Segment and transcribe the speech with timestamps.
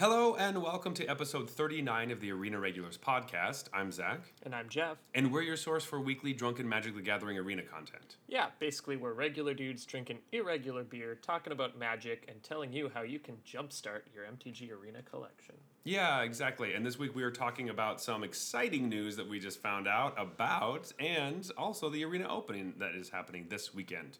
[0.00, 3.64] Hello and welcome to episode 39 of the Arena Regulars podcast.
[3.74, 4.96] I'm Zach, And I'm Jeff.
[5.14, 8.16] and we're your source for weekly Drunken Magic the Gathering arena content.
[8.26, 13.02] Yeah, basically, we're regular dudes drinking irregular beer, talking about magic, and telling you how
[13.02, 15.56] you can jumpstart your MTG Arena collection.
[15.84, 16.72] Yeah, exactly.
[16.72, 20.14] And this week we are talking about some exciting news that we just found out
[20.18, 24.16] about, and also the arena opening that is happening this weekend.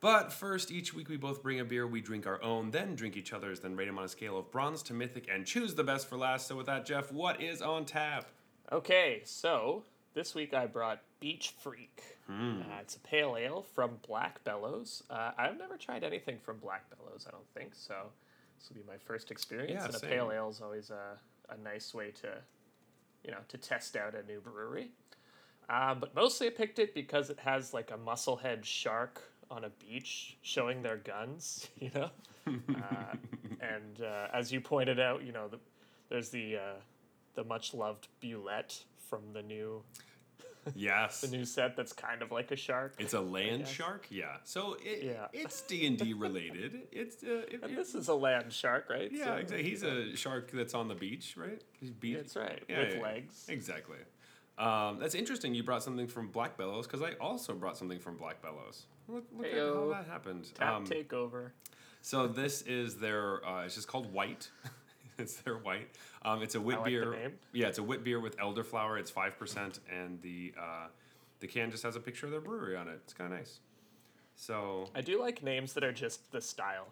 [0.00, 3.16] But first, each week we both bring a beer, we drink our own, then drink
[3.16, 5.82] each other's, then rate them on a scale of bronze to mythic, and choose the
[5.82, 6.46] best for last.
[6.46, 8.26] So, with that, Jeff, what is on tap?
[8.70, 9.82] Okay, so
[10.14, 12.00] this week I brought Beach Freak.
[12.28, 12.60] Hmm.
[12.60, 15.02] Uh, it's a pale ale from Black Bellows.
[15.10, 17.94] Uh, I've never tried anything from Black Bellows, I don't think, so
[18.58, 19.80] this will be my first experience.
[19.80, 21.18] Yeah, and a pale ale is always a,
[21.52, 22.28] a nice way to,
[23.24, 24.90] you know, to test out a new brewery.
[25.68, 29.70] Uh, but mostly I picked it because it has like a musclehead shark on a
[29.70, 32.10] beach showing their guns, you know?
[32.46, 33.14] uh,
[33.60, 35.58] and uh, as you pointed out, you know, the,
[36.08, 36.60] there's the uh,
[37.34, 39.82] the much loved Bulette from the new
[40.74, 41.22] Yes.
[41.22, 42.94] the new set that's kind of like a shark.
[42.98, 44.36] It's a land shark, yeah.
[44.44, 45.26] So it, Yeah.
[45.32, 46.88] it's D and D related.
[46.92, 49.10] It's uh, it, and this is a land shark, right?
[49.10, 49.62] yeah, So- exactly.
[49.68, 51.62] He's a shark that's on the beach, right?
[51.72, 52.16] He's beach.
[52.16, 53.46] That's right, Yeah, with yeah, legs.
[53.48, 53.96] Exactly.
[54.58, 55.54] Um, that's interesting.
[55.54, 58.86] You brought something from Black Bellows because I also brought something from Black Bellows.
[59.06, 60.52] Look, look at how that happened.
[60.54, 61.50] Tap Um, takeover.
[62.02, 63.44] so this is their.
[63.46, 64.50] Uh, it's just called White.
[65.18, 65.88] it's their White.
[66.22, 67.12] Um, it's a wit like beer.
[67.12, 67.32] name.
[67.52, 68.98] Yeah, it's a wit beer with elderflower.
[68.98, 70.88] It's five percent, and the uh,
[71.40, 73.00] the can just has a picture of their brewery on it.
[73.04, 73.60] It's kind of nice.
[74.34, 76.88] So I do like names that are just the style.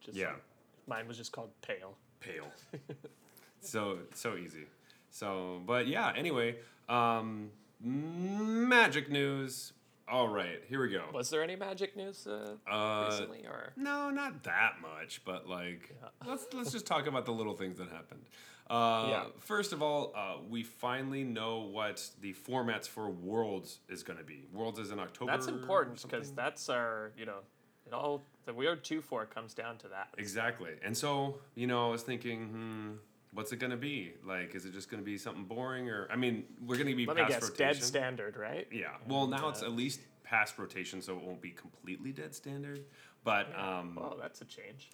[0.00, 0.28] Just Yeah.
[0.30, 0.42] like-
[0.88, 1.96] mine was just called Pale.
[2.20, 2.46] pale.
[3.60, 4.66] so so easy.
[5.12, 6.12] So, but yeah.
[6.16, 6.56] Anyway,
[6.88, 9.72] um, magic news.
[10.08, 11.04] All right, here we go.
[11.14, 15.94] Was there any magic news uh, Uh, recently, or no, not that much, but like
[16.26, 18.22] let's let's just talk about the little things that happened.
[18.68, 19.24] Uh, Yeah.
[19.38, 24.24] First of all, uh, we finally know what the formats for Worlds is going to
[24.24, 24.46] be.
[24.52, 25.30] Worlds is in October.
[25.30, 27.38] that's important because that's our you know
[27.86, 30.08] it all the weird two four comes down to that.
[30.18, 30.72] Exactly.
[30.84, 32.90] And so, you know, I was thinking, hmm,
[33.32, 34.12] what's it going to be?
[34.26, 35.88] Like, is it just going to be something boring?
[35.88, 37.74] Or, I mean, we're going to be Let me past guess, rotation.
[37.74, 38.66] dead standard, right?
[38.70, 38.88] Yeah.
[39.08, 42.84] Well, now uh, it's at least past rotation, so it won't be completely dead standard.
[43.24, 44.90] But, um, Well, that's a change.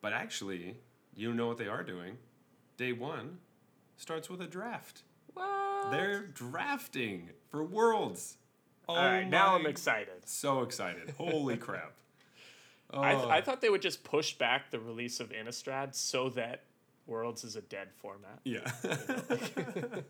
[0.00, 0.76] but actually,
[1.14, 2.18] you know what they are doing.
[2.76, 3.38] Day one
[3.96, 5.02] starts with a draft.
[5.34, 5.90] What?
[5.90, 8.36] They're drafting for Worlds.
[8.88, 10.26] Oh All right, now I'm my- excited.
[10.26, 11.12] So excited.
[11.18, 11.92] Holy crap.
[12.90, 13.28] I, th- Oh.
[13.28, 16.62] I thought they would just push back the release of Innistrad so that
[17.08, 18.38] Worlds is a dead format.
[18.44, 18.70] Yeah.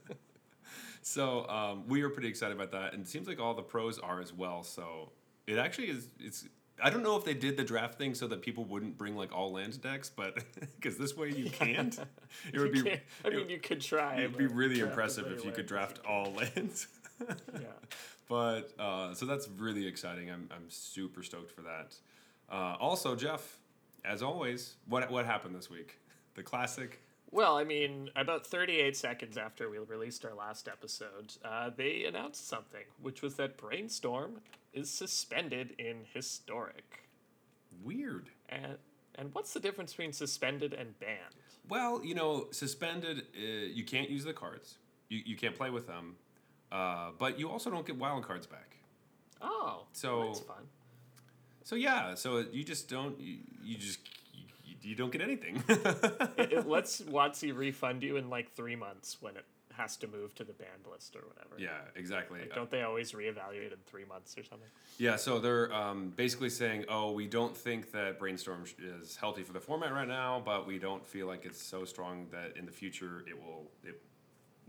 [1.02, 3.98] so um, we were pretty excited about that, and it seems like all the pros
[3.98, 4.62] are as well.
[4.62, 5.12] So
[5.46, 6.08] it actually is.
[6.18, 6.46] It's.
[6.82, 9.34] I don't know if they did the draft thing so that people wouldn't bring like
[9.34, 10.38] all land decks, but
[10.76, 11.98] because this way you can't.
[12.52, 12.82] It would be.
[12.82, 14.18] can't- I mean, you could try.
[14.18, 16.88] It'd be really impressive if you could draft all lands.
[17.54, 17.66] Yeah.
[18.28, 20.30] But uh, so that's really exciting.
[20.30, 21.94] I'm I'm super stoked for that.
[22.50, 23.58] Uh, also, Jeff,
[24.04, 25.98] as always, what what happened this week?
[26.38, 27.00] The classic.
[27.32, 32.46] Well, I mean, about 38 seconds after we released our last episode, uh, they announced
[32.48, 34.40] something, which was that Brainstorm
[34.72, 37.00] is suspended in Historic.
[37.82, 38.30] Weird.
[38.48, 38.76] And
[39.16, 41.34] and what's the difference between suspended and banned?
[41.68, 43.40] Well, you know, suspended, uh,
[43.74, 44.76] you can't use the cards.
[45.08, 46.14] You, you can't play with them.
[46.70, 48.76] Uh, but you also don't get wild cards back.
[49.42, 50.68] Oh, So- that's fun.
[51.64, 53.98] So yeah, so you just don't, you, you just,
[54.82, 55.62] you, don't get anything.
[55.68, 59.44] it, it lets WotC refund you in like three months when it
[59.78, 61.54] has to move to the banned list or whatever.
[61.56, 62.40] yeah, exactly.
[62.52, 64.68] Don't they always reevaluate in three months or something?
[64.98, 69.52] Yeah, so they're um, basically saying, oh, we don't think that Brainstorm is healthy for
[69.52, 72.72] the format right now, but we don't feel like it's so strong that in the
[72.72, 74.02] future it will, it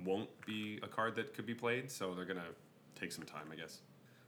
[0.06, 1.90] won't be a card that could be played.
[1.90, 2.42] So they're gonna
[3.00, 3.80] take some time, I guess.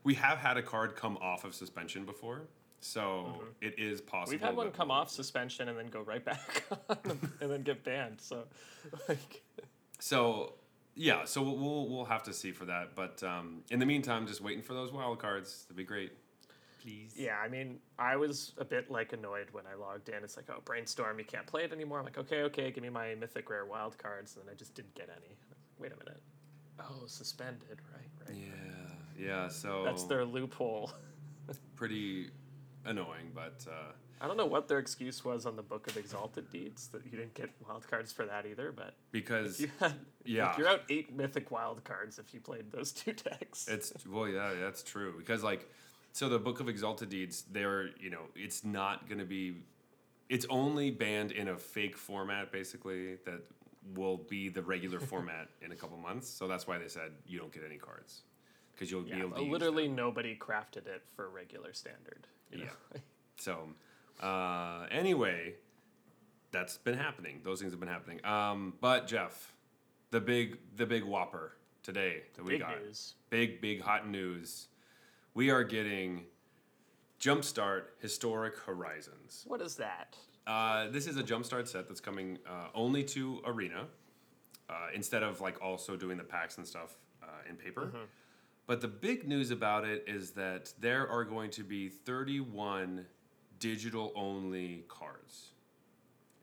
[0.04, 2.48] We have had a card come off of suspension before,
[2.84, 4.24] so it is possible.
[4.24, 4.30] Mm-hmm.
[4.32, 7.84] We've had one come off suspension and then go right back on and then get
[7.84, 8.20] banned.
[8.20, 8.44] So,
[9.08, 9.42] like,
[9.98, 10.54] So
[10.94, 12.94] yeah, so we'll, we'll we'll have to see for that.
[12.94, 15.64] But um, in the meantime, just waiting for those wild cards.
[15.64, 16.12] That'd be great.
[16.82, 17.14] Please.
[17.16, 20.24] yeah, I mean, I was a bit like annoyed when I logged in.
[20.24, 22.00] It's like, oh, brainstorm, you can't play it anymore.
[22.00, 24.74] I'm like, okay, okay, give me my mythic rare wild cards, and then I just
[24.74, 25.36] didn't get any.
[25.78, 26.20] Wait a minute.
[26.80, 28.28] Oh, suspended, right?
[28.28, 28.36] Right.
[28.36, 29.48] Yeah, yeah.
[29.48, 30.90] So That's their loophole.
[31.76, 32.30] pretty
[32.84, 36.50] annoying, but uh, I don't know what their excuse was on the Book of Exalted
[36.50, 39.94] Deeds that you didn't get wild cards for that either, but because you had
[40.24, 40.46] Yeah.
[40.48, 43.66] like, you're out eight mythic wild cards if you played those two decks.
[43.68, 45.14] it's well, yeah, that's true.
[45.18, 45.68] Because like,
[46.12, 49.56] so the Book of Exalted Deeds, they're you know, it's not going to be
[50.28, 53.42] it's only banned in a fake format, basically that
[53.94, 56.28] will be the regular format in a couple months.
[56.28, 58.22] So that's why they said you don't get any cards
[58.72, 62.28] because you'll Yeah, be able to literally nobody crafted it for regular standard.
[62.52, 62.70] You know?
[63.36, 63.68] So,
[64.20, 65.54] uh, anyway,
[66.52, 67.40] that's been happening.
[67.42, 68.24] Those things have been happening.
[68.24, 69.52] Um, but Jeff,
[70.12, 73.14] the big the big whopper today that we Big got, news.
[73.30, 74.68] big big hot news.
[75.34, 76.26] We are getting
[77.18, 79.44] Jumpstart Historic Horizons.
[79.48, 80.16] What is that?
[80.46, 83.86] Uh, this is a Jumpstart set that's coming uh, only to Arena,
[84.68, 87.90] uh, instead of like also doing the packs and stuff uh, in paper.
[88.66, 93.06] But the big news about it is that there are going to be 31
[93.58, 95.50] digital only cards.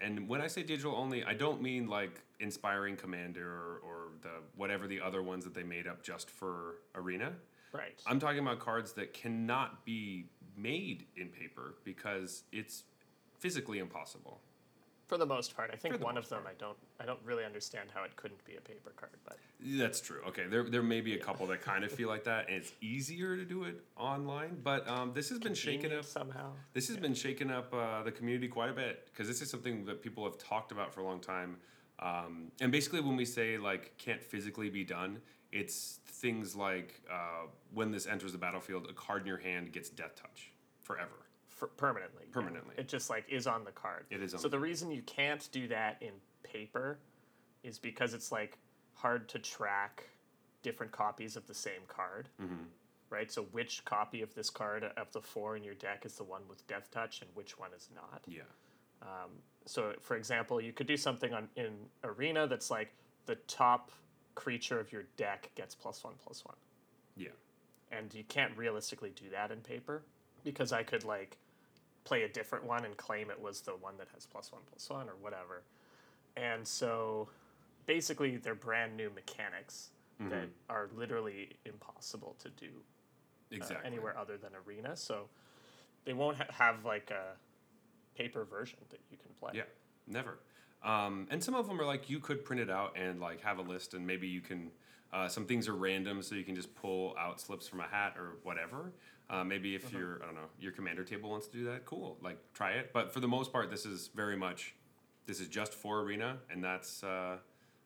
[0.01, 4.29] And when I say digital only, I don't mean like Inspiring Commander or, or the
[4.55, 7.33] whatever the other ones that they made up just for Arena.
[7.73, 8.01] Right.
[8.07, 10.25] I'm talking about cards that cannot be
[10.57, 12.83] made in paper because it's
[13.37, 14.41] physically impossible.
[15.09, 17.89] For the most part, I think one of them I don't I don't really understand
[17.91, 20.21] how it couldn't be a paper card, but That's true.
[20.27, 22.73] Okay, there, there may be a couple that kind of feel like that, and it's
[22.79, 24.59] easier to do it online.
[24.63, 26.11] But um, this has been shaken convenient up.
[26.11, 26.51] somehow.
[26.73, 29.83] This has been shaking up uh, the community quite a bit because this is something
[29.85, 31.57] that people have talked about for a long time.
[31.97, 35.17] Um, and basically, when we say like can't physically be done,
[35.51, 39.89] it's things like uh, when this enters the battlefield, a card in your hand gets
[39.89, 40.51] death touch
[40.83, 41.25] forever.
[41.67, 42.23] Permanently.
[42.31, 42.75] Permanently.
[42.77, 44.05] It just like is on the card.
[44.09, 46.11] It is on So the the reason you can't do that in
[46.43, 46.99] paper
[47.63, 48.57] is because it's like
[48.93, 50.09] hard to track
[50.61, 52.29] different copies of the same card.
[52.41, 52.63] Mm-hmm.
[53.09, 53.31] Right?
[53.31, 56.41] So which copy of this card of the four in your deck is the one
[56.47, 58.21] with death touch and which one is not?
[58.27, 58.43] Yeah.
[59.01, 59.31] Um,
[59.65, 61.73] so, for example, you could do something on in
[62.03, 62.93] arena that's like
[63.25, 63.91] the top
[64.35, 66.55] creature of your deck gets plus one plus one,
[67.15, 67.29] Yeah.
[67.91, 70.03] and you can't realistically do that in paper
[70.43, 71.37] because I could like
[72.03, 74.89] play a different one and claim it was the one that has plus one plus
[74.89, 75.63] one or whatever,
[76.37, 77.29] and so
[77.85, 79.89] basically they're brand new mechanics
[80.29, 82.67] that are literally impossible to do
[83.61, 84.93] uh, anywhere other than arena.
[84.95, 85.29] So
[86.03, 87.37] they won't ha- have like a
[88.17, 89.51] paper version that you can play.
[89.55, 89.63] Yeah,
[90.07, 90.39] never.
[90.83, 93.59] Um, and some of them are like you could print it out and like have
[93.59, 94.71] a list, and maybe you can.
[95.11, 98.13] Uh, some things are random, so you can just pull out slips from a hat
[98.17, 98.91] or whatever.
[99.29, 102.17] Uh, maybe if your I don't know your commander table wants to do that, cool.
[102.21, 102.91] Like try it.
[102.93, 104.75] But for the most part, this is very much
[105.27, 107.37] this is just for arena, and that's uh,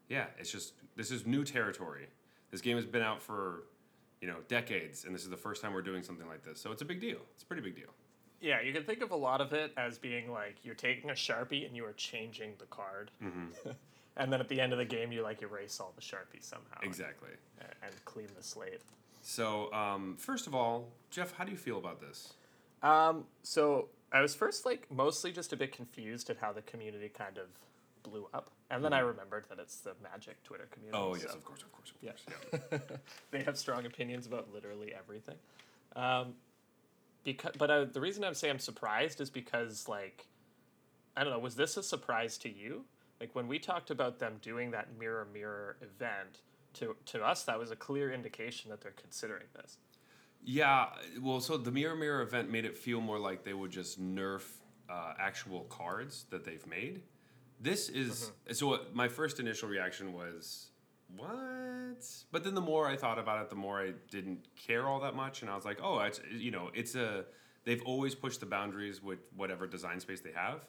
[0.09, 0.25] yeah.
[0.37, 2.07] It's just this is new territory.
[2.51, 3.63] This game has been out for
[4.21, 6.61] you know decades, and this is the first time we're doing something like this.
[6.61, 7.19] So it's a big deal.
[7.33, 7.89] It's a pretty big deal.
[8.39, 11.13] Yeah, you can think of a lot of it as being like you're taking a
[11.13, 13.69] sharpie and you are changing the card, Mm-hmm.
[14.17, 16.77] and then at the end of the game you like erase all the sharpies somehow
[16.83, 17.29] Exactly.
[17.59, 18.81] and, and clean the slate.
[19.23, 22.33] So um, first of all, Jeff, how do you feel about this?
[22.83, 27.09] Um, so I was first like mostly just a bit confused at how the community
[27.09, 27.45] kind of
[28.03, 30.97] blew up, and then I remembered that it's the Magic Twitter community.
[31.01, 31.11] Mm-hmm.
[31.11, 32.11] Oh yes, so of course, of course, of Yeah.
[32.11, 32.81] course.
[32.91, 32.97] Yeah.
[33.31, 35.37] they have strong opinions about literally everything.
[35.95, 36.33] Um,
[37.23, 40.27] because, but I, the reason I'm saying I'm surprised is because like,
[41.15, 42.83] I don't know, was this a surprise to you?
[43.21, 46.41] Like when we talked about them doing that mirror mirror event,
[46.75, 49.77] to to us that was a clear indication that they're considering this.
[50.45, 50.87] Yeah,
[51.21, 54.43] well, so the Mirror Mirror event made it feel more like they would just nerf
[54.89, 57.03] uh, actual cards that they've made.
[57.59, 58.67] This is so.
[58.67, 60.71] What, my first initial reaction was,
[61.15, 64.99] "What?" But then the more I thought about it, the more I didn't care all
[65.01, 67.25] that much, and I was like, "Oh, it's you know, it's a."
[67.63, 70.65] They've always pushed the boundaries with whatever design space they have,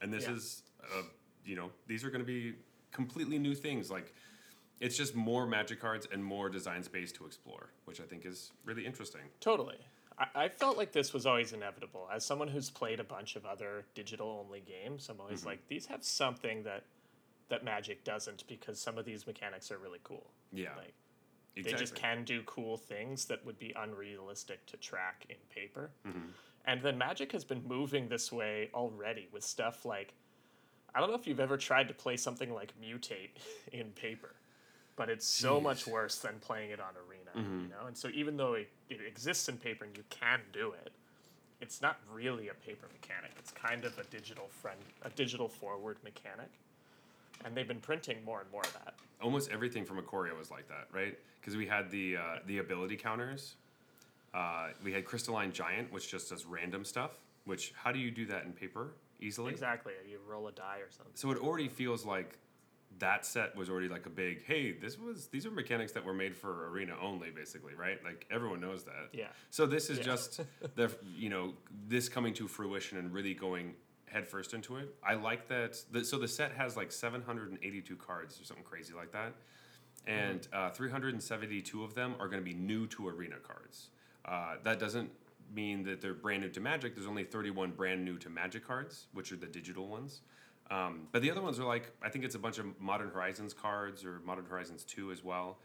[0.00, 0.34] and this Yeah.
[0.34, 1.02] is, uh,
[1.44, 2.54] you know, these are going to be
[2.92, 3.90] completely new things.
[3.90, 4.14] Like,
[4.80, 8.52] it's just more magic cards and more design space to explore, which I think is
[8.64, 9.22] really interesting.
[9.40, 9.78] Totally.
[10.18, 12.08] I, I felt like this was always inevitable.
[12.12, 15.86] As someone who's played a bunch of other digital only games, I'm always like, these
[15.86, 16.84] have something that
[17.48, 20.26] that Magic doesn't because some of these mechanics are really cool.
[20.52, 20.94] Yeah, Like
[21.54, 21.72] exactly.
[21.72, 25.90] they just can do cool things that would be unrealistic to track in paper.
[26.06, 26.30] Mm-hmm.
[26.64, 30.12] And then Magic has been moving this way already with stuff like
[30.94, 33.30] I don't know if you've ever tried to play something like Mutate
[33.72, 34.34] in paper,
[34.96, 37.30] but it's so much worse than playing it on Arena,
[37.62, 37.86] you know?
[37.86, 40.90] And so even though it, it exists in paper and you can do it,
[41.60, 43.32] it's not really a paper mechanic.
[43.38, 46.48] It's kind of a digital friend, a digital forward mechanic.
[47.44, 48.94] And they've been printing more and more of that.
[49.22, 51.18] almost everything from Ikoria was like that, right?
[51.40, 53.56] Because we had the uh, the ability counters.
[54.34, 57.12] Uh, we had Crystalline Giant, which just does random stuff.
[57.44, 58.88] Which how do you do that in paper
[59.20, 59.52] easily?
[59.52, 59.92] Exactly.
[60.10, 61.12] You roll a die or something.
[61.14, 62.38] So it already feels like
[62.98, 66.14] that set was already like a big hey this was these are mechanics that were
[66.14, 69.26] made for arena only basically right like everyone knows that Yeah.
[69.50, 70.04] so this is Yeah.
[70.04, 70.40] just
[70.76, 71.54] the you know
[71.88, 73.74] this coming to fruition and really going
[74.08, 74.94] headfirst into it.
[75.04, 75.82] I like that.
[75.90, 79.34] The, so the set has like 782 cards or something crazy like that,
[80.06, 83.88] and uh, 372 of them are going to be new to Arena cards.
[84.24, 85.10] Uh, that doesn't
[85.52, 86.94] mean that they're brand new to Magic.
[86.94, 90.20] There's only 31 brand new to Magic cards, which are the digital ones.
[90.70, 93.54] Um, but the other ones are like I think it's a bunch of Modern Horizons
[93.54, 95.58] cards or Modern Horizons 2 as well.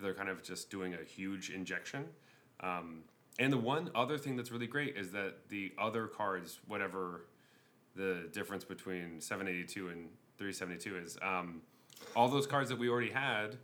[0.00, 2.04] They're kind of just doing a huge injection.
[2.60, 3.04] Um,
[3.38, 7.26] and the one other thing that's really great is that the other cards, whatever
[7.94, 11.62] the difference between 782 and 372 is, um,
[12.14, 13.56] all those cards that we already had,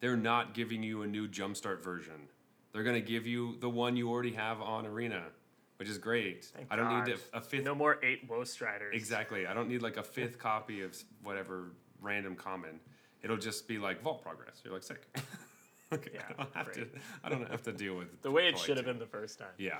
[0.00, 2.28] they're not giving you a new Jumpstart version.
[2.72, 5.24] They're going to give you the one you already have on Arena,
[5.82, 6.44] which is great.
[6.44, 7.64] Thank I don't need a, a fifth.
[7.64, 8.94] No more eight Woe Striders.
[8.94, 9.48] Exactly.
[9.48, 12.78] I don't need like a fifth copy of whatever random common.
[13.20, 14.60] It'll just be like vault progress.
[14.62, 15.02] You're like sick.
[15.92, 16.86] okay, Yeah, I don't have to.
[17.24, 19.48] I don't have to deal with The way it should have been the first time.
[19.58, 19.78] Yeah.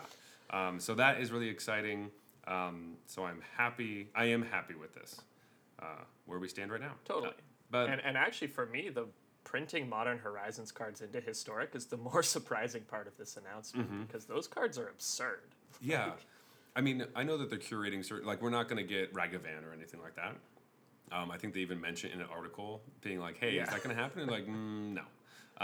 [0.50, 2.10] Um, so that is really exciting.
[2.48, 4.08] Um, so I'm happy.
[4.16, 5.20] I am happy with this.
[5.80, 5.84] Uh,
[6.26, 6.94] where we stand right now.
[7.04, 7.28] Totally.
[7.28, 7.32] Uh,
[7.70, 9.06] but And, and actually, for me, the
[9.44, 14.02] printing Modern Horizons cards into Historic is the more surprising part of this announcement Mm-hmm.
[14.02, 15.42] because those cards are absurd.
[15.80, 16.12] Yeah,
[16.74, 18.26] I mean, I know that they're curating certain.
[18.26, 20.36] Like, we're not going to get Ragavan or anything like that.
[21.10, 23.64] Um, I think they even mentioned in an article being like, "Hey, Yeah.
[23.64, 25.02] is that going to happen?" And like, mm, no.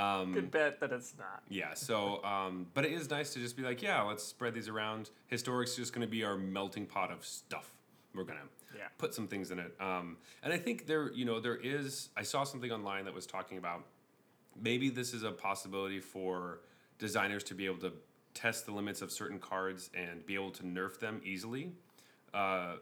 [0.00, 1.42] Um, Good bet that it's not.
[1.48, 4.68] Yeah, so, um, but it is nice to just be like, yeah, let's spread these
[4.68, 5.10] around.
[5.28, 7.72] Historic's just going to be our melting pot of stuff.
[8.14, 8.88] We're going to Yeah.
[8.98, 9.74] put some things in it.
[9.80, 13.26] Um, and I think there, you know, there is, I saw something online that was
[13.26, 13.84] talking about
[14.60, 16.60] maybe this is a possibility for
[16.98, 17.92] designers to be able to
[18.38, 21.72] test the limits of certain cards and be able to nerf them easily.
[22.32, 22.74] Uh,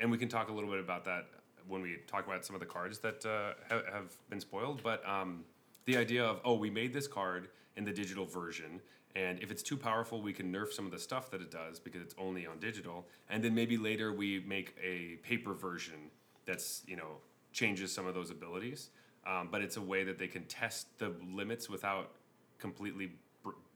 [0.00, 1.26] and we can talk a little bit about that
[1.68, 4.82] when we talk about some of the cards that uh, ha- have been spoiled.
[4.82, 5.44] But um,
[5.84, 8.80] the idea of, oh, we made this card in the digital version,
[9.14, 11.78] and if it's too powerful, we can nerf some of the stuff that it does
[11.78, 13.06] because it's only on digital.
[13.30, 16.10] And then maybe later we make a paper version
[16.44, 17.18] that's, you know,
[17.52, 18.90] changes some of those abilities.
[19.24, 22.10] Um, but it's a way that they can test the limits without
[22.58, 23.12] completely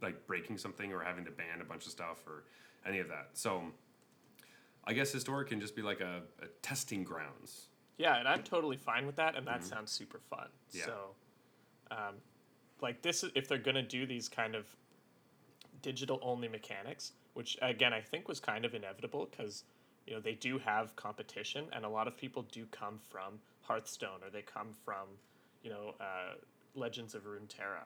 [0.02, 2.45] like breaking something or having to ban a bunch of stuff or
[2.87, 3.31] any of that.
[3.35, 3.62] So
[4.85, 7.69] I guess historic can just be like a, a testing grounds.
[7.99, 10.47] Yeah, and I'm totally fine with that, and that sounds super fun.
[10.71, 10.78] Mm-hmm.
[10.78, 10.85] Yeah.
[10.85, 10.95] So,
[11.90, 12.14] um,
[12.81, 14.67] like this, is, if they're gonna do these kind of
[15.83, 19.64] digital only mechanics, which again I think was kind of inevitable because
[20.07, 24.23] you know they do have competition, and a lot of people do come from Hearthstone
[24.25, 25.09] or they come from
[25.62, 26.35] you know uh,
[26.76, 27.85] Legends of Runeterra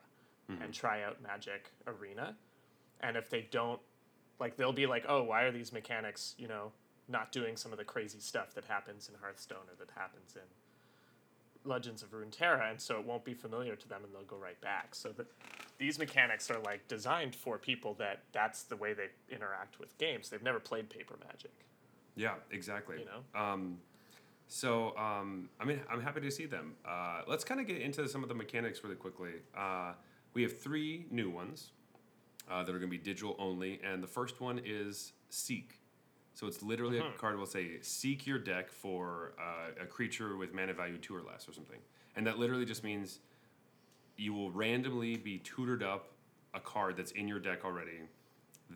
[0.49, 2.37] and try out Magic Arena,
[3.01, 3.81] and if they don't
[4.39, 6.73] like they'll be like, oh, why are these mechanics, you know,
[7.09, 10.43] not doing some of the crazy stuff that happens in Hearthstone or that happens in
[11.65, 14.61] Legends of Runeterra, and so it won't be familiar to them, and they'll go right
[14.61, 14.95] back.
[14.95, 15.27] So that
[15.79, 20.29] these mechanics are like designed for people that that's the way they interact with games.
[20.29, 21.53] They've never played paper Magic,
[22.17, 22.99] Yeah, exactly.
[22.99, 23.41] you know.
[23.41, 23.79] Um,
[24.49, 26.75] so um, I mean, I'm happy to see them.
[26.85, 29.35] Uh, let's kind of get into some of the mechanics really quickly.
[29.57, 29.93] Uh,
[30.35, 31.73] we have three new ones
[32.51, 35.79] uh, that are going to be digital only, and the first one is Seek.
[36.35, 40.55] So it's literally a card will say seek your deck for uh, a creature with
[40.55, 41.79] mana value two or less or something,
[42.17, 43.19] and that literally just means
[44.17, 46.13] you will randomly be tutored up
[46.55, 48.01] a card that's in your deck already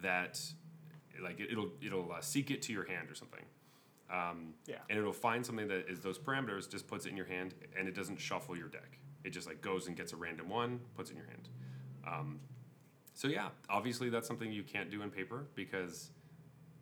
[0.02, 0.38] that
[1.22, 3.44] like it- it'll it'll uh, seek it to your hand or something
[4.10, 4.76] um, Yeah.
[4.90, 7.88] and it'll find something that is those parameters just puts it in your hand and
[7.88, 11.10] it doesn't shuffle your deck it just like goes and gets a random one puts
[11.10, 11.48] it in your hand
[12.06, 12.40] um,
[13.14, 16.10] so yeah obviously that's something you can't do in paper because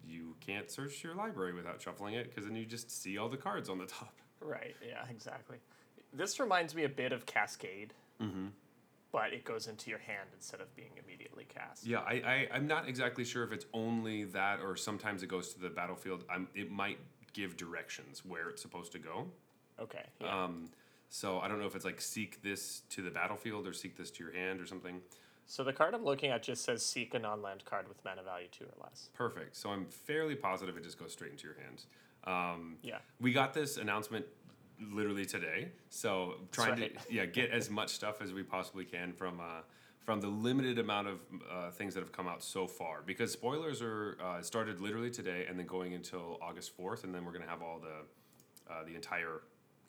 [0.07, 3.37] you can't search your library without shuffling it because then you just see all the
[3.37, 4.13] cards on the top
[4.45, 4.77] Right.
[4.87, 5.03] Yeah.
[5.11, 5.57] Exactly.
[6.13, 8.49] This reminds me a bit of Cascade, mm-hmm.
[9.11, 11.87] but it goes into your hand instead of being immediately cast.
[11.87, 15.53] Yeah, I, I I'm not exactly sure if it's only that or sometimes it goes
[15.55, 16.25] to the battlefield.
[16.31, 16.99] I'm it might
[17.33, 19.27] give directions where it's supposed to go.
[19.81, 20.05] Okay.
[20.21, 20.45] Yeah.
[20.45, 20.71] Um,
[21.09, 24.11] so I don't know if it's like seek this to the battlefield or seek this
[24.13, 25.01] to your hand or something.
[25.47, 28.49] so the card I'm looking at just says seek a non-land card with mana value
[28.51, 29.11] two or less.
[29.15, 29.55] Perfect.
[29.57, 31.85] So I'm fairly positive it just goes straight into your hand.
[32.25, 32.99] Um, Yeah.
[33.21, 34.25] we got this announcement
[34.81, 36.99] literally today, so trying right.
[37.07, 39.61] to yeah get as much stuff as we possibly can from uh,
[40.01, 41.21] from the limited amount of
[41.51, 43.03] uh, things that have come out so far.
[43.07, 47.25] Because spoilers are uh, started literally today and then going until August fourth, and then
[47.25, 49.43] we're gonna have all the uh, the entire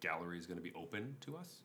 [0.06, 1.62] gallery is gonna be open to us.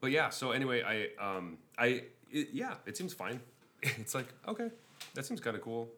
[0.00, 1.86] But yeah, so anyway, I um I
[2.30, 3.40] it, yeah, it seems fine.
[3.82, 4.70] it's like okay,
[5.14, 5.88] that seems kind of cool.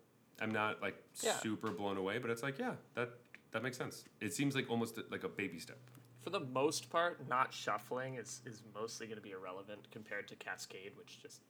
[0.40, 1.38] I'm not like Yeah.
[1.40, 3.10] super blown away, but it's like yeah, that
[3.52, 4.04] that makes sense.
[4.20, 5.78] It seems like almost like a baby step.
[6.22, 10.34] For the most part, not shuffling is, is mostly going to be irrelevant compared to
[10.34, 11.40] Cascade, which just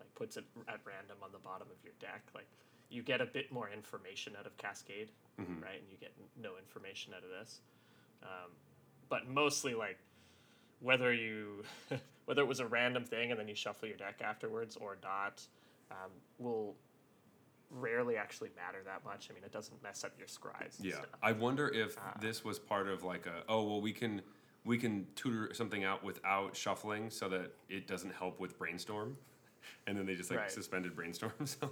[0.00, 2.22] like puts it at random on the bottom of your deck.
[2.34, 2.48] Like
[2.90, 5.08] you get a bit more information out of Cascade,
[5.40, 5.62] Mhm.
[5.62, 5.78] right?
[5.80, 7.60] And you get no information out of this.
[8.24, 8.50] Um,
[9.12, 9.98] but mostly like
[10.80, 11.62] whether you
[12.24, 15.42] whether it was a random thing and then you shuffle your deck afterwards or not
[15.90, 16.74] um, will
[17.70, 19.28] rarely actually matter that much.
[19.30, 20.78] I mean, it doesn't mess up your scries.
[20.78, 21.06] and Yeah, stuff.
[21.22, 22.14] I wonder if Ah.
[22.22, 24.22] this was part of like a oh well we can
[24.64, 29.18] we can tutor something out without shuffling so that it doesn't help with brainstorm,
[29.86, 30.50] and then they just like Right.
[30.50, 31.70] suspended brainstorm so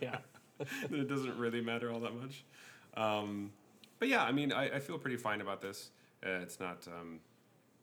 [0.00, 0.18] yeah.
[0.90, 2.44] it doesn't really matter all that much.
[2.96, 3.52] Um,
[4.00, 5.90] but yeah, I mean I, I feel pretty fine about this.
[6.24, 7.20] Uh, it's not um,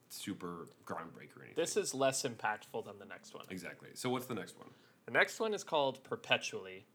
[0.10, 1.56] super groundbreaker or anything.
[1.56, 3.46] This is less impactful than the next one.
[3.50, 3.90] exactly.
[3.94, 4.70] So what's the next one?
[5.06, 6.86] The next one is called Perpetually.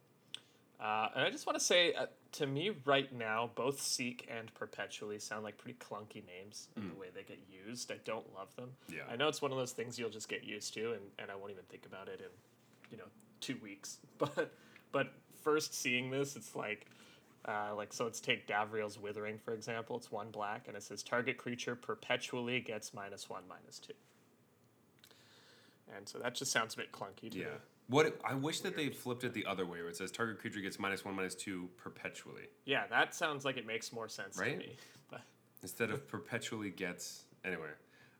[0.78, 4.52] Uh, and I just want to say, uh, to me, right now, both Seek and
[4.54, 7.90] Perpetually sound like pretty clunky names in the way they get used.
[7.90, 8.70] I don't love them.
[8.92, 9.02] Yeah.
[9.10, 11.34] I know it's one of those things you'll just get used to, and, and I
[11.34, 12.26] won't even think about it in,
[12.90, 13.08] you know,
[13.40, 13.98] two weeks.
[14.18, 14.52] But
[14.92, 15.12] but
[15.42, 16.86] first seeing this, it's like,
[17.46, 18.04] uh, like so.
[18.04, 19.96] Let's take Davriel's Withering for example.
[19.96, 23.92] It's one black, and it says target creature perpetually gets minus one, minus two.
[25.96, 27.44] And so that just sounds a bit clunky to Yeah.
[27.46, 27.50] me.
[27.88, 30.40] What it- I wish that they flipped it the other way, where it says target
[30.40, 34.36] creature gets minus one, minus two perpetually, Yeah, that sounds like it makes more sense
[34.36, 34.52] Right?
[34.52, 34.76] to me.
[35.08, 35.22] But
[35.62, 37.70] instead of perpetually gets anyway.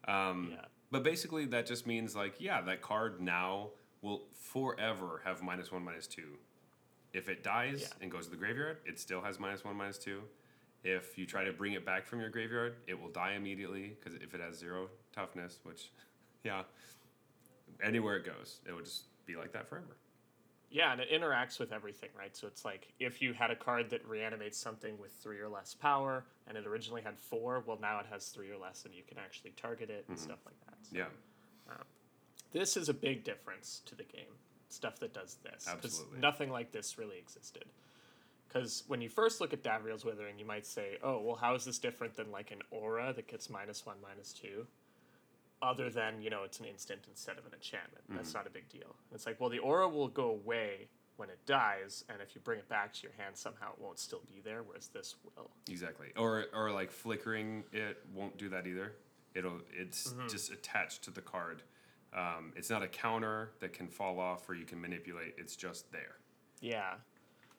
[0.06, 5.42] Um, yeah, But basically, that just means like, yeah, that card now will forever have
[5.42, 6.38] minus one, minus two.
[7.16, 8.02] If it dies Yeah.
[8.02, 10.23] and goes to the graveyard, it still has minus one, minus two.
[10.85, 14.14] If you try to bring it back from your graveyard, it will die immediately because
[14.16, 15.90] if it has zero toughness, which,
[16.44, 16.64] yeah,
[17.82, 19.96] anywhere it goes, it would just be like that forever.
[20.68, 22.37] yeah, and it interacts with everything, right?
[22.37, 25.73] So it's like if you had a card that reanimates something with three or less
[25.73, 29.02] power, and it originally had four, well now it has three or less, and you
[29.08, 30.26] can actually target it and mm-hmm.
[30.26, 30.76] stuff like that.
[30.82, 31.06] So Yeah,
[31.70, 31.85] um,
[32.52, 34.34] this is a big difference to the game.
[34.69, 36.19] Stuff that does this, 'cause Absolutely.
[36.19, 37.65] nothing like this really existed.
[38.49, 41.65] Because when you first look at Davriel's Withering, you might say, "Oh, well, how is
[41.65, 44.67] this different than like an aura that gets minus one, minus two?
[45.63, 48.05] Other than you know, it's an instant instead of an enchantment.
[48.11, 48.39] That's Mm-hmm.
[48.39, 48.97] not a big deal.
[49.13, 52.59] It's like, well, the aura will go away when it dies, and if you bring
[52.59, 55.50] it back to your hand, somehow it won't still be there, whereas this will.
[55.69, 56.13] exactly.
[56.17, 58.97] Or or like flickering it won't do that either.
[59.35, 60.29] It'll it's Mm-hmm.
[60.29, 61.63] just attached to the card.
[62.14, 65.34] Um, it's not a counter that can fall off or you can manipulate.
[65.36, 66.16] It's just there.
[66.60, 66.95] Yeah.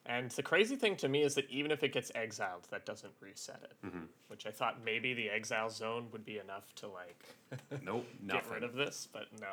[0.06, 3.12] And the crazy thing to me is that even if it gets exiled, that doesn't
[3.20, 3.86] reset it.
[3.86, 4.06] Mm-hmm.
[4.30, 7.26] Which I thought maybe the exile zone would be enough to like
[7.84, 9.48] Nope, get rid of this, but no.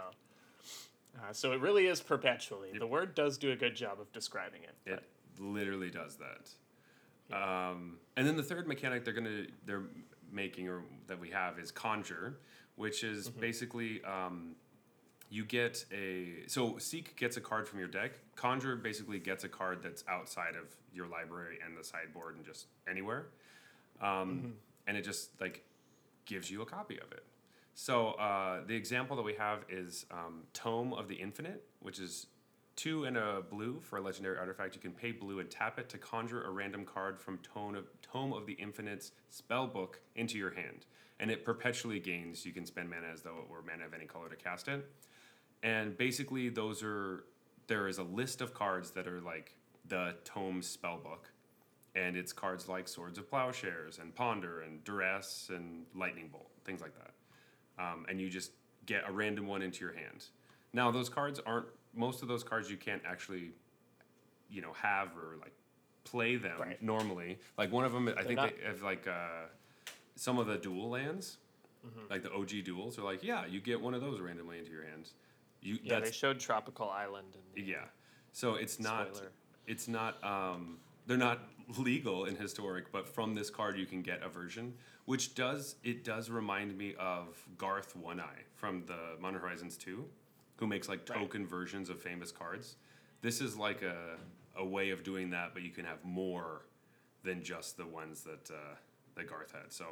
[1.19, 2.71] Uh, so it really is perpetually.
[2.79, 4.91] The word does do a good job of describing it.
[4.91, 5.03] It
[5.39, 6.51] literally does that.
[7.37, 9.85] Um, and then the third mechanic they're gonna they're
[10.31, 12.39] making or that we have is conjure,
[12.77, 13.41] which is Mm-hmm.
[13.41, 14.55] basically um,
[15.35, 18.13] you get a so seek gets a card from your deck.
[18.37, 22.67] Conjure basically gets a card that's outside of your library and the sideboard and just
[22.89, 23.27] anywhere,
[24.01, 24.49] um, Mm-hmm.
[24.87, 25.65] and it just like
[26.25, 27.25] gives you a copy of it.
[27.75, 32.29] So uh, the example that we have is um, Tome of the Infinite, which is
[32.77, 34.77] two and a blue for a legendary artifact.
[34.77, 37.87] You can pay blue and tap it to conjure a random card from Tome of,
[38.03, 40.87] Tome of the Infinite's spell book into your hand.
[41.19, 42.47] And it perpetually gains.
[42.47, 44.89] You can spend mana as though it were mana of any color to cast it.
[45.65, 47.25] And basically, those are
[47.67, 49.55] there is a list of cards that are like
[49.89, 51.31] the Tome spell book,
[51.97, 56.83] and it's cards like Swords of Plowshares and Ponder and Duress and Lightning Bolt, things
[56.83, 57.83] like that.
[57.83, 58.53] Um, and you just
[58.85, 60.27] get a random one into your hand.
[60.75, 63.53] Now, those cards aren't most of those cards you can't actually,
[64.51, 65.55] you know, have or like
[66.05, 66.83] play them Right.
[66.83, 67.39] normally.
[67.57, 69.47] Like one of them, I think not- they have like uh,
[70.15, 71.39] some of the dual lands,
[71.87, 72.01] Mm-hmm.
[72.11, 74.85] like the OG duels, are like, yeah, you get one of those randomly into your
[74.85, 75.13] hands.
[75.65, 77.77] You yeah, they showed Tropical Island and yeah.
[78.33, 79.33] So it's not Spoiler.
[79.67, 81.41] it's not um, they're not
[81.79, 84.75] legal in historic, but from this card you can get a version,
[85.07, 90.05] which does it does remind me of Garth One Eye from the Modern Horizons two,
[90.57, 91.19] who makes like Right.
[91.19, 92.77] token versions of famous cards.
[93.23, 94.17] This is like a
[94.57, 96.67] a way of doing that, but you can have more
[97.25, 98.75] than just the ones that uh,
[99.15, 99.73] that Garth had.
[99.73, 99.87] So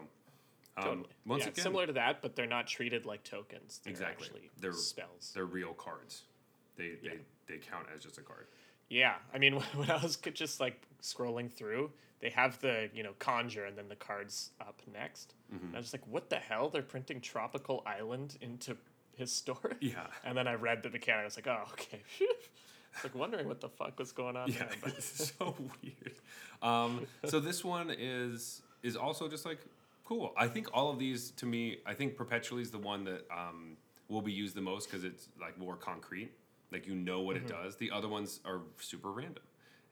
[0.76, 1.08] um, Totally.
[1.26, 3.80] once yeah, again, similar to that, but they're not treated like tokens.
[3.84, 4.26] They're Exactly.
[4.26, 5.32] actually They're- spells.
[5.34, 6.22] they're real cards.
[6.76, 7.12] They Yeah.
[7.46, 8.46] they, they count as just a card.
[8.88, 13.12] Yeah, I mean, when I was just like scrolling through, they have the you know
[13.18, 15.34] conjure and then the cards up next.
[15.52, 15.66] Mm-hmm.
[15.66, 16.68] And I was like, what the hell?
[16.70, 18.76] They're printing Tropical Island into
[19.16, 19.76] historic.
[19.80, 20.06] Yeah.
[20.24, 21.22] And then I read the mechanic.
[21.22, 22.02] I was like, oh, okay.
[22.94, 24.68] It's like wondering what the fuck was going on Yeah, there.
[24.82, 26.16] But it's so weird.
[26.62, 29.60] Um, so this one is is also just like
[30.04, 30.32] cool.
[30.36, 33.76] I think all of these to me, I think perpetually is the one that um,
[34.08, 36.32] will be used the most because it's like more concrete.
[36.70, 37.76] Like you know what it does.
[37.76, 39.42] The other ones are super random,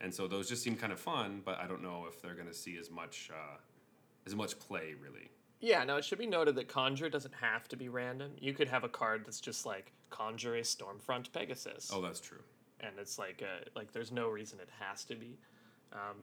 [0.01, 1.43] and so those just seem kind of fun.
[1.45, 3.57] But I don't know if they're going to see as much uh,
[4.27, 5.31] as much play really.
[5.61, 8.33] Yeah, now it should be noted that Conjure doesn't have to be random.
[8.41, 11.91] You could have a card that's just like Conjure a Stormfront Pegasus.
[11.93, 12.41] Oh, that's true.
[12.81, 15.37] and it's like uh like there's no reason it has to be.
[15.93, 16.23] Um,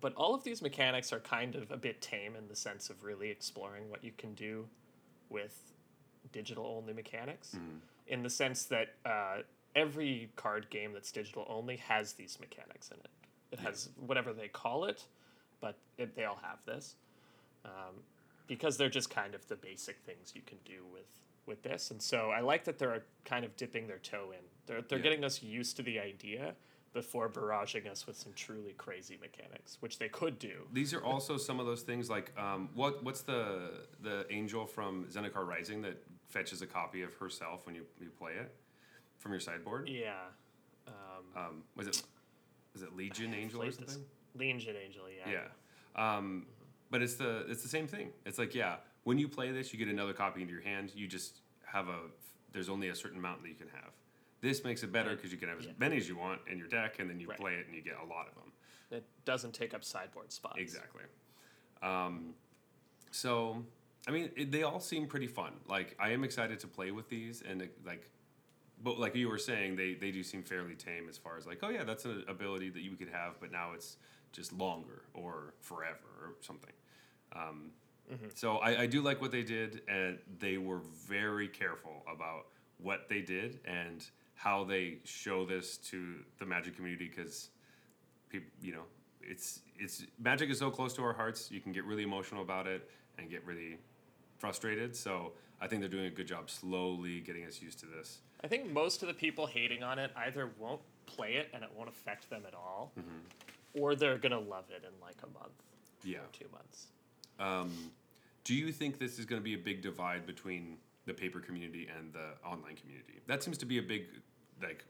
[0.00, 3.02] but all of these mechanics are kind of a bit tame in the sense of
[3.04, 4.66] really exploring what you can do
[5.28, 5.72] with
[6.32, 7.56] digital only mechanics.
[8.06, 9.38] In the sense that uh,
[9.74, 13.10] every card game that's digital only has these mechanics in it.
[13.52, 15.04] It has whatever they call it,
[15.60, 16.96] but it, they all have this.
[17.64, 18.02] Um,
[18.46, 21.04] because they're just kind of the basic things you can do with
[21.46, 21.90] with this.
[21.90, 24.44] And so I like that they're kind of dipping their toe in.
[24.66, 25.02] They're they're Yeah.
[25.04, 26.54] getting us used to the idea
[26.98, 30.66] before barraging us with some truly crazy mechanics, which they could do.
[30.72, 35.04] These are also some of those things like um, what what's the the angel from
[35.04, 38.52] Zendikar Rising that fetches a copy of herself when you, you play it
[39.18, 39.88] from your sideboard?
[39.88, 40.14] Yeah.
[40.88, 40.94] Um,
[41.36, 42.02] Um, was it
[42.72, 44.04] was it Legion Angel or something?
[44.34, 45.44] Legion Angel, yeah.
[45.96, 46.16] Yeah.
[46.16, 46.46] Um,
[46.90, 48.10] but it's the it's the same thing.
[48.26, 50.90] It's like yeah, when you play this, you get another copy into your hand.
[50.96, 51.98] You just have a
[52.52, 53.92] there's only a certain amount that you can have.
[54.40, 55.72] This makes it better because you can have as Yeah.
[55.78, 57.38] many as you want in your deck, and then you Right.
[57.38, 58.52] play it and you get a lot of them.
[58.90, 60.58] It doesn't take up sideboard spots.
[60.58, 61.02] Exactly.
[61.82, 62.34] Um,
[63.10, 63.64] so,
[64.06, 65.52] I mean, it, they all seem pretty fun.
[65.66, 68.10] Like, I am excited to play with these, and it, like,
[68.82, 71.58] but like you were saying, they they do seem fairly tame as far as like,
[71.62, 73.96] oh yeah, that's an ability that you could have, but now it's
[74.30, 76.72] just longer or forever or something.
[77.32, 77.72] Um,
[78.34, 82.46] So I, I do like what they did, and they were very careful about
[82.78, 87.50] what they did and how they show this to the Magic community because
[88.30, 88.84] people, you know,
[89.20, 91.50] it's it's Magic is so close to our hearts.
[91.50, 93.78] You can get really emotional about it and get really
[94.38, 94.94] frustrated.
[94.94, 98.18] So I think they're doing a good job slowly getting us used to this.
[98.44, 101.70] I think most of the people hating on it either won't play it and it
[101.76, 103.80] won't affect them at all, Mm-hmm.
[103.82, 105.52] or they're gonna love it in like a month,
[106.04, 106.18] Yeah.
[106.18, 106.86] or two months.
[107.40, 107.72] Um,
[108.44, 111.88] do you think this is going to be a big divide between the paper community
[111.98, 113.20] and the online community?
[113.26, 114.06] That seems to be a big
[114.62, 114.84] like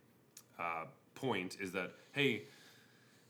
[0.59, 1.57] uh, point.
[1.61, 2.44] Is that hey,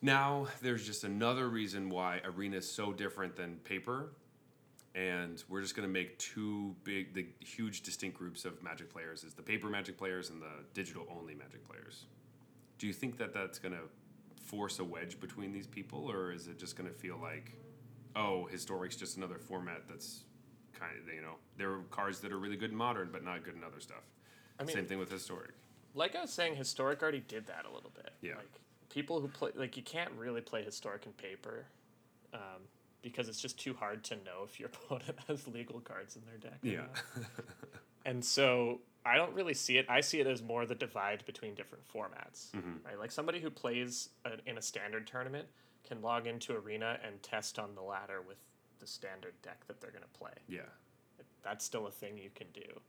[0.02, 4.10] now there's just another reason why arena is so different than paper,
[4.94, 9.24] and we're just going to make two big, the huge distinct groups of Magic players:
[9.24, 12.04] is the paper Magic players and the digital only Magic players.
[12.78, 13.82] Do you think that that's going to
[14.42, 17.52] force a wedge between these people, or is it just going to feel like
[18.18, 20.24] oh, historic's just another format that's
[20.78, 23.44] kind of you know there are cards that are really good in modern but not
[23.44, 24.04] good in other stuff.
[24.60, 25.52] I mean, Same thing with historic.
[25.94, 28.12] Like I was saying, historic already did that a little bit.
[28.20, 28.36] Yeah.
[28.36, 31.66] Like people who play, like you can't really play historic in paper,
[32.34, 32.62] um,
[33.02, 36.38] because it's just too hard to know if your opponent has legal cards in their
[36.38, 36.58] deck.
[36.62, 36.86] Yeah.
[38.06, 39.86] and so I don't really see it.
[39.88, 42.50] I see it as more the divide between different formats.
[42.52, 42.86] Mm-hmm.
[42.86, 45.48] Right, like somebody who plays a, in a standard tournament
[45.86, 48.36] can log into arena and test on the ladder with
[48.78, 50.60] the standard deck that they're going to play yeah.
[51.42, 52.80] that's still a thing you can do.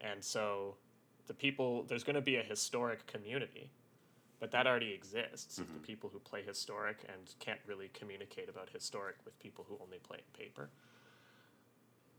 [0.00, 0.76] And so
[1.26, 3.70] the people there's going to be a historic community,
[4.40, 5.58] but that already exists.
[5.58, 5.74] Mm-hmm.
[5.74, 9.98] The people who play historic and can't really communicate about historic with people who only
[9.98, 10.70] play paper.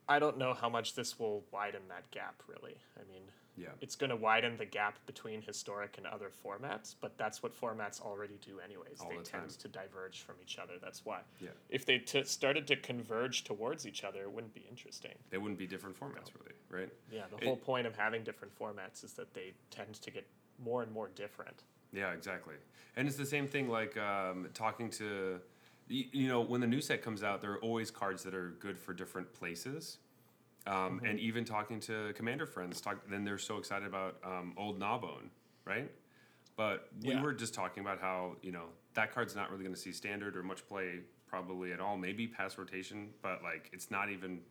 [0.10, 2.78] I don't know how much this will widen that gap really.
[3.00, 3.24] I mean,
[3.58, 3.70] Yeah.
[3.82, 8.00] it's going to widen the gap between historic and other formats, but that's what formats
[8.00, 9.02] already do anyways.
[9.02, 10.74] All they the tend to diverge from each other.
[10.80, 11.22] That's why.
[11.42, 11.50] Yeah.
[11.70, 15.18] If they t- started to converge towards each other, it wouldn't be interesting.
[15.32, 16.94] They wouldn't be different formats really, right?
[17.12, 20.26] Yeah, the It- whole point of having different formats is that they tend to get
[20.60, 21.64] more and more different.
[21.92, 22.56] Yeah, exactly.
[22.96, 25.42] And it's the same thing like um, talking to,
[25.88, 28.50] you, you know, when the new set comes out, there are always cards that are
[28.60, 30.00] good for different places.
[30.66, 34.80] Um, And even talking to commander friends, talk, then they're so excited about um, old
[34.80, 35.30] Gnawbone,
[35.66, 35.90] right?
[36.58, 37.22] But we Yeah.
[37.22, 40.36] were just talking about how you know that card's not really going to see standard
[40.36, 41.98] or much play probably at all.
[41.98, 44.42] Maybe pass rotation, but like it's not even,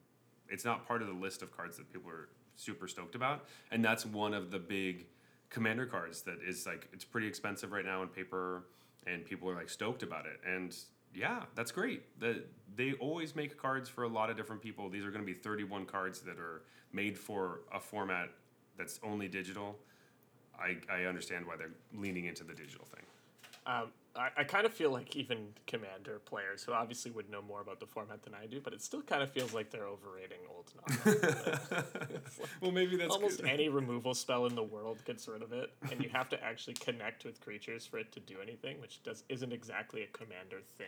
[0.49, 3.47] it's not part of the list of cards that people are super stoked about.
[3.71, 5.07] And that's one of the big
[5.51, 8.65] commander cards that is like it's pretty expensive right now in paper,
[9.07, 10.41] and people are like stoked about it.
[10.47, 10.75] And
[11.17, 12.03] yeah, that's great.
[12.21, 12.45] The,
[12.77, 14.91] they always make cards for a lot of different people.
[14.91, 18.29] These are going to be 31 cards that are made for a format
[18.77, 19.77] that's only digital.
[20.59, 23.05] I, I understand why they're leaning into the digital thing.
[23.67, 27.61] Um, I, I kind of feel like even Commander players, who obviously would know more
[27.61, 30.39] about the format than I do, but it still kind of feels like they're overrating
[30.55, 31.59] old Nana.
[32.61, 33.51] well, maybe that's Almost good.
[33.51, 36.75] any removal spell in the world gets rid of it, and you have to actually
[36.75, 40.87] connect with creatures for it to do anything, which does isn't exactly a Commander thing.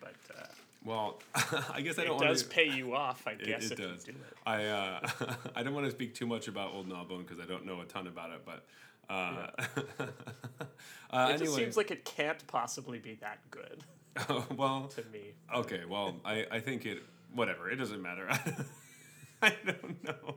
[0.00, 0.46] But uh,
[0.84, 1.18] Well,
[1.72, 2.56] I guess I it don't does want to.
[2.56, 4.06] pay you off, I guess, it if does.
[4.06, 4.36] you do it.
[4.46, 5.08] I uh,
[5.54, 7.84] I don't want to speak too much about Old Gnawbone because I don't know a
[7.84, 8.64] ton about it, but
[9.10, 9.12] Uh,
[9.50, 10.04] uh,
[11.30, 13.82] it just anyway, seems like it can't possibly be that good
[14.56, 15.32] well, to me.
[15.54, 17.02] okay, well, I, I think it,
[17.34, 18.28] whatever, it doesn't matter.
[19.42, 20.36] I don't know.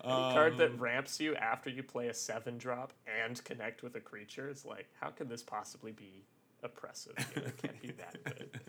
[0.00, 2.92] A card Um, that ramps you after you play a seven drop
[3.24, 6.24] and connect with a creature is like, how can this possibly be
[6.62, 7.14] oppressive?
[7.34, 8.60] You know, it can't be that good.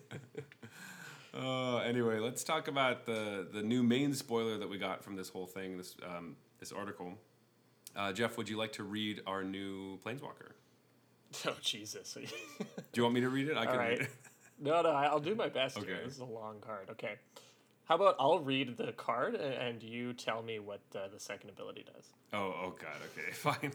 [1.34, 5.29] Uh, anyway, let's talk about the the new main spoiler that we got from this
[5.29, 7.17] whole thing, this um, this article.
[7.95, 10.52] Uh, Jeff, would you like to read our new Planeswalker?
[11.45, 12.15] Oh Jesus!
[12.15, 12.23] Do
[12.95, 13.56] you want me to read it?
[13.56, 13.99] I can All right.
[13.99, 14.10] read it.
[14.60, 15.78] no, no, I'll do my best.
[15.78, 15.86] Here.
[15.86, 16.04] Okay.
[16.04, 16.89] This is a long card.
[16.89, 17.17] Okay.
[17.89, 21.86] How about I'll read the card and you tell me what uh, the second ability
[21.91, 22.06] does.
[22.32, 22.95] Oh, oh God.
[23.17, 23.73] Okay, fine.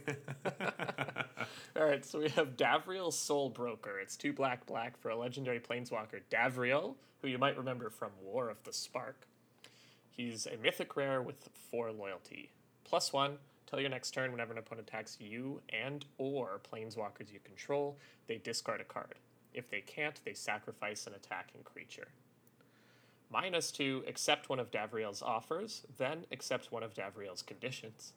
[1.76, 3.98] All right, so we have Davriel Soul Broker.
[4.00, 8.50] It's two black black for a legendary planeswalker, Davriel, who you might remember from War
[8.50, 9.26] of the Spark.
[10.10, 12.50] He's a mythic rare with four loyalty.
[12.84, 17.40] Plus one, till your next turn, whenever an opponent attacks you and or planeswalkers you
[17.44, 19.14] control, they discard a card.
[19.52, 22.08] If they can't, they sacrifice an attacking creature.
[23.30, 28.12] Minus two, accept one of Davriel's offers, then accept one of Davriel's conditions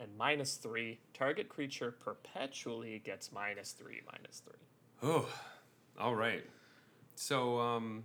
[0.00, 0.98] and minus three.
[1.14, 5.08] Target creature perpetually gets minus three, minus three.
[5.08, 5.28] oh,
[5.98, 6.44] all right.
[7.14, 8.04] So, um,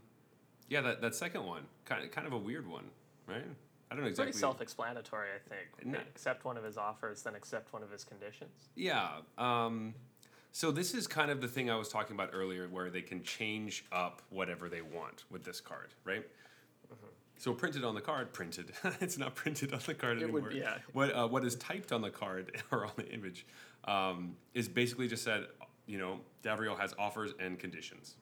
[0.69, 2.85] yeah, that, that second one, kind of, kind of a weird one,
[3.25, 3.45] right?
[3.89, 4.31] I don't know exactly.
[4.31, 5.85] Pretty self-explanatory, I think.
[5.93, 5.99] No.
[5.99, 8.69] Accept one of his offers, then accept one of his conditions.
[8.75, 9.09] Yeah.
[9.37, 9.93] Um,
[10.51, 13.23] so this is kind of the thing I was talking about earlier, where they can
[13.23, 16.25] change up whatever they want with this card, right?
[17.39, 18.71] So printed on the card, printed.
[18.99, 20.41] it's not printed on the card It anymore.
[20.41, 20.77] would- yeah.
[20.93, 23.45] What uh, what is typed on the card or on the image
[23.85, 25.45] um, is basically just said,
[25.85, 28.15] you know, Davriel has offers and conditions.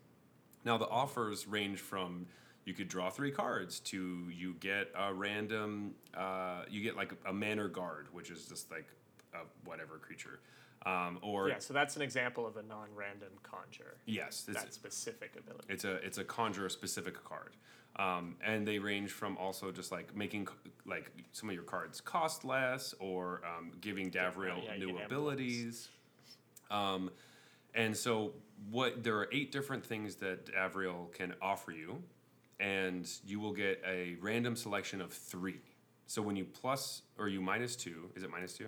[0.66, 2.26] Now the offers range from
[2.66, 7.34] you could draw three cards to you get a random, uh, you get like a
[7.34, 8.88] manor guard, which is just like
[9.34, 10.40] a whatever creature,
[10.86, 13.98] um, or Yeah, so that's an example of a non-random conjure.
[14.06, 15.66] yes, That specific ability.
[15.70, 17.56] it's a it's a conjure specific card,
[17.98, 20.48] um, and they range from also just like making
[20.86, 25.90] like some of your cards cost less or um, giving Davriel yeah, you new abilities.
[26.72, 27.12] Um,
[27.76, 28.34] and so
[28.72, 32.02] what there are eight different things that Davriel can offer you,
[32.60, 35.62] and you will get a random selection of three.
[36.08, 38.68] So when you plus or you minus two, is it minus two?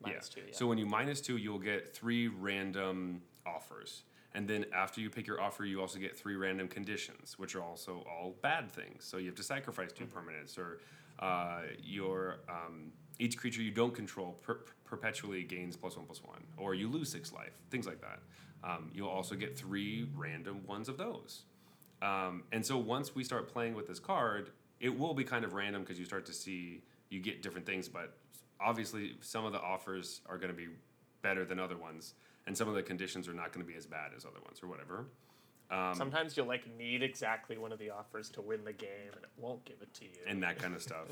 [0.00, 0.54] Minus two, yeah.
[0.54, 4.02] So when you minus two, you'll get three random offers.
[4.34, 7.62] And then after you pick your offer, you also get three random conditions, which are
[7.62, 9.04] also all bad things.
[9.04, 10.80] So you have to sacrifice 2 permanents, or
[11.18, 16.42] uh, your um, each creature you don't control per- perpetually gains plus one plus one,
[16.56, 18.20] or you lose six life, things like that.
[18.62, 21.42] Um, you'll also get three random ones of those.
[22.02, 25.54] Um, and so once we start playing with this card, it will be kind of
[25.54, 28.16] random because you start to see you get different things, but
[28.60, 30.68] obviously some of the offers are going to be
[31.22, 32.14] better than other ones,
[32.46, 34.60] and some of the conditions are not going to be as bad as other ones
[34.62, 35.06] or whatever.
[35.70, 39.22] Um, Sometimes you'll like need exactly one of the offers to win the game, and
[39.24, 40.10] it won't give it to you.
[40.26, 41.08] and that kind of stuff.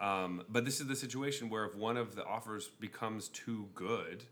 [0.00, 4.24] Um, but this is the situation where if one of the offers becomes too good,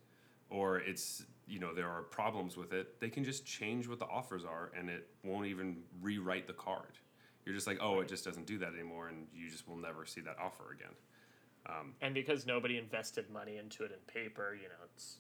[0.51, 4.07] or it's you know there are problems with it, they can just change what the
[4.07, 6.99] offers are, and it won't even rewrite the card.
[7.45, 10.05] You're just like, oh, it just doesn't do that anymore, and you just will never
[10.05, 10.95] see that offer again.
[12.03, 15.19] and because nobody invested money into it in paper, you know, it's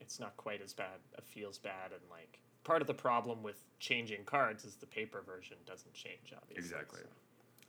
[0.00, 0.98] it's not quite as bad.
[1.18, 5.22] It feels bad, and like part of the problem with changing cards is the paper
[5.26, 6.32] version doesn't change.
[6.36, 7.00] Obviously, Exactly.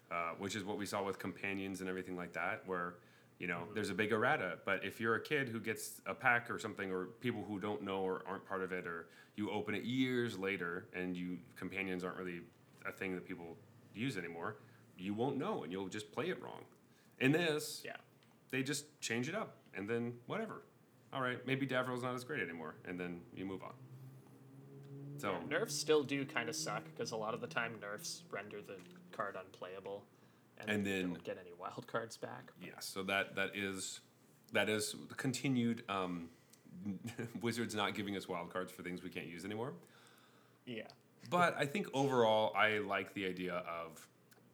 [0.09, 0.15] so.
[0.15, 2.95] uh, which is what we saw with companions and everything like that, where
[3.39, 3.73] you know mm-hmm.
[3.73, 4.59] there's a big errata.
[4.65, 7.83] But if you're a kid who gets a pack or something, or people who don't
[7.83, 12.03] know or aren't part of it, or you open it years later and you companions
[12.03, 12.41] aren't really
[12.85, 13.57] a thing that people
[13.93, 14.57] use anymore,
[14.97, 16.63] you won't know and you'll just play it wrong.
[17.19, 17.97] In this, Yeah.
[18.51, 20.63] they just change it up and then whatever.
[21.13, 23.73] All right, maybe Davriel's not as great anymore, and then you move on.
[25.17, 28.23] So Yeah, nerfs still do kind of suck because a lot of the time nerfs
[28.29, 28.77] render the
[29.11, 30.05] card unplayable,
[30.59, 32.51] and, And then- don't get any wild cards back.
[32.61, 34.01] Yes, so that that is
[34.53, 36.29] that is continued um,
[37.41, 39.73] Wizards not giving us wild cards for things we can't use anymore.
[40.65, 40.83] Yeah.
[41.29, 44.07] But I think overall, I like the idea of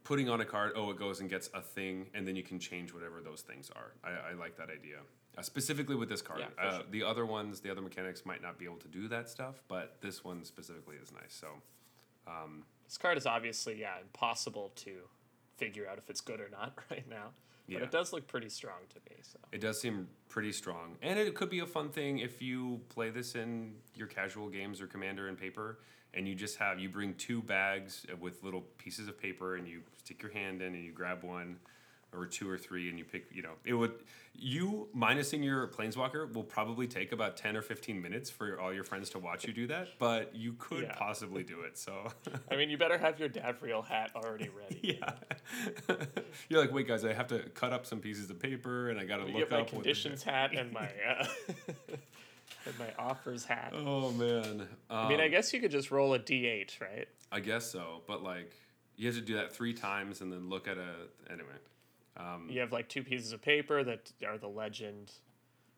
[0.03, 0.71] putting on a card.
[0.75, 3.69] Oh, it goes and gets a thing, and then you can change whatever those things
[3.75, 3.91] are.
[4.03, 4.97] I, I like that idea.
[5.37, 6.81] Uh, specifically with this card, Yeah, uh, sure.
[6.91, 9.97] the other ones, the other mechanics might not be able to do that stuff, but
[10.01, 11.33] this one specifically is nice.
[11.33, 11.47] So
[12.85, 14.91] This card is obviously yeah impossible to
[15.63, 17.29] figure out if it's good or not right now,
[17.67, 19.17] but it does look pretty strong to me.
[19.21, 22.81] So It does seem pretty strong, and it could be a fun thing if you
[22.89, 25.79] play this in your casual games or Commander and paper,
[26.13, 29.81] and you just have you bring two bags with little pieces of paper, and you
[29.97, 31.57] stick your hand in and you grab one.
[32.15, 33.25] Or two or three, and you pick.
[33.31, 33.93] You know, it would
[34.35, 38.83] you minusing your planeswalker will probably take about ten or fifteen minutes for all your
[38.83, 40.95] friends to watch you do that, but you could Yeah.
[40.95, 41.77] possibly do it.
[41.77, 42.11] So.
[42.51, 44.79] I mean, you better have your Davriel hat already ready.
[44.99, 45.95] Yeah.
[46.49, 49.05] You're like, wait, guys, I have to cut up some pieces of paper and I
[49.05, 51.25] got to look get my up the- conditions hat and my uh,
[52.65, 53.73] and my offers hat.
[53.75, 54.67] Oh man.
[54.89, 57.07] I mean, I Um, guess you could just roll a d8, right?
[57.31, 58.51] I guess so, but like
[58.95, 60.93] you have to do that three times and then look at a
[61.31, 61.47] anyway.
[62.17, 65.11] Um, You have like two pieces of paper that are the legend,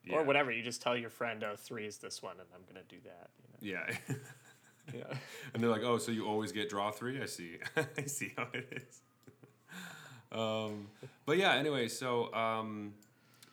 [0.03, 0.15] yeah.
[0.15, 0.51] or whatever.
[0.51, 3.29] You just tell your friend, "Oh, three is this one," and I'm gonna do that.
[3.61, 3.85] Yeah.
[4.07, 4.19] You know?
[4.93, 5.17] Yeah.
[5.53, 7.21] and they're like, oh, so you always get draw three?
[7.21, 7.57] I see.
[7.97, 9.01] I see how it is.
[10.31, 10.87] um,
[11.25, 12.93] but yeah, anyway, so um,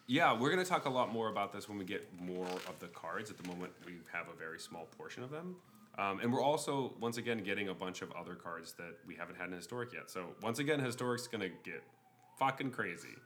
[0.07, 2.89] yeah, we're gonna talk a lot more about this when we get more of the
[2.89, 3.31] cards.
[3.31, 5.57] At the moment, we have a very small portion of them.
[5.99, 9.37] Um, and we're also once again getting a bunch of other cards that we haven't
[9.37, 10.11] had in historic yet.
[10.11, 11.83] So once again, historic's gonna get
[12.45, 13.17] fucking crazy.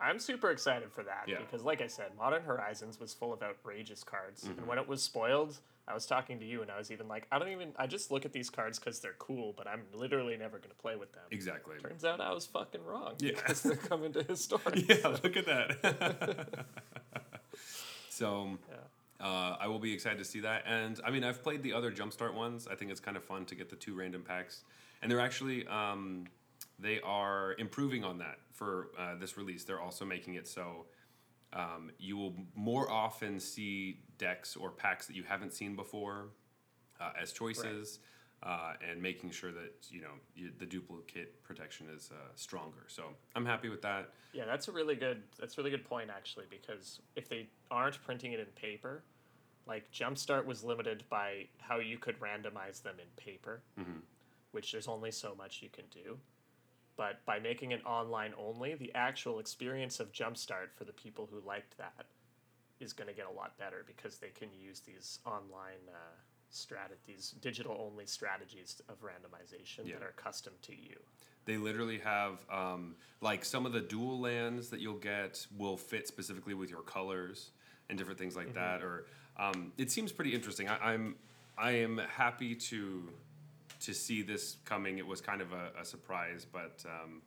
[0.00, 1.36] I'm super excited for that Yeah.
[1.36, 1.44] Mm-hmm.
[1.46, 5.02] because, like I said, Modern Horizons was full of outrageous cards, and when it was
[5.02, 7.72] spoiled, I was talking to you, and I was even like, I don't even.
[7.76, 10.94] I just look at these cards because they're cool, but I'm literally never gonna play
[10.96, 11.22] with them.
[11.32, 11.76] Exactly.
[11.82, 13.14] Turns out I was fucking wrong.
[13.18, 13.30] Yeah.
[13.36, 14.88] because they're coming to historic.
[14.88, 16.66] yeah, look at that.
[18.10, 19.26] so, Yeah.
[19.26, 20.62] uh, I will be excited to see that.
[20.66, 22.68] And I mean, I've played the other Jumpstart ones.
[22.70, 24.62] I think it's kind of fun to get the two random packs,
[25.02, 26.26] and they're actually um,
[26.78, 29.64] they are improving on that for uh, this release.
[29.64, 30.86] They're also making it so.
[31.52, 36.26] Um, you will more often see decks or packs that you haven't seen before
[37.00, 38.00] uh, as choices,
[38.42, 42.84] uh, and making sure that you know you, the duplicate protection is uh, stronger.
[42.86, 44.10] So I'm happy with that.
[44.32, 48.00] Yeah, that's a really good that's a really good point actually because if they aren't
[48.02, 49.02] printing it in paper,
[49.66, 54.02] like Jumpstart was limited by how you could randomize them in paper, Mhm.
[54.52, 56.18] which there's only so much you can do.
[56.98, 61.40] But by making it online only, the actual experience of Jumpstart for the people who
[61.46, 62.06] liked that
[62.80, 66.16] is going to get a lot better because they can use these online uh,
[66.52, 69.94] strat- these digital only strategies of randomization Yeah.
[69.94, 70.96] that are custom to you.
[71.44, 76.08] They literally have um, like some of the dual lands that you'll get will fit
[76.08, 77.52] specifically with your colors
[77.88, 78.82] and different things like that.
[78.82, 79.06] Or
[79.38, 80.68] um, it seems pretty interesting.
[80.68, 81.14] I, I'm
[81.56, 83.08] I am happy to
[83.80, 84.98] to see this coming.
[84.98, 87.22] It was kind of a, a surprise, but um,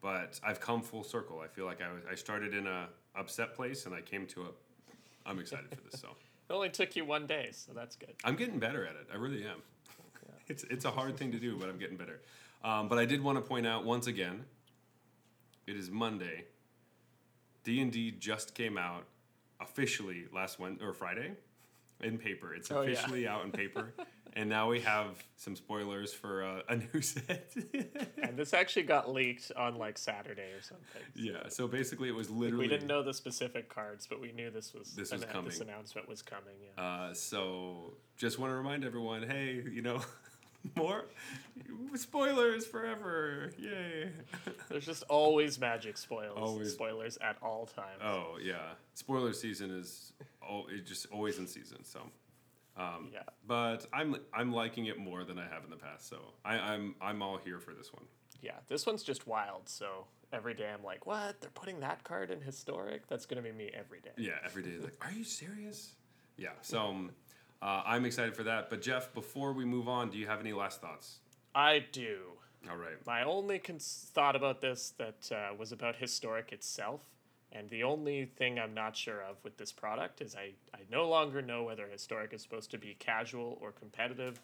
[0.00, 1.40] but I've come full circle.
[1.40, 4.42] I feel like I was I started in a upset place and I came to
[4.42, 4.46] a.
[5.26, 6.00] I'm excited for this.
[6.00, 6.08] So
[6.50, 8.12] It only took you one day, so that's good.
[8.22, 9.06] I'm getting better at it.
[9.12, 9.62] I really am.
[10.46, 12.20] It's it's a hard thing to do, but I'm getting better.
[12.62, 14.44] Um, but I did want to point out once again,
[15.66, 16.44] it is Monday.
[17.62, 19.04] D and D just came out
[19.60, 21.32] officially last Wed or Friday,
[22.02, 22.52] in paper.
[22.54, 22.92] It's Oh, yeah.
[22.92, 23.94] officially out in paper,
[24.36, 27.52] and now we have some spoilers for uh, a new set.
[28.22, 31.02] And this actually got leaked on like Saturday or something.
[31.14, 31.48] yeah.
[31.48, 32.64] So basically, it was literally.
[32.64, 35.50] We didn't know the specific cards, but we knew this was This was annou- coming.
[35.50, 36.54] This announcement was coming.
[36.76, 36.82] Yeah.
[36.82, 40.00] Uh, so just want to remind everyone, hey, you know,
[40.76, 41.04] more
[41.94, 43.52] spoilers forever.
[43.58, 44.10] Yay.
[44.68, 46.32] There's just always magic spoilers.
[46.36, 46.72] Always.
[46.72, 48.00] Spoilers at all times.
[48.02, 50.12] Oh yeah, spoiler season is
[50.48, 51.84] oh it just always in season.
[51.84, 52.00] So,
[52.76, 53.22] um, Yeah.
[53.46, 56.08] but I'm I'm liking it more than I have in the past.
[56.08, 58.04] So I, I'm I'm all here for this one.
[58.42, 58.56] Yeah.
[58.68, 59.68] This one's just wild.
[59.68, 61.40] So every day I'm like, what?
[61.40, 63.06] They're putting that card in historic?
[63.08, 64.10] That's gonna be me every day.
[64.16, 65.92] Yeah, every day like, are you serious?
[66.36, 66.50] Yeah.
[66.62, 67.10] So um,
[67.62, 68.70] uh, I'm excited for that.
[68.70, 71.18] But Jeff, before we move on, do you have any last thoughts?
[71.54, 72.18] I do.
[72.68, 72.96] All right.
[73.06, 77.02] My only cons- thought about this that uh, was about historic itself,
[77.54, 81.08] and the only thing I'm not sure of with this product is I, I no
[81.08, 84.40] longer know whether historic is supposed to be casual or competitive,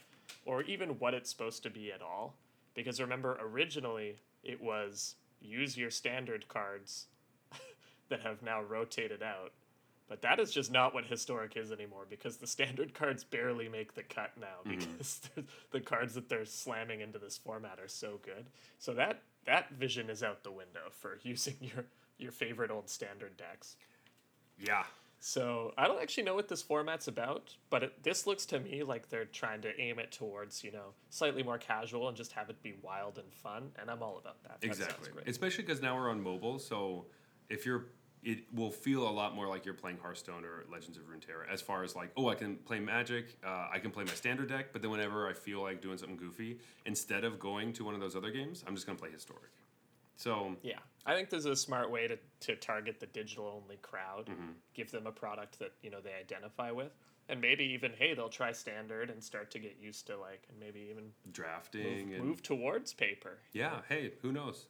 [0.46, 2.35] or even what it's supposed to be at all.
[2.75, 7.07] Because remember, originally it was use your standard cards
[8.09, 9.53] that have now rotated out.
[10.09, 13.94] But that is just not what historic is anymore because the standard cards barely make
[13.94, 14.78] the cut now mm-hmm.
[14.78, 18.47] because the- the cards that they're slamming into this format are so good.
[18.78, 21.87] So that that vision is out the window for using your
[22.21, 23.77] your favorite old standard decks.
[24.59, 24.85] Yeah.
[25.23, 28.83] So I don't actually know what this format's about, but it, this looks to me
[28.83, 32.49] like they're trying to aim it towards you know slightly more casual and just have
[32.49, 34.61] it be wild and fun, and I'm all about that.
[34.62, 35.11] That Exactly.
[35.12, 35.29] great.
[35.29, 37.05] Especially because now we're on mobile, so
[37.51, 37.87] if you're,
[38.23, 41.53] it will feel a lot more like you're playing Hearthstone or Legends of Runeterra.
[41.53, 44.49] As far as like, oh, I can play Magic, uh, I can play my standard
[44.49, 47.93] deck, but then whenever I feel like doing something goofy, instead of going to one
[47.93, 49.51] of those other games, I'm just gonna play Historic.
[50.16, 53.76] So Yeah, I think this is a smart way to, to target the digital only
[53.76, 54.53] crowd, Mm-hmm.
[54.74, 56.92] give them a product that you know they identify with,
[57.28, 60.59] and maybe even hey they'll try standard and start to get used to like and
[60.61, 63.38] maybe even drafting move, and move towards paper.
[63.53, 64.66] yeah, hey, who knows?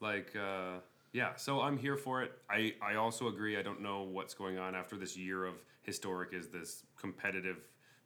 [0.00, 0.80] Like, uh,
[1.12, 1.36] yeah.
[1.36, 2.32] So I'm here for it.
[2.50, 3.56] I I also agree.
[3.58, 7.58] I don't know what's going on after this year of historic is this competitive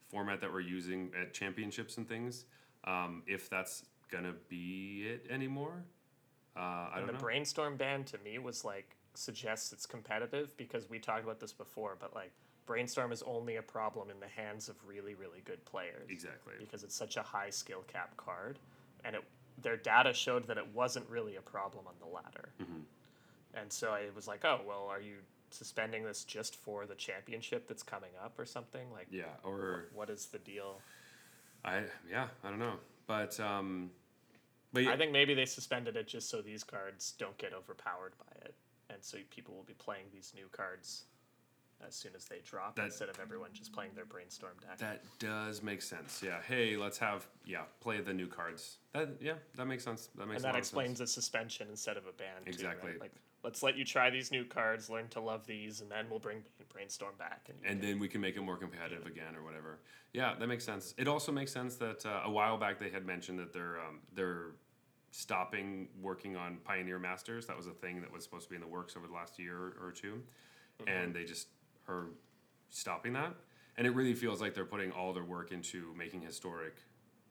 [0.08, 2.44] format that we're using at championships and things.
[2.84, 5.84] Um, if that's gonna be it anymore,
[6.56, 7.18] uh, I And don't the know.
[7.18, 11.96] brainstorm ban to me was like suggests it's competitive because we talked about this before,
[11.98, 12.32] but like
[12.66, 16.54] brainstorm is only a problem in the hands of really really good players exactly.
[16.58, 18.58] because it's such a high skill cap card,
[19.04, 19.24] and it
[19.62, 22.48] their data showed that it wasn't really a problem on the ladder.
[22.60, 22.82] Mhm.
[23.54, 25.16] And so I was like, oh well, are you
[25.50, 28.90] suspending this just for the championship that's coming up or something?
[28.92, 29.24] Like, Yeah.
[29.42, 30.80] Or what is the deal?
[31.64, 32.28] I yeah.
[32.44, 32.78] I don't know.
[33.06, 33.90] But um,
[34.72, 34.92] but yeah.
[34.92, 38.54] I think maybe they suspended it just so these cards don't get overpowered by it,
[38.88, 41.04] and so people will be playing these new cards
[41.86, 44.78] as soon as they drop That- instead of everyone just playing their brainstorm deck.
[44.78, 46.22] That does make sense.
[46.22, 46.42] Yeah.
[46.46, 48.76] Hey, let's have yeah play the new cards.
[48.92, 50.10] That yeah that makes sense.
[50.16, 51.10] That makes and a that explains sense.
[51.14, 52.44] the suspension instead of a ban.
[52.44, 52.90] too, Exactly.
[52.92, 53.00] right?
[53.00, 53.12] Like,
[53.42, 56.42] let's let you try these new cards, learn to love these, and then we'll bring
[56.72, 57.48] brainstorm back.
[57.48, 59.78] And, And then we can make it more competitive again or whatever.
[60.12, 60.94] Yeah, that makes sense.
[60.98, 64.00] It also makes sense that uh, a while back they had mentioned that they're um,
[64.14, 64.52] they're
[65.12, 67.46] stopping working on Pioneer Masters.
[67.46, 69.38] That was a thing that was supposed to be in the works over the last
[69.38, 70.22] year or 2
[70.86, 71.48] and they just
[71.88, 72.06] are
[72.70, 73.34] stopping that.
[73.76, 76.76] And it really feels like they're putting all their work into making historic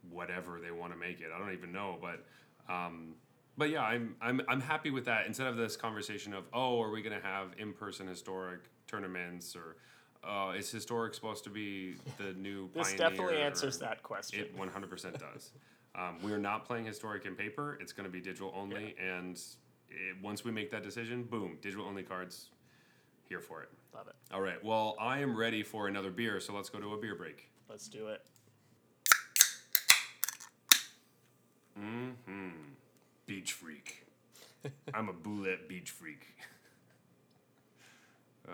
[0.09, 1.27] whatever they want to make it.
[1.33, 2.25] I don't even know, but
[2.73, 3.15] um,
[3.59, 5.27] but yeah, I'm I'm I'm happy with that.
[5.27, 9.75] Instead of this conversation of oh, are we gonna have in person historic tournaments or
[10.23, 12.69] uh, is historic supposed to be the new?
[12.73, 14.39] this definitely or- answers that question.
[14.39, 15.51] It one hundred percent does.
[15.93, 17.77] Um, we are not playing historic in paper.
[17.81, 19.35] It's going to be digital only, and
[19.89, 22.49] it, once we make that decision, boom, digital only cards.
[23.27, 23.69] Here for it.
[23.93, 24.15] Love it.
[24.33, 24.63] All right.
[24.63, 27.51] Well, I am ready for another beer, so let's go to a beer break.
[27.69, 28.25] Let's do it.
[31.79, 32.68] Mm-hmm.
[33.29, 34.07] Beach freak.
[34.91, 36.25] I'm a boulette beach freak.
[38.47, 38.51] Uh,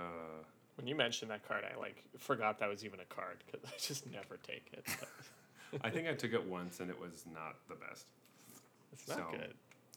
[0.76, 3.72] When you mentioned that card, I like forgot that was even a card because I
[3.80, 4.86] just never take it.
[5.82, 8.08] I think I took it once, and it was not the best.
[8.92, 9.54] it's not So- good.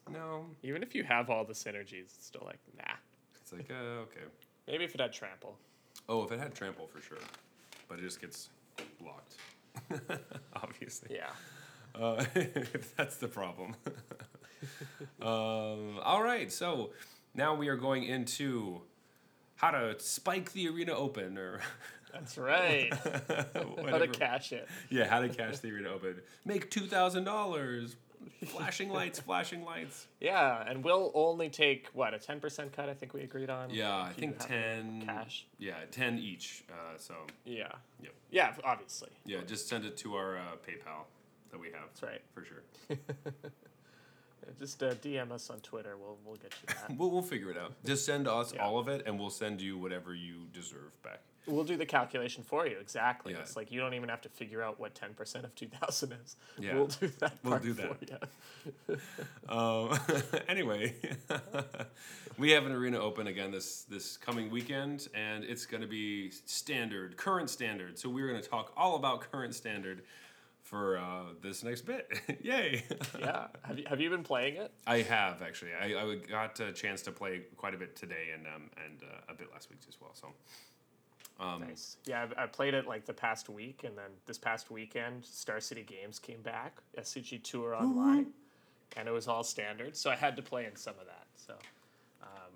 [0.09, 2.95] No, Even if you have all the synergies, it's still like nah.
[3.41, 4.21] it's like uh, okay.
[4.69, 5.59] Maybe if it had trample.
[6.09, 7.19] Oh, if it had trample for sure,
[7.89, 8.51] but it just gets
[9.03, 9.35] blocked.
[10.63, 11.17] Obviously.
[11.17, 11.31] Yeah.
[12.01, 13.75] Uh, if that's the problem.
[15.23, 16.91] um, all right, so
[17.35, 18.81] now we are going into
[19.57, 21.61] how to spike the arena open, or
[22.13, 22.93] That's right.
[22.95, 24.67] How to cash it.
[24.91, 26.17] yeah, how to cash the arena open.
[26.45, 27.97] Make two thousand dollars.
[28.47, 30.07] Flashing lights, flashing lights.
[30.21, 32.89] Yeah, and we'll only take what a ten percent cut.
[32.89, 33.71] I think we agreed on.
[33.71, 35.03] Yeah, I think ten.
[35.07, 35.47] cash.
[35.59, 36.65] Yeah, ten each.
[36.71, 37.69] Uh, so Yeah.
[38.03, 38.13] Yep.
[38.31, 39.11] Yeah, obviously.
[39.25, 41.05] yeah, just send it to our uh, PayPal
[41.51, 42.21] that we have That's right.
[42.35, 42.63] for sure.
[44.59, 45.97] Just uh, DM us on Twitter.
[45.97, 46.97] We'll we'll get you that.
[46.99, 47.73] We'll, we'll figure it out.
[47.85, 48.65] Just send us Yeah.
[48.65, 51.21] all of it, and we'll send you whatever you deserve back.
[51.47, 52.77] we'll do the calculation for you.
[52.79, 53.33] Exactly.
[53.33, 53.41] Yeah.
[53.41, 56.13] It's like you don't even have to figure out what ten percent of two thousand
[56.25, 56.37] is.
[56.59, 56.75] Yeah.
[56.75, 57.33] We'll do that.
[57.43, 58.29] We'll do for that.
[58.89, 58.99] you.
[59.49, 59.99] Um,
[60.49, 60.95] anyway,
[62.37, 66.31] we have an arena open again this this coming weekend, and it's going to be
[66.45, 67.99] standard, current standard.
[67.99, 70.03] So we're going to talk all about current standard
[70.69, 72.09] for uh, this next bit.
[72.43, 72.85] Yay!
[73.19, 73.47] yeah.
[73.63, 74.71] Have you have you been playing it?
[74.87, 75.71] I have actually.
[75.73, 79.33] I, I got a chance to play quite a bit today, and um, and uh,
[79.33, 80.13] a bit last week as well.
[80.15, 80.29] So.
[81.41, 81.99] Um, Nice.
[82.05, 85.61] Yeah, I've, I played it like the past week, and then this past weekend, Star
[85.61, 88.33] City Games came back, SCG Tour online,
[88.97, 89.97] and it was all standard.
[89.97, 91.27] So I had to play in some of that.
[91.37, 91.55] So,
[92.23, 92.51] um,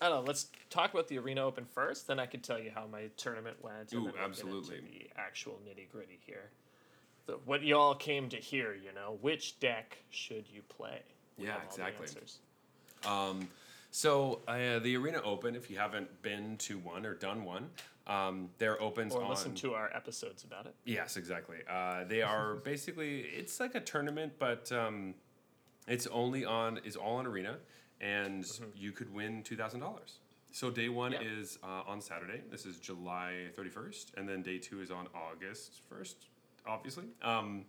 [0.00, 0.26] I don't know.
[0.26, 3.58] Let's talk about the Arena Open first, then I can tell you how my tournament
[3.60, 3.92] went.
[3.92, 4.80] And Ooh, absolutely.
[4.80, 6.48] The actual nitty gritty here.
[7.28, 11.02] The, what you all came to hear, you know, which deck should you play?
[11.36, 12.22] We Yeah, have all the exactly.
[13.06, 13.48] Um,
[13.90, 17.68] so uh, the arena open, if you haven't been to one or done one,
[18.06, 19.28] um, they're opens Or on.
[19.28, 20.74] listen to our episodes about it.
[20.86, 21.58] Yes, exactly.
[21.70, 25.12] Uh, they are basically it's like a tournament, but um,
[25.86, 27.58] it's only on is all on arena,
[28.00, 30.20] and you could win two thousand dollars.
[30.50, 31.22] So day one Mm-hmm.
[31.24, 31.40] Yeah.
[31.42, 32.40] is uh, on Saturday.
[32.50, 36.28] This is July thirty first, and then day two is on August first.
[36.68, 37.64] Obviously, um,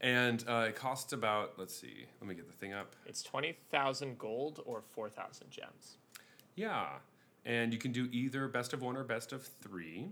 [0.00, 2.06] and uh, it costs about let's see.
[2.20, 2.96] Let me get the thing up.
[3.06, 5.98] It's 20,000 gold or 4,000 gems.
[6.56, 6.86] Yeah,
[7.44, 10.08] and you can do either best of one or best of three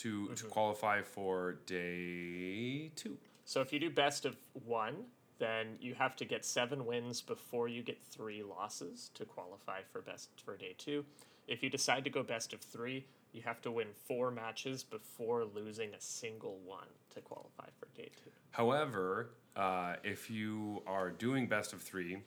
[0.00, 3.16] to to qualify for day two.
[3.44, 5.04] So if you do best of one,
[5.38, 10.00] then you have to get seven wins before you get three losses to qualify for
[10.00, 11.04] best for day two.
[11.46, 13.04] If you decide to go best of three,
[13.34, 18.10] you have to win four matches before losing a single one to qualify for day
[18.22, 18.30] two.
[18.52, 22.22] However, uh, if you are doing best of three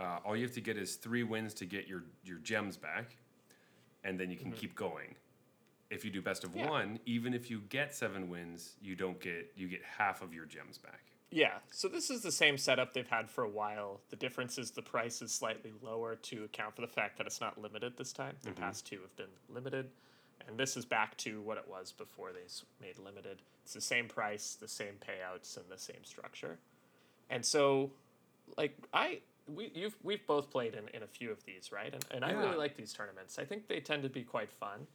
[0.00, 3.16] uh, all you have to get is three wins to get your your gems back,
[4.04, 5.14] and then you can keep going.
[5.90, 6.60] If you do best of Mm-hmm.
[6.60, 6.70] Yeah.
[6.70, 10.46] one, even if you get seven wins, you don't get you get half of your
[10.46, 11.02] gems back.
[11.32, 14.00] Yeah, so this is the same setup they've had for a while.
[14.08, 17.40] The difference is the price is slightly lower to account for the fact that it's
[17.40, 18.34] not limited this time.
[18.42, 19.90] The past two have been limited,
[20.50, 23.40] and this is back to what it was before they made limited.
[23.62, 26.58] It's the same price, the same payouts, and the same structure.
[27.30, 27.92] And so,
[28.58, 31.92] like I, we you've we've both played in, in a few of these, right?
[31.94, 33.38] And and I really like these tournaments.
[33.38, 34.86] I think they tend to be quite fun.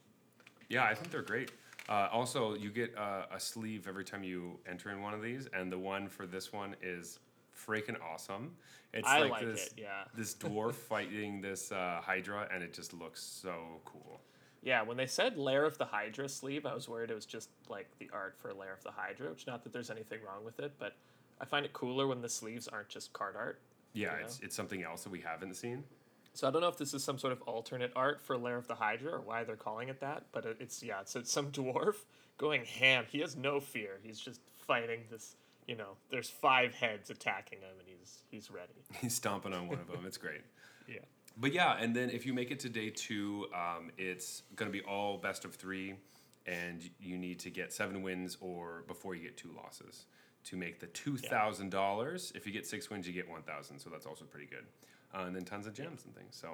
[0.68, 1.52] Yeah, I think they're great.
[1.88, 5.48] Uh, also, you get uh, a sleeve every time you enter in one of these,
[5.52, 7.20] and the one for this one is
[7.56, 8.56] freaking awesome.
[8.92, 10.04] It's I like, like this it, yeah.
[10.14, 14.20] this dwarf fighting this uh, Hydra, and it just looks so cool.
[14.62, 17.50] Yeah, when they said Lair of the Hydra sleeve, I was worried it was just
[17.68, 20.58] like the art for Lair of the Hydra, which not that there's anything wrong with
[20.58, 20.96] it, but
[21.40, 23.60] I find it cooler when the sleeves aren't just card art.
[23.92, 25.84] Yeah, You it's it's something else that we haven't seen.
[26.34, 28.68] So I don't know if this is some sort of alternate art for Lair of
[28.68, 31.94] the Hydra or why they're calling it that, but it's yeah, it's, it's some dwarf
[32.36, 33.04] going ham.
[33.08, 33.98] He has no fear.
[34.02, 35.36] He's just fighting this.
[35.66, 38.84] You know, there's five heads attacking him, and he's he's ready.
[39.00, 40.04] He's stomping on one of them.
[40.06, 40.42] It's great.
[40.86, 40.98] Yeah.
[41.36, 44.76] But yeah, and then if you make it to day two, um, it's going to
[44.76, 45.94] be all best of three,
[46.46, 50.06] and you need to get seven wins or before you get two losses
[50.44, 52.32] to make the two thousand dollars.
[52.34, 53.80] If you get six wins, you get one thousand.
[53.80, 54.64] So that's also pretty good.
[55.14, 56.36] Uh, and then tons of gems and things.
[56.40, 56.48] So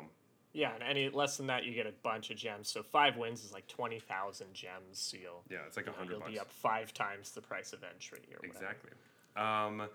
[0.53, 2.69] Yeah, and any less than that, you get a bunch of gems.
[2.69, 4.99] So five wins is like twenty thousand gems.
[4.99, 6.13] So you'll yeah, it's like a hundred.
[6.13, 6.33] you'll bucks.
[6.33, 8.67] be up five times the price of entry or whatever.
[8.67, 8.91] Exactly.
[9.37, 9.89] Um,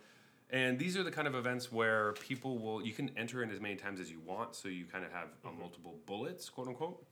[0.50, 3.60] and these are the kind of events where people will you can enter in as
[3.60, 7.06] many times as you want, so you kind of have uh, multiple bullets, quote unquote.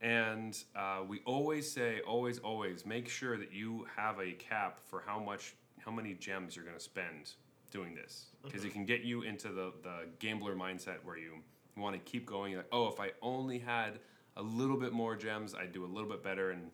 [0.00, 5.02] And uh, we always say, always, always make sure that you have a cap for
[5.04, 7.32] how much, how many gems you're going to spend
[7.72, 11.32] doing this, because it can get you into the the gambler mindset where you
[11.76, 12.56] want to keep going.
[12.56, 13.98] Like, oh, if I only had
[14.36, 16.70] a little bit more gems, I'd do a little bit better, and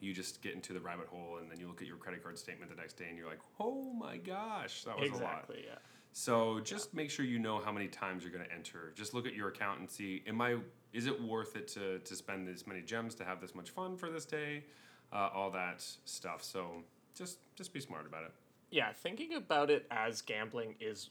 [0.00, 2.38] you just get into the rabbit hole and then you look at your credit card
[2.38, 5.20] statement the next day and you're like, oh my gosh, that was a lot.
[5.22, 5.64] Exactly.
[5.66, 5.76] Yeah.
[6.12, 8.92] So just make sure you know how many times you're going to enter.
[8.96, 10.56] Just look at your account and see, am I,
[10.92, 13.96] is it worth it to, to spend this many gems to have this much fun
[13.96, 14.64] for this day?
[15.12, 16.42] Uh, all that stuff.
[16.42, 16.82] So
[17.14, 18.32] just, just be smart about it.
[18.70, 21.10] Yeah, thinking about it as gambling is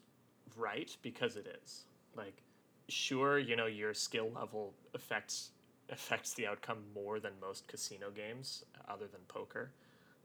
[0.57, 1.85] right because it is.
[2.15, 2.43] Like,
[2.89, 5.51] sure, you know, your skill level affects
[5.91, 9.71] affects the outcome more than most casino games, other than poker,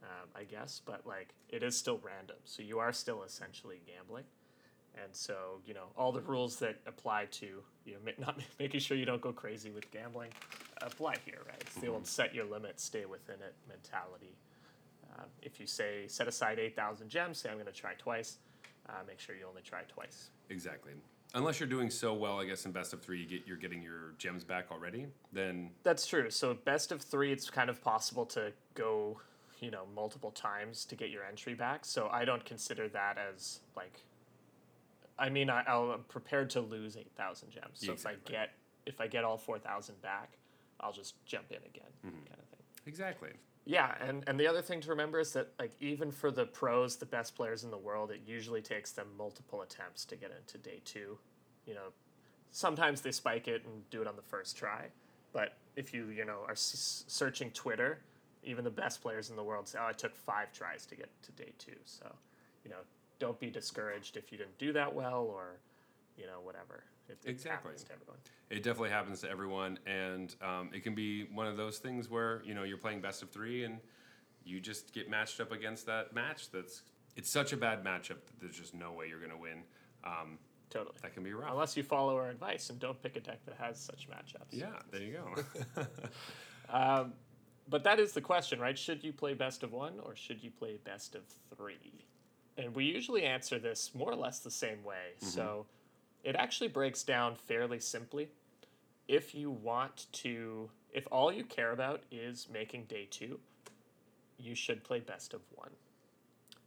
[0.02, 0.80] um, I guess.
[0.84, 4.24] But like, it is still random, so you are still essentially gambling.
[5.02, 8.96] And so, you know, all the rules that apply to you know, not making sure
[8.96, 10.30] you don't go crazy with gambling
[10.86, 11.60] apply here, right?
[11.60, 14.36] It's the old set your limit, stay within it mentality.
[15.16, 18.38] Um, if you say set aside 8,000 gems, say I'm going to try twice,
[18.88, 20.30] uh, make sure you only try twice.
[20.50, 20.92] Exactly.
[21.34, 23.82] Unless you're doing so well, I guess in best of three, you get, you're getting
[23.82, 25.06] your gems back already.
[25.32, 26.30] Then That's true.
[26.30, 29.18] So best of three, it's kind of possible to go,
[29.60, 31.84] you know, multiple times to get your entry back.
[31.86, 34.00] So I don't consider that as like.
[35.18, 37.78] I mean, I, I'll, I'm prepared to lose eight thousand gems.
[37.78, 38.50] So if I get
[38.86, 40.32] if I get all four thousand back,
[40.80, 42.10] I'll just jump in again, mm-hmm.
[42.10, 42.64] kind of thing.
[42.86, 43.30] exactly.
[43.64, 46.96] Yeah, and, and the other thing to remember is that like even for the pros,
[46.96, 50.58] the best players in the world, it usually takes them multiple attempts to get into
[50.58, 51.18] day two.
[51.66, 51.92] You know,
[52.50, 54.86] sometimes they spike it and do it on the first try,
[55.32, 58.00] but if you you know are s- searching Twitter,
[58.42, 61.08] even the best players in the world say, "Oh, it took five tries to get
[61.22, 61.76] to day two.
[61.84, 62.12] So,
[62.64, 62.78] you know,
[63.20, 65.60] don't be discouraged if you didn't do that well or,
[66.16, 66.82] you know, whatever.
[67.08, 67.70] It, it Exactly.
[67.70, 68.16] happens to everyone.
[68.50, 72.42] It definitely happens to everyone, and um, it can be one of those things where
[72.44, 73.78] you know you're playing best of three, and
[74.44, 76.50] you just get matched up against that match.
[76.50, 76.82] That's
[77.16, 79.62] it's such a bad matchup that there's just no way you're going to win.
[80.04, 80.38] Um,
[80.70, 80.96] Totally.
[81.02, 81.50] that can be rough.
[81.52, 84.46] Unless you follow our advice and don't pick a deck that has such matchups.
[84.52, 85.12] yeah, there you
[85.76, 85.84] go.
[86.68, 87.12] Um,
[87.68, 88.78] but that is the question, right?
[88.78, 91.22] Should you play best of one or should you play best of
[91.56, 92.06] three?
[92.56, 95.12] And we usually answer this more or less the same way.
[95.18, 95.66] So
[96.22, 98.28] it actually breaks down fairly simply.
[99.08, 103.40] If you want to, if all you care about is making day two,
[104.38, 105.70] you should play best of one.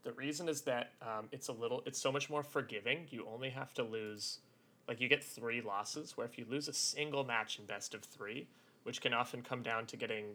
[0.03, 3.07] The reason is that um, it's a little, it's so much more forgiving.
[3.09, 4.39] You only have to lose,
[4.87, 6.15] like you get three losses.
[6.15, 8.47] Where if you lose a single match in best of three,
[8.83, 10.25] which can often come down to getting,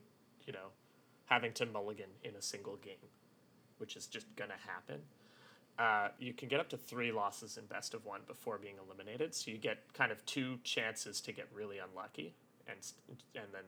[0.46, 0.70] you know,
[1.26, 3.08] having to mulligan in a single game,
[3.78, 5.00] which is just gonna happen.
[5.80, 9.34] Uh, you can get up to three losses in best of one before being eliminated,
[9.34, 12.34] so you get kind of two chances to get really unlucky,
[12.68, 12.76] and
[13.34, 13.62] and then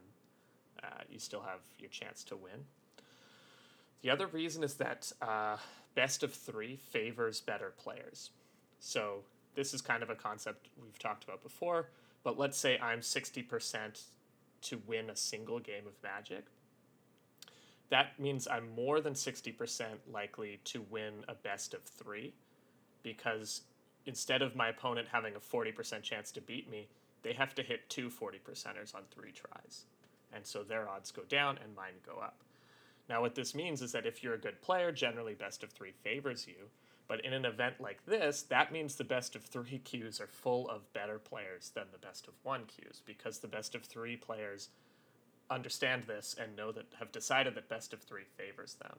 [0.85, 2.67] uh, you still have your chance to win.
[4.03, 5.57] The other reason is that uh,
[5.95, 8.29] best of three favors better players.
[8.79, 9.21] So
[9.55, 11.89] this is kind of a concept we've talked about before,
[12.25, 14.03] but let's say I'm 60%
[14.63, 16.45] to win a single game of Magic.
[17.91, 22.33] That means I'm more than 60% likely to win a best of three
[23.03, 23.63] because
[24.07, 26.89] instead of my opponent having a 40% chance to beat me,
[27.23, 29.85] they have to hit two 40 percenters on three tries.
[30.33, 32.37] And so their odds go down and mine go up.
[33.09, 35.93] Now, what this means is that if you're a good player, generally best of three
[36.03, 36.71] favors you.
[37.09, 40.69] But in an event like this, that means the best of three queues are full
[40.71, 44.71] of better players than the best of one queues because the best of three players
[45.53, 48.99] understand this and know that have decided that best of three favors them.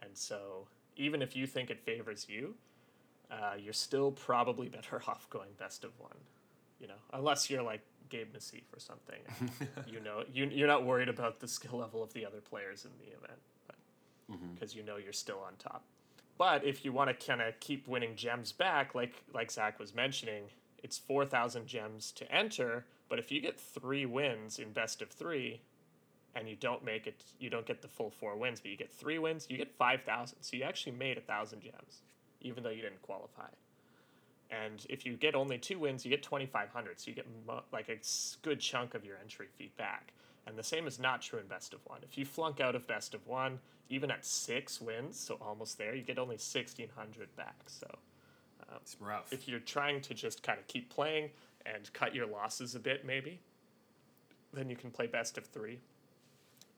[0.00, 2.54] And so even if you think it favors you,
[3.30, 6.16] uh, you're still probably better off going best of one.
[6.80, 9.20] You know, unless you're like Gabe Nassif or something.
[9.86, 12.90] you know, you, you're not worried about the skill level of the other players in
[12.98, 13.40] the event
[14.54, 14.78] because mm-hmm.
[14.78, 15.84] you know you're still on top.
[16.38, 19.94] But if you want to kind of keep winning gems back, like like Zach was
[19.94, 20.44] mentioning,
[20.82, 22.84] it's four thousand gems to enter.
[23.08, 25.60] But if you get three wins in best of three,
[26.36, 28.92] and you don't make it, you don't get the full four wins, but you get
[28.92, 30.38] three wins, you get five thousand.
[30.42, 32.02] So you actually made a thousand gems,
[32.42, 33.48] even though you didn't qualify.
[34.50, 37.00] And if you get only two wins, you get 2,500.
[37.00, 37.96] So you get mo- like a
[38.42, 40.12] good chunk of your entry fee back.
[40.46, 41.98] And the same is not true in best of one.
[42.04, 43.58] If you flunk out of best of one,
[43.90, 47.56] even at six wins, so almost there, you get only 1,600 back.
[47.66, 47.88] So
[48.68, 49.32] um, it's rough.
[49.32, 51.30] If you're trying to just kind of keep playing
[51.64, 53.40] and cut your losses a bit, maybe,
[54.52, 55.80] then you can play best of three.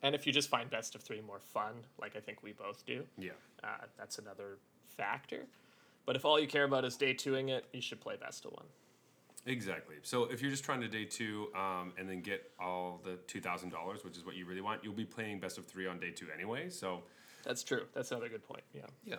[0.02, 2.86] And if you just find best of three more fun, like I think we both
[2.86, 3.32] do, yeah,
[3.64, 4.58] uh, that's another
[4.96, 5.46] factor.
[6.06, 8.52] But if all you care about is day twoing it, you should play best of
[8.52, 8.66] one.
[9.46, 9.96] Exactly.
[10.02, 13.40] So if you're just trying to day two um, and then get all the two
[13.40, 15.98] thousand dollars, which is what you really want, you'll be playing best of three on
[15.98, 16.70] day two anyway.
[16.70, 17.02] So
[17.44, 17.84] that's true.
[17.94, 18.62] That's another good point.
[18.74, 18.82] Yeah.
[19.04, 19.16] Yeah.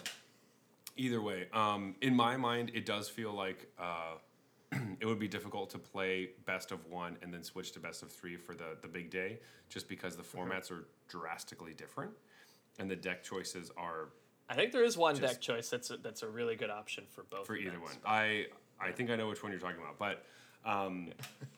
[0.98, 4.16] Either way, um, in my mind, it does feel like uh,
[5.00, 8.12] it would be difficult to play best of one and then switch to best of
[8.12, 9.40] three for the the big day,
[9.70, 10.52] just because the mm-hmm.
[10.52, 12.12] formats are drastically different,
[12.80, 14.10] and the deck choices are
[14.50, 17.06] I think there is one Just deck choice that's a, that's a really good option
[17.10, 17.46] for both.
[17.46, 18.48] For either one, I
[18.80, 20.26] I think I know which one you're talking about, but.
[20.66, 21.10] Um,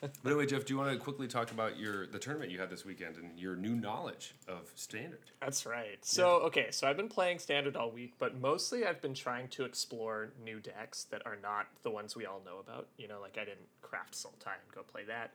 [0.02, 2.70] but anyway, Jeff, do you want to quickly talk about your the tournament you had
[2.70, 5.32] this weekend and your new knowledge of standard?
[5.42, 5.98] That's right.
[6.02, 6.46] So yeah.
[6.48, 10.32] okay, so I've been playing standard all week, but mostly I've been trying to explore
[10.44, 12.88] new decks that are not the ones we all know about.
[12.98, 15.32] You know, like I didn't craft Sultai and go play that.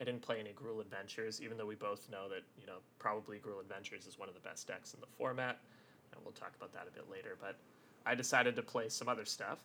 [0.00, 3.38] I didn't play any Gruul Adventures, even though we both know that you know probably
[3.38, 5.60] Gruul Adventures is one of the best decks in the format
[6.12, 7.36] and we'll talk about that a bit later.
[7.40, 7.56] But
[8.06, 9.58] I decided to play some other stuff.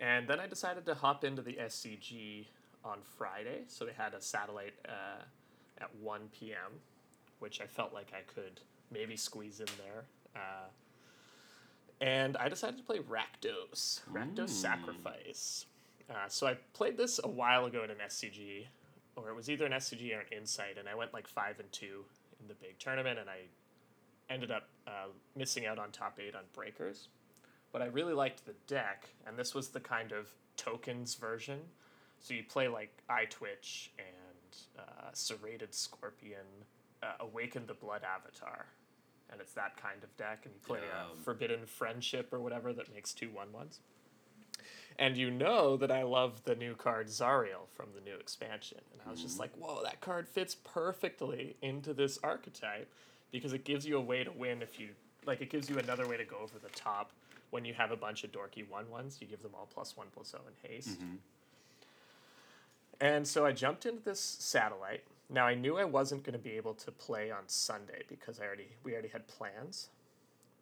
[0.00, 2.46] And then I decided to hop into the SCG
[2.84, 3.62] on Friday.
[3.66, 5.22] So they had a satellite uh,
[5.80, 6.80] at 1 p.m.,
[7.40, 8.60] which I felt like I could
[8.92, 10.04] maybe squeeze in there.
[10.36, 10.68] Uh,
[12.00, 14.48] and I decided to play Rakdos, Rakdos mm.
[14.48, 15.66] Sacrifice.
[16.08, 18.66] Uh, so I played this a while ago at an SCG,
[19.16, 21.70] or it was either an SCG or an Insight, and I went like 5 and
[21.72, 22.04] 2
[22.40, 23.40] in the big tournament, and I
[24.32, 27.08] ended up uh, missing out on top eight on breakers.
[27.72, 31.60] But I really liked the deck, and this was the kind of tokens version.
[32.20, 36.46] So you play like Eyetwitch and uh, Serrated Scorpion,
[37.02, 38.66] uh, Awaken the Blood Avatar.
[39.30, 41.04] And it's that kind of deck, and you play yeah.
[41.22, 43.80] Forbidden Friendship or whatever that makes two one ones.
[44.98, 48.78] And you know that I love the new card Zariel from the new expansion.
[48.92, 49.42] And I was just mm-hmm.
[49.42, 52.90] like, whoa, that card fits perfectly into this archetype
[53.30, 54.88] because it gives you a way to win if you
[55.26, 57.12] like it gives you another way to go over the top
[57.50, 60.06] when you have a bunch of dorky one ones you give them all plus one
[60.14, 60.90] plus zero in haste.
[61.00, 61.16] Mm-hmm.
[63.00, 65.04] and so i jumped into this satellite.
[65.30, 68.44] Now i knew i wasn't going to be able to play on sunday because i
[68.44, 69.88] already we already had plans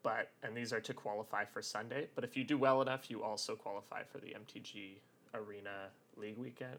[0.03, 3.23] but and these are to qualify for sunday but if you do well enough you
[3.23, 4.95] also qualify for the mtg
[5.35, 6.79] arena league weekend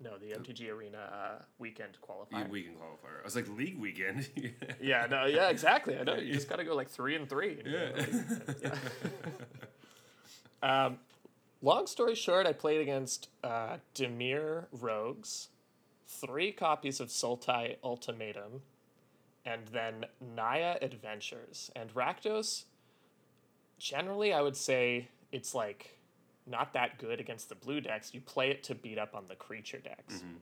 [0.00, 2.48] no, the MTG Arena uh, weekend qualifier.
[2.48, 3.20] Weekend qualifier.
[3.20, 4.28] I was like league weekend.
[4.80, 5.98] yeah, no, yeah, exactly.
[5.98, 6.14] I know.
[6.14, 7.60] You just got to go like three and three.
[7.66, 8.06] yeah.
[10.62, 10.86] yeah.
[10.86, 10.98] um,
[11.62, 15.48] long story short, I played against uh, Dimir Rogues,
[16.06, 18.62] three copies of Sultai Ultimatum,
[19.44, 21.72] and then Naya Adventures.
[21.74, 22.64] And Rakdos,
[23.78, 25.97] generally, I would say it's like
[26.48, 28.14] not that good against the blue decks.
[28.14, 30.16] You play it to beat up on the creature decks.
[30.16, 30.36] Mm-hmm.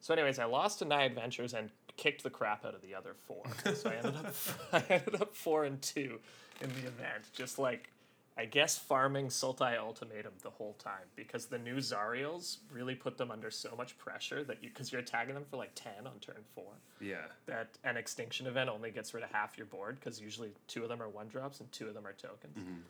[0.00, 3.14] So, anyways, I lost to Naya Adventures and kicked the crap out of the other
[3.26, 3.44] four.
[3.74, 4.34] so I ended up
[4.72, 6.18] I ended up four and two
[6.60, 7.24] in the event.
[7.34, 7.90] Just like
[8.38, 13.30] I guess farming Sultai Ultimatum the whole time because the new Zariels really put them
[13.30, 16.42] under so much pressure that you because you're attacking them for like ten on turn
[16.54, 16.72] four.
[17.00, 17.16] Yeah.
[17.44, 20.88] That an extinction event only gets rid of half your board because usually two of
[20.88, 22.56] them are one drops and two of them are tokens.
[22.58, 22.80] Mm-hmm.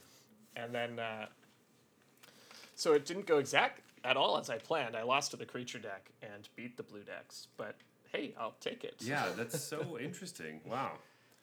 [0.57, 1.27] And then uh,
[2.81, 4.97] So it didn't go exact at all as I planned.
[4.97, 7.75] I lost to the creature deck and beat the blue decks, but
[8.11, 8.95] hey, I'll take it.
[9.01, 10.63] Yeah, that's so interesting.
[10.65, 10.93] Wow.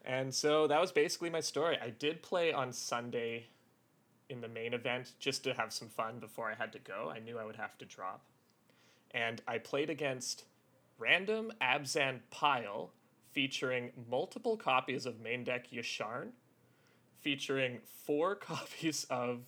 [0.03, 1.77] And so that was basically my story.
[1.79, 3.45] I did play on Sunday
[4.29, 7.13] in the main event just to have some fun before I had to go.
[7.15, 8.23] I knew I would have to drop.
[9.11, 10.45] And I played against
[10.97, 12.89] random Abzan Pile
[13.31, 16.29] featuring multiple copies of main deck Yasharn,
[17.21, 19.41] featuring four copies of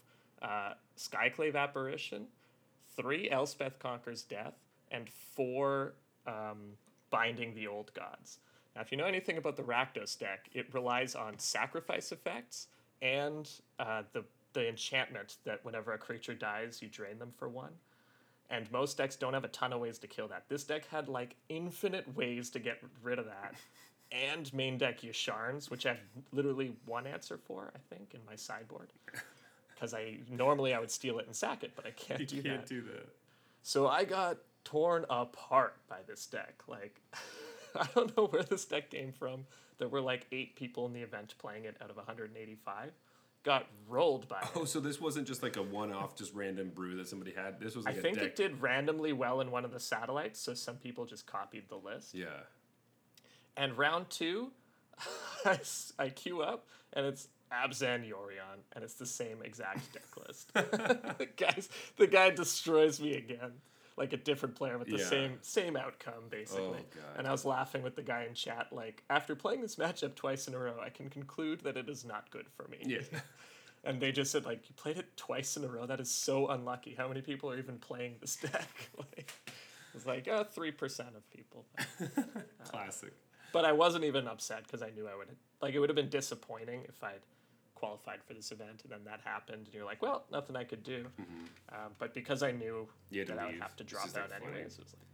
[0.44, 2.26] uh, Skyclave Apparition,
[2.96, 4.56] three Elspeth Conquers Death,
[4.92, 5.94] and four
[6.28, 6.74] um,
[7.10, 8.40] Binding the Old Gods.
[8.76, 12.68] Now, if you know anything about the Rakdos deck, it relies on sacrifice effects
[13.02, 14.24] and uh, the
[14.54, 17.72] the enchantment that whenever a creature dies, you drain them for one.
[18.50, 20.46] And most decks don't have a ton of ways to kill that.
[20.50, 23.54] This deck had like infinite ways to get rid of that.
[24.12, 26.00] And main deck Yasharns, which I have
[26.32, 28.90] literally one answer for, I think, in my sideboard.
[29.80, 32.36] Because I normally I would steal it and sack it, but I can't do that.
[32.36, 32.70] You do can't that.
[32.70, 33.08] do that.
[33.64, 36.62] So I got torn apart by this deck.
[36.68, 37.00] Like,
[37.76, 39.46] I don't know where this deck came from.
[39.78, 42.92] There were like eight people in the event playing it out of 185.
[43.44, 44.68] Got rolled by Oh, it.
[44.68, 47.58] so this wasn't just like a one-off, just random brew that somebody had.
[47.62, 48.26] This was I like a think deck.
[48.26, 51.78] it did randomly well in one of the satellites, so some people just copied the
[51.78, 52.14] list.
[52.14, 52.28] Yeah.
[53.56, 54.52] And round two,
[55.46, 55.58] I,
[55.98, 60.54] I queue up, and it's Abzan Yorion, and it's the same exact deck list.
[60.54, 63.52] the, guys, the guy destroys me again,
[63.98, 65.06] like a different player with the Yeah.
[65.10, 66.80] same same outcome, basically.
[66.82, 70.16] Oh, And I was laughing with the guy in chat, like, after playing this matchup
[70.16, 72.80] twice in a row, I can conclude that it is not good for me.
[72.86, 73.02] Yeah.
[73.86, 75.86] And they just said, like, you played it twice in a row?
[75.86, 76.96] That is so unlucky.
[76.98, 78.68] How many people are even playing this deck?
[78.98, 79.32] like,
[79.96, 81.66] it's like, uh, 3% of people.
[82.66, 83.14] Classic.
[83.54, 85.30] But I wasn't even upset because I knew I would
[85.62, 87.22] like it would have been disappointing if I'd
[87.80, 90.84] qualified for this event and then that happened and you're like, well, nothing I could
[90.84, 91.06] do.
[91.72, 93.16] Um, but because I knew Mm-hmm.
[93.16, 95.08] You had to that I would have to drop like, out anyways, it was like,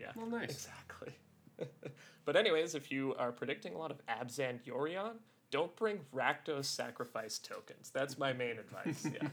[0.00, 0.50] yeah, Well, nice.
[0.50, 1.12] exactly.
[2.24, 5.14] but anyways, if you are predicting a lot of Abzan Yorion,
[5.50, 7.90] don't bring Rakdos sacrifice tokens.
[7.90, 9.06] That's my main advice.
[9.06, 9.28] Yeah.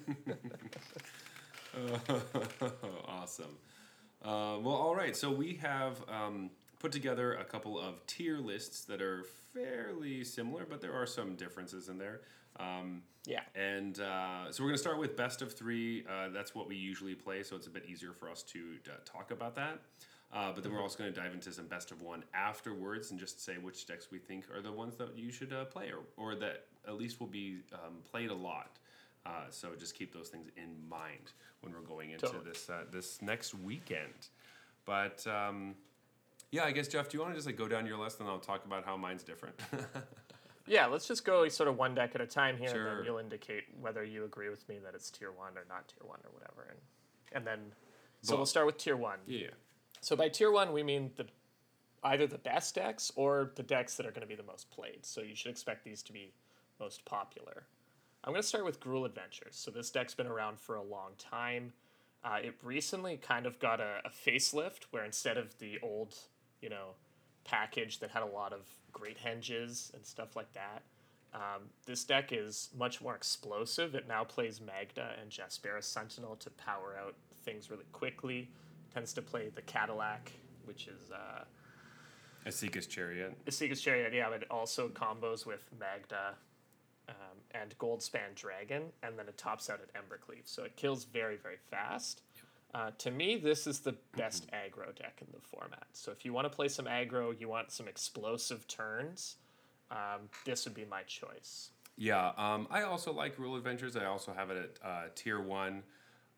[3.07, 3.57] awesome.
[4.23, 5.15] Uh, well, all right.
[5.15, 9.23] So we have um, put together a couple of tier lists that are
[9.53, 12.21] fairly similar, but there are some differences in there.
[12.59, 13.41] Um, yeah.
[13.55, 16.05] and uh, so we're going to start with best of three.
[16.07, 18.91] Uh, that's what we usually play, so it's a bit easier for us to uh,
[19.03, 19.79] talk about that.
[20.33, 23.19] Uh, but then we're also going to dive into some best of one afterwards and
[23.19, 25.99] just say which decks we think are the ones that you should uh, play or,
[26.17, 28.77] or that at least will be um, played a lot.
[29.25, 31.31] Uh, so just keep those things in mind
[31.61, 32.43] when we're going into Totally.
[32.45, 34.27] this uh, this next weekend.
[34.85, 35.75] But um,
[36.51, 38.29] yeah, I guess Jeff, do you want to just like go down your list and
[38.29, 39.55] I'll talk about how mine's different?
[40.67, 43.19] Yeah, let's just go sort of one deck at a time here, and then you'll
[43.19, 46.31] indicate whether you agree with me that it's tier one or not tier one or
[46.31, 46.79] whatever, and
[47.33, 47.71] and then
[48.21, 49.19] so Well- we'll start with tier one.
[49.27, 49.49] yeah.
[50.01, 51.27] So by tier one, we mean the
[52.03, 55.03] either the best decks or the decks that are going to be the most played.
[55.05, 56.31] So you should expect these to be
[56.79, 57.65] most popular.
[58.23, 59.55] I'm going to start with Gruul Adventures.
[59.55, 61.73] So this deck's been around for a long time.
[62.23, 66.15] Uh, it recently kind of got a, a facelift where instead of the old,
[66.61, 66.89] you know,
[67.43, 70.81] package that had a lot of great henges and stuff like that,
[71.33, 73.93] um, this deck is much more explosive.
[73.93, 78.49] It now plays Magda and Jaspera Sentinel to power out things really quickly.
[78.93, 80.31] Tends to play the Cadillac,
[80.63, 81.43] which is uh,
[82.47, 83.35] Esika's Chariot.
[83.45, 86.35] Esika's Chariot, yeah, but it also combos with Magda
[87.09, 87.15] um,
[87.51, 90.45] and Goldspan Dragon, and then it tops out at Embercleave.
[90.45, 92.21] So it kills very, very fast.
[92.75, 95.87] Uh, to me, this is the best aggro deck in the format.
[95.93, 99.37] So if you want to play some aggro, you want some explosive turns,
[99.91, 101.69] um, this would be my choice.
[101.95, 103.95] Yeah, um, I also like Gruul Adventures.
[103.95, 105.83] I also have it at uh, tier one.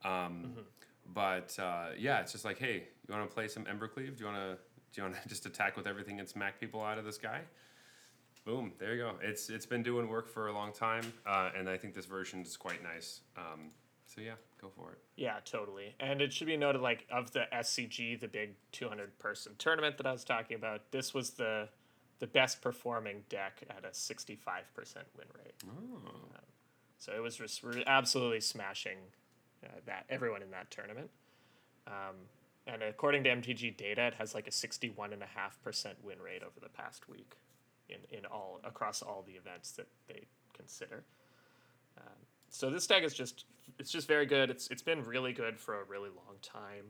[0.06, 0.54] Um,
[1.14, 4.18] But uh, yeah, it's just like, hey, you want to play some Embercleave?
[4.18, 4.58] Do you want to
[4.94, 7.42] do you want to just attack with everything and smack people out of the sky?
[8.46, 9.16] Boom, there you go.
[9.22, 12.42] It's it's been doing work for a long time, uh, and I think this version
[12.42, 13.22] is quite nice.
[13.38, 13.72] Um,
[14.18, 14.98] so yeah, go for it.
[15.16, 15.94] Yeah, totally.
[16.00, 20.08] And it should be noted, like, of the SCG, the big 200 person tournament that
[20.08, 21.70] I was talking about, this was the
[22.20, 24.34] the best performing deck at a 65%
[25.16, 25.54] win rate.
[25.70, 26.10] Oh.
[26.98, 28.98] So it was just absolutely smashing
[29.64, 31.12] uh, that everyone in that tournament.
[31.86, 32.16] Um,
[32.66, 35.20] and according to MTG data, it has like a 61.5%
[36.02, 37.36] win rate over the past week
[37.88, 40.24] in, in all across all the events that they
[40.56, 41.04] consider.
[42.00, 43.46] Um, so this deck is just
[43.80, 44.50] it's just very good.
[44.50, 46.86] It's it's been really good for a really long time.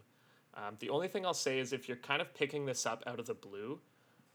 [0.53, 3.19] Um, the only thing I'll say is if you're kind of picking this up out
[3.19, 3.79] of the blue,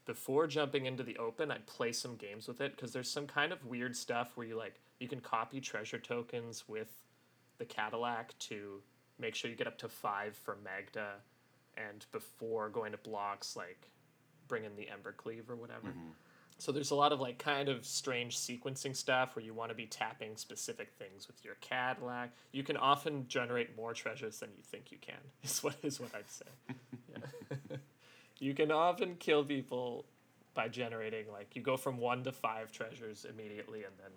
[0.05, 3.51] before jumping into the open, I'd play some games with it because there's some kind
[3.51, 6.89] of weird stuff where you like you can copy treasure tokens with
[7.57, 8.81] the Cadillac to
[9.19, 11.15] make sure you get up to five for Magda,
[11.77, 13.89] and before going to blocks, like
[14.47, 15.87] bring in the Embercleave or whatever.
[16.63, 19.75] So there's a lot of like kind of strange sequencing stuff where you want to
[19.75, 22.31] be tapping specific things with your Cadillac.
[22.53, 25.19] You can often generate more treasures than you think you can.
[25.43, 26.45] Is what is what I'd say.
[27.11, 27.77] Yeah.
[28.39, 30.05] you can often kill people
[30.53, 34.11] by generating like you go from one to five treasures immediately and then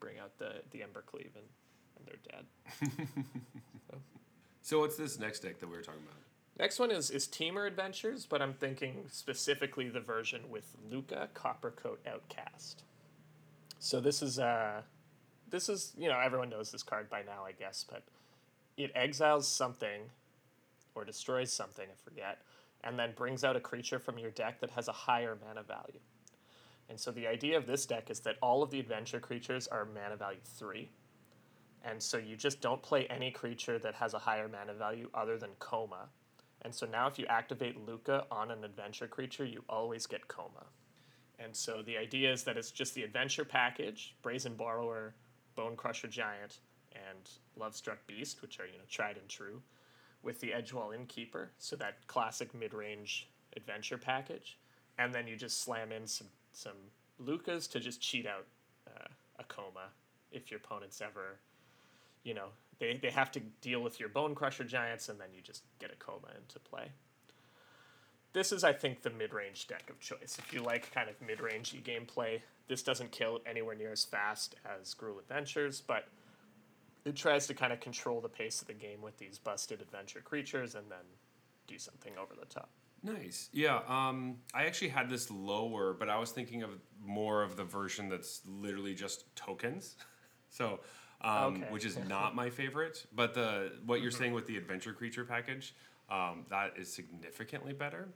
[0.00, 1.46] bring out the the Embercleave and,
[1.96, 3.14] and they're dead.
[4.64, 6.31] So what's this next deck that we were talking about?
[6.58, 11.98] Next one is is Temur Adventures, but I'm thinking specifically the version with Lukka Coppercoat
[12.06, 12.84] Outcast.
[13.78, 14.82] So this is uh
[15.50, 18.02] this is you know everyone knows this card by now I guess, but
[18.76, 20.02] it exiles something
[20.94, 22.42] or destroys something, I forget,
[22.84, 26.00] and then brings out a creature from your deck that has a higher mana value.
[26.88, 29.86] And so the idea of this deck is that all of the adventure creatures are
[29.86, 30.90] mana value 3.
[31.84, 35.38] And so you just don't play any creature that has a higher mana value other
[35.38, 36.08] than Koma.
[36.62, 40.66] And so now if you activate Lukka on an adventure creature, you always get Koma.
[41.38, 45.14] And so the idea is that it's just the adventure package, Brazen Borrower,
[45.56, 46.60] Bonecrusher Giant,
[46.94, 49.60] and Lovestruck Beast, which are, you know, tried and true,
[50.22, 54.58] with the Edgewall Innkeeper, so that classic mid-range adventure package.
[54.98, 56.76] And then you just slam in some, some
[57.20, 58.46] Lukkas to just cheat out
[58.86, 59.08] uh,
[59.40, 59.88] a Koma
[60.30, 61.38] if your opponent's ever
[62.24, 62.48] you know,
[62.82, 65.96] they, they have to deal with your Bonecrusher Giants, and then you just get a
[65.96, 66.90] Koma into play.
[68.32, 70.36] This is, I think, the mid range deck of choice.
[70.36, 74.56] If you like kind of mid rangey gameplay, this doesn't kill anywhere near as fast
[74.64, 76.08] as Gruul Adventures, but
[77.04, 80.20] it tries to kind of control the pace of the game with these busted adventure
[80.20, 81.06] creatures and then
[81.68, 82.68] do something over the top.
[83.04, 83.48] Nice.
[83.52, 83.80] Yeah.
[83.86, 86.70] Um, I actually had this lower, but I was thinking of
[87.00, 89.94] more of the version that's literally just tokens.
[90.48, 90.80] so,
[91.22, 91.66] um, Okay.
[91.72, 93.06] which is not my favorite.
[93.14, 95.74] But the what you're saying with the adventure creature package,
[96.10, 98.08] um, that is significantly better.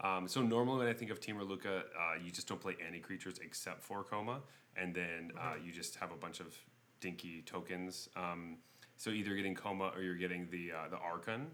[0.00, 1.84] Um, so normally when I think of Team Lukka, uh,
[2.24, 4.40] you just don't play any creatures except for Koma,
[4.76, 6.56] and then uh, you just have a bunch of
[7.00, 8.08] dinky tokens.
[8.16, 8.56] Um,
[8.96, 11.46] so either getting Koma or you're getting the uh, the Archon,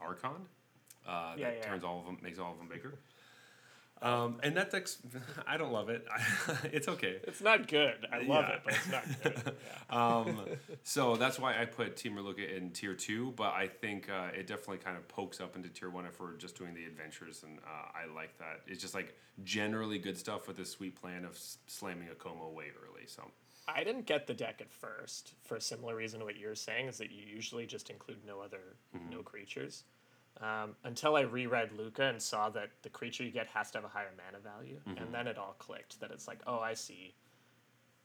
[0.00, 0.46] Archon,
[1.06, 1.62] uh, Yeah, that yeah.
[1.62, 2.98] turns all of them makes all of them bigger.
[4.02, 4.98] Um, and that deck's,
[5.46, 6.06] I don't love it.
[6.72, 7.18] it's okay.
[7.24, 8.06] It's not good.
[8.10, 8.54] I love Yeah.
[8.54, 9.56] it, but it's not good.
[9.92, 10.16] Yeah.
[10.16, 10.46] Um,
[10.84, 14.46] so that's why I put Team Lukka in tier two, but I think uh, it
[14.46, 17.58] definitely kind of pokes up into tier one if we're just doing the adventures, and
[17.58, 18.60] uh, I like that.
[18.66, 22.66] It's just like generally good stuff with this sweet plan of slamming a Koma way
[22.82, 23.06] early.
[23.06, 23.30] So
[23.68, 26.86] I didn't get the deck at first for a similar reason to what you're saying
[26.88, 29.10] is that you usually just include no other Mm-hmm.
[29.10, 29.84] no creatures.
[30.42, 33.84] Um, until I reread Lukka and saw that the creature you get has to have
[33.84, 35.02] a higher mana value, Mm-hmm.
[35.02, 37.14] and then it all clicked that it's like, oh, I see.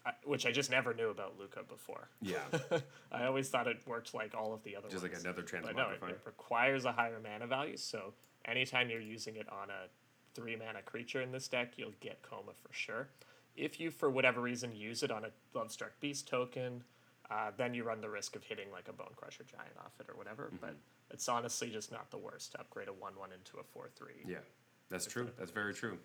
[0.06, 2.10] I, which I just never knew about Lukka before.
[2.22, 2.44] yeah,
[3.12, 5.24] I always thought it worked like all of the other just like ones.
[5.24, 7.76] another But no, it, it requires a higher mana value.
[7.78, 8.14] So
[8.44, 9.88] anytime you're using it on a
[10.36, 13.08] three mana creature in this deck, you'll get Koma for sure.
[13.56, 16.84] If you, for whatever reason, use it on a Lovestruck Beast token,
[17.32, 20.16] uh, then you run the risk of hitting like a Bonecrusher Giant off it or
[20.18, 20.48] whatever.
[20.48, 20.58] Mm-hmm.
[20.62, 20.76] But
[21.12, 24.08] it's honestly just not the worst to upgrade a 1 1 into a 4 3.
[24.28, 24.38] Yeah,
[24.90, 25.30] that's true.
[25.38, 25.98] That's very true.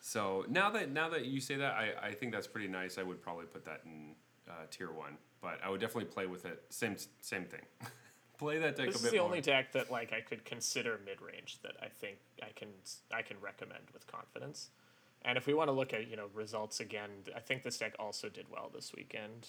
[0.00, 2.98] So now that now that you say that, I, I think that's pretty nice.
[2.98, 4.14] I would probably put that in
[4.48, 6.62] uh, tier one, but I would definitely play with it.
[6.70, 7.62] Same same thing.
[8.38, 9.26] play that deck This is the more.
[9.26, 12.68] only deck that like I could consider mid range that I think I can
[13.12, 14.70] I can recommend with confidence.
[15.22, 17.94] And if we want to look at you know results again, I think this deck
[17.98, 19.48] also did well this weekend.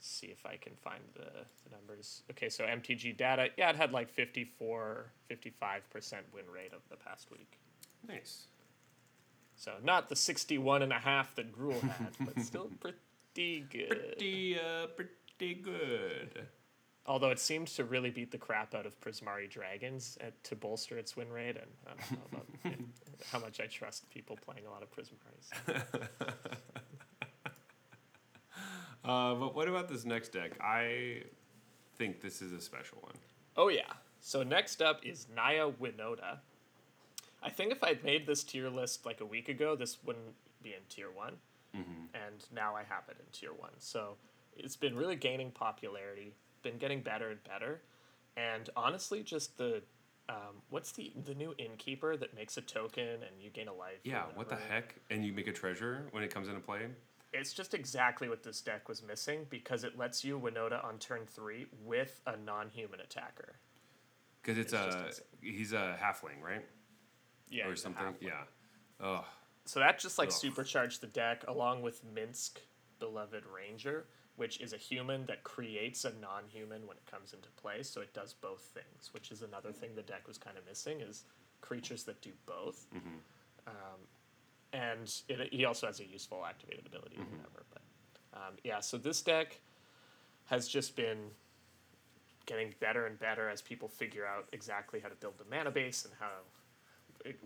[0.00, 1.30] See if I can find the,
[1.64, 2.22] the numbers.
[2.30, 6.96] Okay, so MTG data, yeah, it had like 54, 55 percent win rate of the
[6.96, 7.58] past week.
[8.06, 8.46] nice.
[9.56, 13.88] So not the 61 and a half that Gruul had, but still pretty good.
[13.90, 16.46] Pretty uh, pretty good.
[17.06, 20.96] Although it seemed to really beat the crap out of Prismari Dragons at, to bolster
[20.96, 22.78] its win rate, and I don't know about
[23.32, 25.82] how much I trust people playing a lot of Prismaris.
[29.04, 30.52] Uh, but what about this next deck?
[30.60, 31.22] I
[31.96, 33.14] think this is a special one.
[33.56, 33.92] Oh yeah.
[34.20, 36.38] So next up is Naya Winota.
[37.42, 40.70] I think if I'd made this tier list like a week ago, this wouldn't be
[40.70, 41.34] in tier one,
[42.14, 43.70] and now I have it in tier one.
[43.78, 44.16] So
[44.56, 47.80] it's been really gaining popularity, been getting better and better,
[48.36, 49.82] and honestly, just the
[50.28, 54.00] um, what's the the new innkeeper that makes a token and you gain a life?
[54.04, 54.96] Yeah, what the heck?
[55.08, 56.88] And you make a treasure when it comes into play.
[57.32, 61.26] It's just exactly what this deck was missing because it lets you Winota on turn
[61.26, 63.54] three with a non-human attacker.
[64.42, 66.64] Because it's, It's a he's a halfling, right?
[67.48, 68.14] Yeah, or something.
[68.20, 68.44] Yeah.
[69.00, 69.24] Oh,
[69.64, 70.34] So that just like Ugh.
[70.34, 72.52] supercharged the deck along with Minsc,
[72.98, 74.06] beloved Ranger,
[74.36, 78.12] which is a human that creates a non-human when it comes into play, so it
[78.14, 81.24] does both things, which is another thing the deck was kind of missing is
[81.60, 82.86] creatures that do both.
[83.66, 83.74] Um,
[84.72, 87.64] and it, he also has a useful activated ability or whatever.
[87.72, 87.82] But
[88.34, 89.60] um, yeah, so this deck
[90.46, 91.18] has just been
[92.46, 96.04] getting better and better as people figure out exactly how to build the mana base
[96.04, 96.28] and how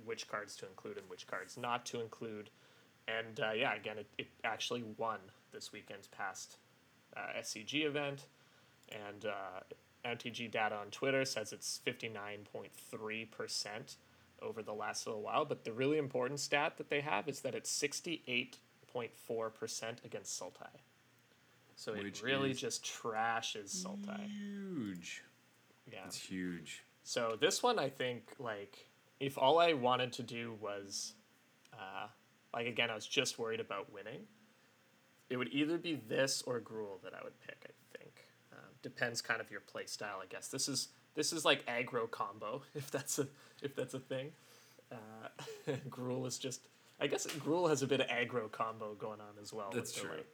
[0.05, 2.51] which cards to include and which cards not to include.
[3.09, 5.19] And uh, yeah, again, it, it actually won
[5.53, 6.59] this weekend's past
[7.17, 8.27] uh, SCG event.
[8.91, 9.61] And uh,
[10.05, 13.97] MTG data on Twitter says it's 59.3%
[14.45, 15.45] over the last little while.
[15.45, 20.81] But the really important stat that they have is that it's 68.4% against Sultai.
[21.77, 24.29] So Which it really just trashes Sultai.
[24.29, 25.23] Huge.
[25.91, 25.99] Yeah.
[26.07, 26.85] It's huge.
[27.03, 28.89] So this one, I think, like,
[29.21, 31.15] if all I wanted to do was,
[31.73, 32.07] uh,
[32.53, 34.21] like, again, I was just worried about winning,
[35.29, 37.67] it would either be this or Gruul that I would pick.
[37.67, 38.13] I think
[38.53, 40.21] um, depends kind of your play style.
[40.23, 43.27] I guess this is this is like aggro combo if that's a
[43.63, 44.33] if that's a thing.
[44.93, 45.29] Uh,
[45.89, 46.61] Gruul is just.
[47.01, 49.71] I guess Gruul has a bit of aggro combo going on as well.
[49.75, 50.17] That's with the, true.
[50.19, 50.27] like,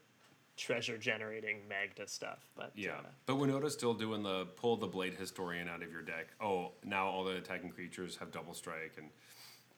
[0.60, 5.14] treasure generating Magda stuff, but Yeah, uh, but Winota's still doing the pull the blade
[5.14, 6.26] historian out of your deck.
[6.38, 9.08] Oh, now all the attacking creatures have double strike, and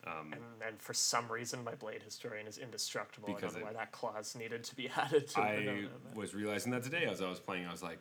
[0.06, 0.34] and,
[0.66, 3.34] and for some reason my blade historian is indestructible.
[3.36, 6.72] I don't know it- why that clause needed to be added to I was realizing
[6.72, 7.66] that today as I was playing.
[7.66, 8.00] I was like,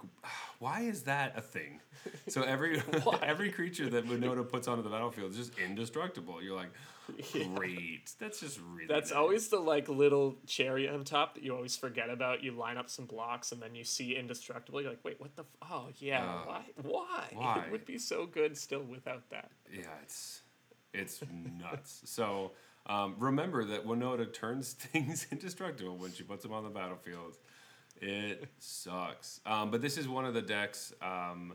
[0.59, 1.79] why is that a thing?
[2.27, 2.81] So every
[3.21, 6.41] every creature that Winota puts onto the battlefield is just indestructible.
[6.41, 6.71] You're like,
[7.55, 8.11] great.
[8.19, 8.87] That's just really.
[8.87, 9.17] That's nice.
[9.17, 12.43] always the like little cherry on top that you always forget about.
[12.43, 14.81] You line up some blocks and then you see indestructible.
[14.81, 15.43] You're like, wait, what the?
[15.43, 16.61] F- oh yeah, Uh, why?
[16.81, 17.27] Why?
[17.33, 17.63] why?
[17.65, 19.51] It would be so good still without that.
[19.71, 20.41] Yeah, it's
[20.93, 21.21] it's
[21.59, 22.01] nuts.
[22.05, 22.51] So
[22.87, 27.37] um, remember that Winota turns things indestructible when she puts them on the battlefield.
[28.01, 29.41] It sucks.
[29.45, 31.53] Um, but this is one of the decks um,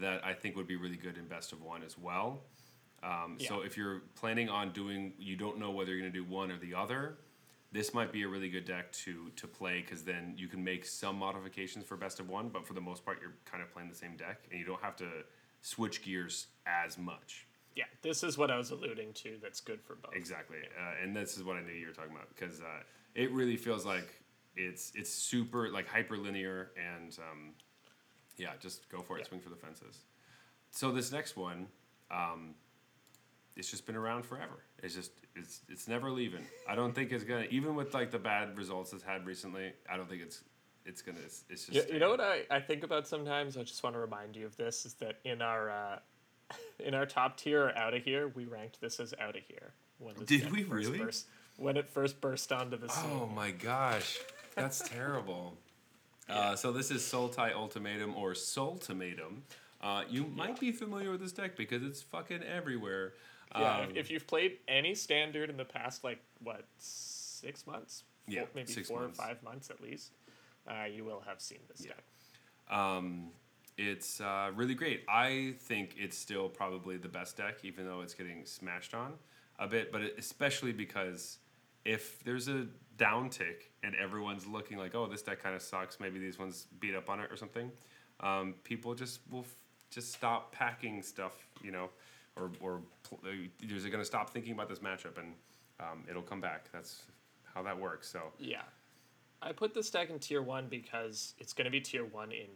[0.00, 2.42] that I think would be really good in best of one as well.
[3.02, 6.24] Um, So if you're planning on doing, you don't know whether you're going to do
[6.24, 7.18] one or the other.
[7.70, 10.86] This might be a really good deck to to play because then you can make
[10.86, 13.90] some modifications for best of one, but for the most part, you're kind of playing
[13.90, 15.08] the same deck, and you don't have to
[15.60, 17.46] switch gears as much.
[17.76, 19.38] Yeah, this is what I was alluding to.
[19.40, 20.14] That's good for both.
[20.14, 22.82] Exactly, uh, and this is what I knew you were talking about because uh,
[23.14, 24.22] it really feels like
[24.56, 27.52] it's it's super like hyperlinear and um,
[28.36, 29.28] yeah, just go for it, Yeah.
[29.28, 30.04] swing for the fences.
[30.70, 31.68] So this next one,
[32.10, 32.54] um,
[33.56, 34.64] it's just been around forever.
[34.82, 36.44] It's just it's it's never leaving.
[36.68, 39.72] I don't think it's gonna even with like the bad results it's had recently.
[39.90, 40.42] I don't think it's
[40.84, 43.56] it's gonna it's, it's just You, you know what I, I think about sometimes?
[43.56, 45.98] I just want to remind you of this is that in our uh,
[46.78, 49.72] in our top tier or out of here, we ranked this as out of here.
[49.98, 50.98] When Did we really?
[50.98, 51.26] Burst,
[51.56, 53.10] when it first burst onto the scene.
[53.12, 54.18] Oh my gosh,
[54.54, 55.56] that's terrible.
[56.28, 59.40] Uh, so this is Sultai Ultimatum or Sultimatum.
[59.80, 63.14] Uh, you might be familiar with this deck because it's fucking everywhere.
[63.56, 68.04] Yeah, Um, if, if you've played any standard in the past, like what six months,
[68.26, 69.18] Four- Yeah, maybe four months.
[69.18, 70.10] or five months at least,
[70.68, 71.92] uh, you will have seen this Yeah.
[71.92, 72.76] deck.
[72.78, 73.28] Um,
[73.78, 75.04] it's uh, really great.
[75.08, 79.14] I think it's still probably the best deck, even though it's getting smashed on
[79.60, 79.92] a bit.
[79.92, 81.38] But especially because
[81.84, 82.66] if there's a
[82.98, 86.96] downtick and everyone's looking like, oh, this deck kind of sucks, maybe these ones beat
[86.96, 87.70] up on it or something,
[88.20, 89.56] um, people just will f-
[89.90, 91.88] just stop packing stuff, you know,
[92.34, 95.34] or or pl- they're going to stop thinking about this matchup and
[95.78, 96.68] um, it'll come back.
[96.72, 97.02] That's
[97.54, 98.08] how that works.
[98.08, 98.62] So Yeah,
[99.40, 102.48] I put this deck in tier one because it's going to be tier one in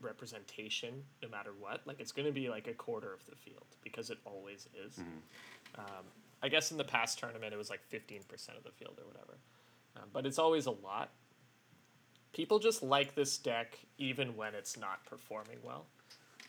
[0.00, 1.80] representation, no matter what.
[1.86, 4.94] Like it's going to be like a quarter of the field because it always is.
[4.94, 5.80] Mm-hmm.
[5.80, 6.04] Um,
[6.42, 9.06] I guess in the past tournament it was like fifteen percent of the field or
[9.06, 9.38] whatever,
[9.96, 11.10] um, but it's always a lot.
[12.32, 15.86] People just like this deck even when it's not performing well,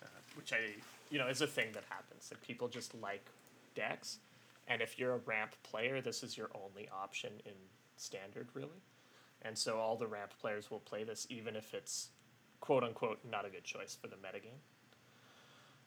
[0.04, 0.74] uh, which I
[1.10, 2.30] you know is a thing that happens.
[2.32, 3.26] Like people just like
[3.74, 4.20] decks,
[4.68, 7.54] and if you're a ramp player, this is your only option in
[7.98, 8.82] standard, really.
[9.42, 12.10] And so all the ramp players will play this, even if it's
[12.60, 14.60] quote unquote not a good choice for the metagame.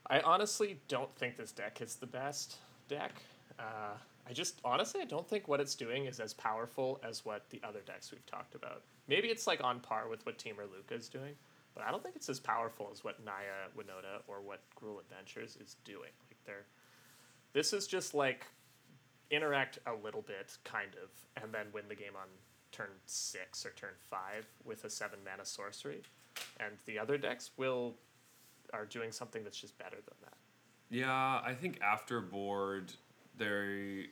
[0.09, 2.57] I honestly don't think this deck is the best
[2.89, 3.13] deck.
[3.59, 3.95] Uh,
[4.29, 7.61] I just honestly I don't think what it's doing is as powerful as what the
[7.65, 8.83] other decks we've talked about.
[9.09, 11.35] Maybe it's like on par with what Temur Lukka is doing,
[11.75, 15.57] but I don't think it's as powerful as what Naya Winota or what Gruul Adventures
[15.57, 16.11] is doing.
[16.29, 16.67] Like they're
[17.53, 18.47] this is just like
[19.31, 21.11] interact a little bit, kind of,
[21.43, 22.29] and then win the game on
[22.71, 26.03] turn six or turn five with a seven mana sorcery.
[26.61, 27.95] And the other decks will
[28.73, 30.35] are doing something that's just better than that.
[30.91, 32.93] Yeah, I think after board,
[33.39, 34.07] they,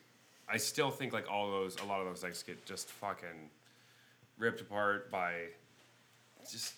[0.49, 3.51] I still think like all those, a lot of those decks get just fucking
[4.39, 5.35] ripped apart by
[6.51, 6.75] just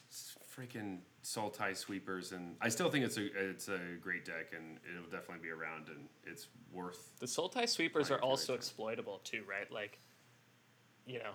[0.56, 5.08] freaking Sultai sweepers, and I still think it's a it's a great deck, and it'll
[5.08, 7.12] definitely be around, and it's worth.
[7.20, 9.70] The Sultai sweepers are also exploitable too, right?
[9.70, 10.00] Like,
[11.06, 11.32] you know,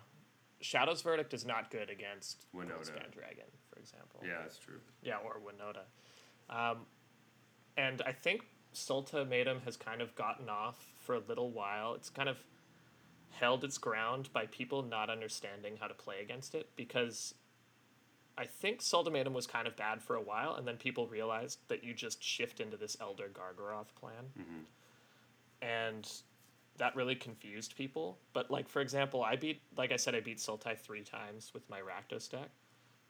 [0.59, 2.45] Shadow's Verdict is not good against.
[2.53, 3.45] Goldspan Dragon,
[3.87, 4.21] example.
[4.23, 4.79] Yeah, that's true.
[5.01, 5.85] Yeah, or Winota.
[6.49, 6.79] Um,
[7.77, 11.93] and I think Sultimatum has kind of gotten off for a little while.
[11.93, 12.37] It's kind of
[13.31, 17.35] held its ground by people not understanding how to play against it because
[18.37, 21.83] I think Sultimatum was kind of bad for a while, and then people realized that
[21.83, 24.25] you just shift into this Elder Gargaroth plan.
[25.61, 26.09] And
[26.77, 28.19] that really confused people.
[28.33, 31.67] But, like, for example, I beat, like I said, I beat Sultai three times with
[31.67, 32.49] my Rakdos deck.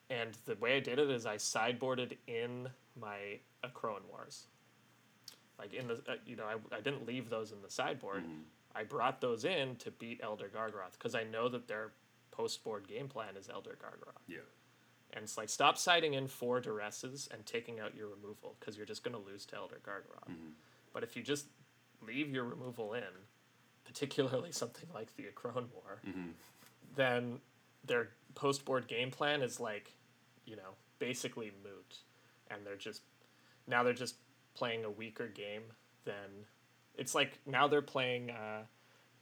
[0.10, 4.48] And the way I did it is I sideboarded in my Akroan Wars.
[5.60, 8.24] Like in the, uh, you know, I, I didn't leave those in the sideboard.
[8.24, 8.42] Mm-hmm.
[8.76, 11.92] I brought those in to beat Elder Gargaroth because I know that their
[12.32, 14.22] post board game plan is Elder Gargaroth.
[14.28, 14.38] Yeah.
[15.14, 18.86] And it's like stop siding in four duresses and taking out your removal because you're
[18.86, 20.30] just going to lose to Elder Gargaroth.
[20.30, 20.50] Mm-hmm.
[20.94, 21.48] But if you just
[22.06, 23.04] leave your removal in,
[23.84, 26.30] particularly something like the Akroan War, mm-hmm.
[26.96, 27.40] then
[27.86, 29.92] their post board game plan is like,
[30.48, 31.98] you know, basically moot.
[32.50, 33.02] And they're just,
[33.68, 34.16] now they're just
[34.56, 35.64] playing a weaker game
[36.06, 36.46] than,
[36.96, 38.62] it's like now they're playing uh,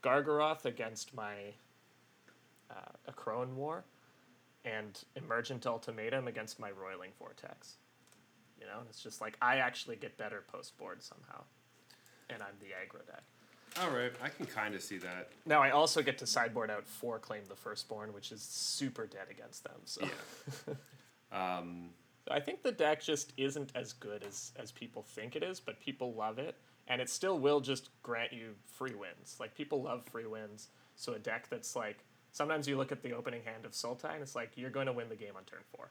[0.02, 1.34] Gargaroth against my
[2.70, 3.84] uh, Akroan War
[4.64, 7.76] and Emergent Ultimatum against my Roiling Vortex.
[8.58, 11.42] You know, and it's just like I actually get better post board somehow.
[12.30, 13.22] And I'm the aggro deck.
[13.82, 15.28] All right, I can kind of see that.
[15.44, 19.26] Now I also get to sideboard out four claim the firstborn, which is super dead
[19.30, 19.80] against them.
[19.84, 20.74] So Yeah.
[21.32, 21.90] um,
[22.30, 25.80] I think the deck just isn't as good as as people think it is, but
[25.80, 26.56] people love it,
[26.88, 29.36] and it still will just grant you free wins.
[29.38, 30.68] Like people love free wins.
[30.96, 34.22] So a deck that's like sometimes you look at the opening hand of Sultai and
[34.22, 35.88] it's like you're going to win the game on turn 4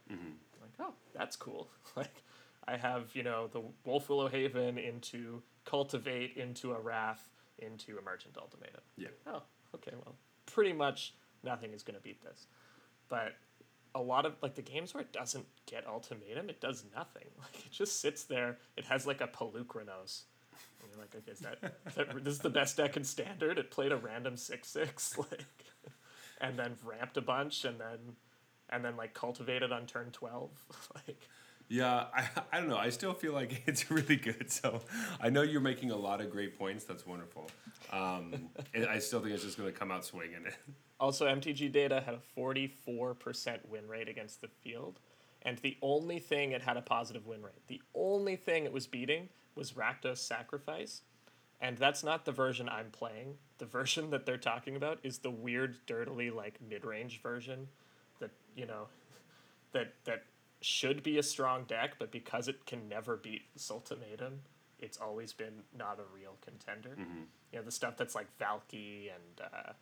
[0.62, 1.70] Like oh that's cool.
[1.96, 2.24] like
[2.68, 7.30] I have you know the Wolf Willow Haven into cultivate into a Wrath
[7.60, 8.82] into Emergent Ultimatum.
[8.98, 9.08] yeah.
[9.28, 9.42] Oh,
[9.76, 9.92] okay.
[9.94, 10.16] Well,
[10.46, 11.14] pretty much
[11.44, 12.48] nothing is going to beat this.
[13.08, 13.34] But
[13.96, 17.28] a lot of like the games where it doesn't get ultimatum, it does nothing.
[17.41, 18.58] Like it just sits there.
[18.76, 20.24] It has like a Polukranos.
[20.82, 23.58] And you're like, okay, is that, is that this is the best deck in standard?
[23.58, 25.66] It played a random six six, like,
[26.41, 28.16] and then ramped a bunch, and then
[28.70, 30.52] and then like cultivated on turn twelve,
[30.96, 31.28] like.
[31.68, 32.78] Yeah, I, I don't know.
[32.78, 34.51] I still feel like it's really good.
[34.51, 34.82] So
[35.20, 36.84] I know you're making a lot of great points.
[36.86, 37.49] That's wonderful.
[37.91, 40.45] Um, and I still think it's just going to come out swinging.
[40.97, 45.01] Also, MTG Data had a 44% win rate against the field.
[45.41, 48.88] And the only thing it had a positive win rate, the only thing it was
[48.88, 51.01] beating was Rakdos Sacrifice.
[51.59, 53.36] And that's not the version I'm playing.
[53.57, 57.68] The version that they're talking about is the weird, dirtily, like, mid range version
[58.22, 58.88] that, you know,
[59.74, 60.24] that, that
[60.66, 64.39] should be a strong deck, but because it can never beat Sultimatum,
[64.80, 66.95] it's always been not a real contender.
[67.51, 69.74] You know, the stuff that's like Valki and uh,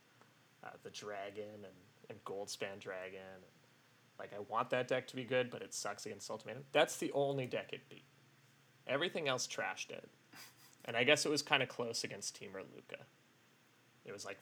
[0.63, 1.73] uh, the Dragon and,
[2.09, 3.39] and Goldspan Dragon.
[4.19, 6.63] Like, I want that deck to be good, but it sucks against Ultimatum.
[6.73, 8.03] That's the only deck it beat.
[8.85, 10.09] Everything else trashed it.
[10.85, 13.01] And I guess it was kind of close against Temur Lukka.
[14.03, 14.37] It was like,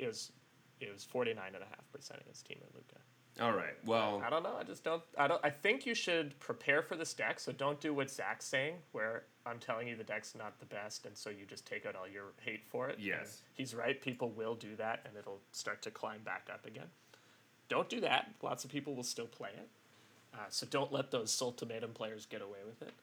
[0.00, 0.32] it was,
[0.80, 2.98] it was 49.5% against Temur Lukka.
[3.40, 3.74] All right.
[3.84, 4.54] Well, I don't know.
[4.58, 5.02] I just don't.
[5.18, 5.40] I don't.
[5.44, 7.40] I think you should prepare for this deck.
[7.40, 11.04] So don't do what Zach's saying, where I'm telling you the deck's not the best,
[11.04, 12.98] and so you just take out all your hate for it.
[13.00, 13.18] Yes.
[13.20, 14.00] And he's right.
[14.00, 16.86] People will do that, and it'll start to climb back up again.
[17.68, 18.30] Don't do that.
[18.40, 19.68] Lots of people will still play it.
[20.32, 22.94] Uh, so don't let those Sultimatum players get away with it.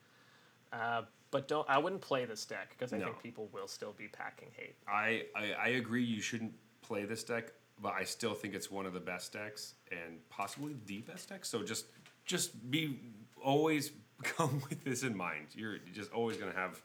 [0.72, 1.02] Uh,
[1.32, 1.70] but don't.
[1.70, 3.06] I wouldn't play this deck because I No.
[3.06, 4.76] think people will still be packing hate.
[4.88, 7.52] I, I, I agree you shouldn't play this deck,
[7.82, 11.46] but I still think it's one of the best decks and possibly the best deck.
[11.46, 11.86] So just
[12.26, 13.00] just be
[13.44, 13.92] always
[14.24, 15.48] come with this in mind.
[15.56, 16.82] You're just always going to have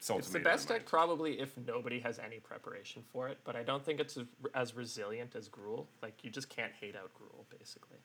[0.00, 3.64] Sultimatum It's the best deck probably if nobody has any preparation for it, but I
[3.64, 5.86] don't think it's as, as resilient as Gruul.
[6.02, 7.98] Like you just can't hate out Gruul basically.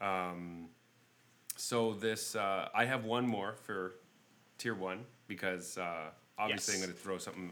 [0.00, 0.68] Um,
[1.56, 3.94] So this, uh, I have one more for
[4.58, 6.82] tier one because uh, obviously Yes.
[6.82, 7.50] I'm going to throw something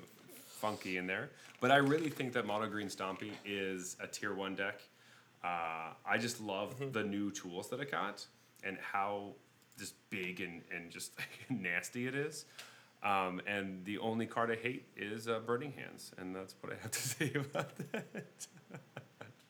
[0.64, 1.28] funky in there.
[1.60, 4.80] But I really think that Mono Green Stompy is a tier one deck.
[5.42, 6.92] Uh, I just love Mm-hmm.
[6.92, 8.24] the new tools that it got
[8.66, 9.34] and how
[9.78, 11.12] just big and, and just
[11.50, 12.46] nasty it is.
[13.02, 16.76] Um, and the only card I hate is uh, Burning Hands, and that's what I
[16.80, 18.46] have to say about that.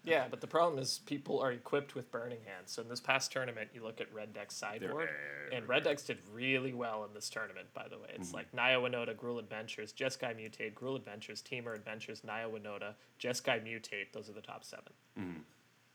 [0.04, 2.70] Yeah, but the problem is people are equipped with Burning Hands.
[2.70, 5.08] So in this past tournament, you look at Red Deck's sideboard,
[5.52, 7.68] and Red Decks did really well in this tournament.
[7.72, 8.36] By the way, it's mm-hmm.
[8.36, 14.12] like Naya Winota, Gruul Adventures, Jeskai Mutate, Gruul Adventures, Temur Adventures, Naya Winota, Jeskai Mutate.
[14.12, 14.84] Those are the top 7
[15.18, 15.38] mm-hmm.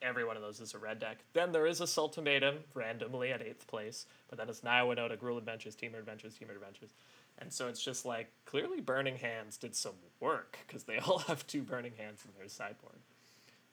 [0.01, 1.17] every one of those is a red deck.
[1.33, 5.37] Then there is a Sultimatum randomly at eighth place, but then it's Naya Winota, Gruul
[5.37, 6.93] Adventures, Temur Adventures, Temur Adventures.
[7.37, 11.45] And so it's just like clearly Burning Hands did some work because they all have
[11.47, 12.99] two Burning Hands in their sideboard.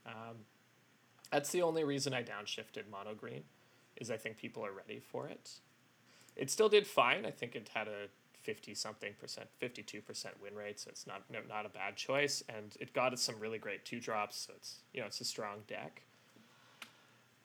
[0.06, 0.36] Um,
[1.30, 3.42] that's the only reason I downshifted mono green,
[3.96, 5.50] is I think people are ready for it.
[6.36, 7.26] It still did fine.
[7.26, 8.06] I think it had a
[8.42, 11.96] fifty something percent, fifty two percent win rate, so it's not no, not a bad
[11.96, 14.36] choice, and it got us some really great two drops.
[14.36, 16.02] So it's you know it's a strong deck.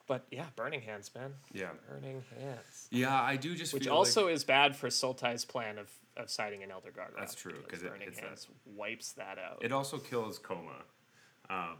[0.08, 1.34] But yeah, Burning Hands, man.
[1.54, 1.70] Yeah.
[1.90, 2.88] Burning Hands.
[2.92, 6.64] Yeah, I do just Which also like, is bad for Sultai's plan of, of siding
[6.64, 7.14] an Elder Guard.
[7.18, 9.60] That's true, because 'cause it- Burning that- Hands wipes that out.
[9.64, 10.84] it also kills coma.
[11.50, 11.78] Um,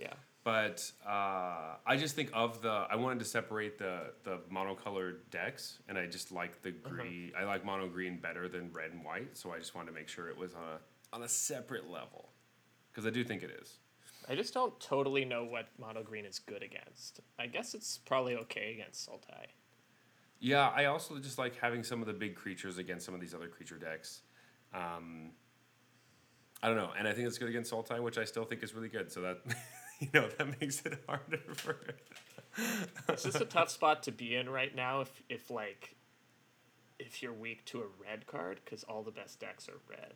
[0.00, 0.14] yeah.
[0.42, 5.78] but uh, I just think of the I wanted to separate the the monocolored decks,
[5.88, 6.88] and I just like the Uh-huh.
[6.94, 7.32] green.
[7.38, 10.08] I like mono green better than red and white, so I just wanted to make
[10.08, 10.78] sure it was on a
[11.16, 12.32] on a separate level,
[12.90, 13.78] because I do think it is.
[14.28, 17.20] I just don't totally know what mono green is good against.
[17.38, 19.46] I guess it's probably okay against Sultai.
[20.38, 23.34] Yeah, I also just like having some of the big creatures against some of these
[23.34, 24.22] other creature decks.
[24.72, 25.32] Um,
[26.62, 28.72] I don't know, and I think it's good against Sultai, which I still think is
[28.74, 29.10] really good.
[29.10, 29.38] So that
[30.04, 31.76] you know that makes it harder for.
[33.08, 35.94] It's just a tough spot to be in right now if, if like,
[36.98, 40.14] if you're weak to a red card, because all the best decks are red.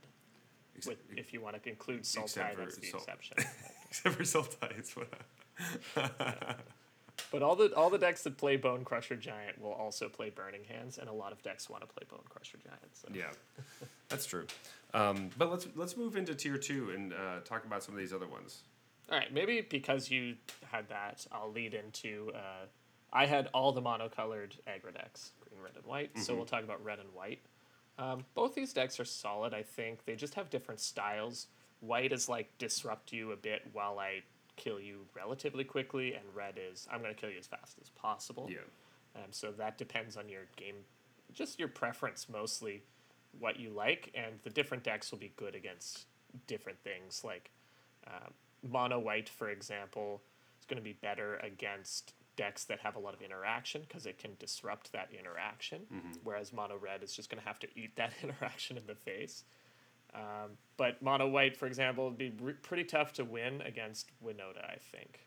[0.86, 3.36] With, if you want to include Sultai, that's the exception.
[3.89, 5.09] Except for Sultai, it's what.
[7.31, 10.97] But all the all the decks that play Bonecrusher Giant will also play Burning Hands,
[10.98, 12.90] and a lot of decks want to play Bonecrusher Giant.
[12.93, 13.09] So.
[13.12, 13.31] Yeah,
[14.09, 14.47] that's true.
[14.93, 18.12] Um, but let's let's move into tier two and uh, talk about some of these
[18.12, 18.62] other ones.
[19.10, 20.36] All right, maybe because you
[20.70, 22.32] had that, I'll lead into.
[22.35, 22.66] Uh,
[23.12, 26.10] I had all the monocolored aggro decks, green, red, and white.
[26.18, 27.40] So we'll talk about red and white.
[27.98, 29.55] Um, both these decks are solid.
[29.55, 31.47] I think they just have different styles.
[31.81, 34.22] White is like disrupt you a bit while I
[34.56, 37.90] kill you relatively quickly, and red is I'm going to kill you as fast as
[37.90, 38.48] possible.
[38.51, 38.59] Yeah,
[39.16, 40.76] Um, so that depends on your game,
[41.32, 42.82] just your preference mostly,
[43.39, 46.06] what you like, and the different decks will be good against
[46.47, 47.22] different things.
[47.22, 47.51] Like
[48.06, 48.31] uh,
[48.69, 50.23] mono white, for example,
[50.61, 54.19] is going to be better against decks that have a lot of interaction because it
[54.19, 55.81] can disrupt that interaction.
[56.24, 59.45] Whereas mono red is just going to have to eat that interaction in the face.
[60.15, 64.65] Um, but mono white, for example, would be re- pretty tough to win against Winota,
[64.65, 65.20] I think.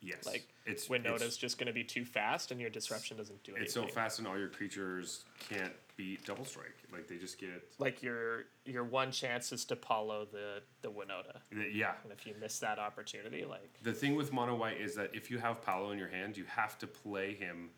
[0.00, 0.26] yes.
[0.26, 3.52] Like it's Winota's it's, just going to be too fast, and your disruption doesn't do
[3.52, 3.64] anything.
[3.64, 6.76] it's so fast, and all your creatures can't beat double strike.
[6.92, 7.72] Like they just get.
[7.78, 11.40] like your your one chance is to follow the the Winota,
[11.72, 15.10] Yeah, and if you miss that opportunity, like the thing with mono white is that
[15.14, 17.70] if you have Paolo in your hand, you have to play him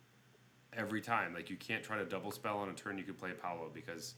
[0.72, 1.34] every time.
[1.34, 2.98] Like you can't try to double spell on a turn.
[2.98, 4.14] You could play Paolo because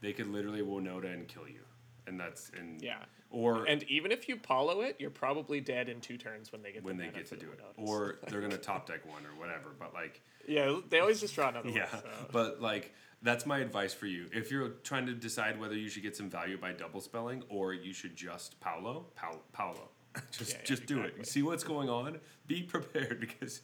[0.00, 1.60] they could literally Winota and kill you,
[2.06, 3.04] and that's and yeah.
[3.30, 6.72] or And even if you follow it, you're probably dead in two turns when they
[6.72, 7.88] get when the they get to the do it, Winotas.
[7.88, 9.70] or they're gonna top deck one or whatever.
[9.78, 12.02] But like, yeah, they always just draw another yeah, one.
[12.02, 12.08] So.
[12.32, 14.26] but like that's my advice for you.
[14.32, 17.74] If you're trying to decide whether you should get some value by double spelling or
[17.74, 19.88] you should just Paolo, Paolo, Paolo.
[20.30, 21.26] just Yeah, yeah, just do it.
[21.26, 22.18] See what's going on.
[22.46, 23.62] Be prepared because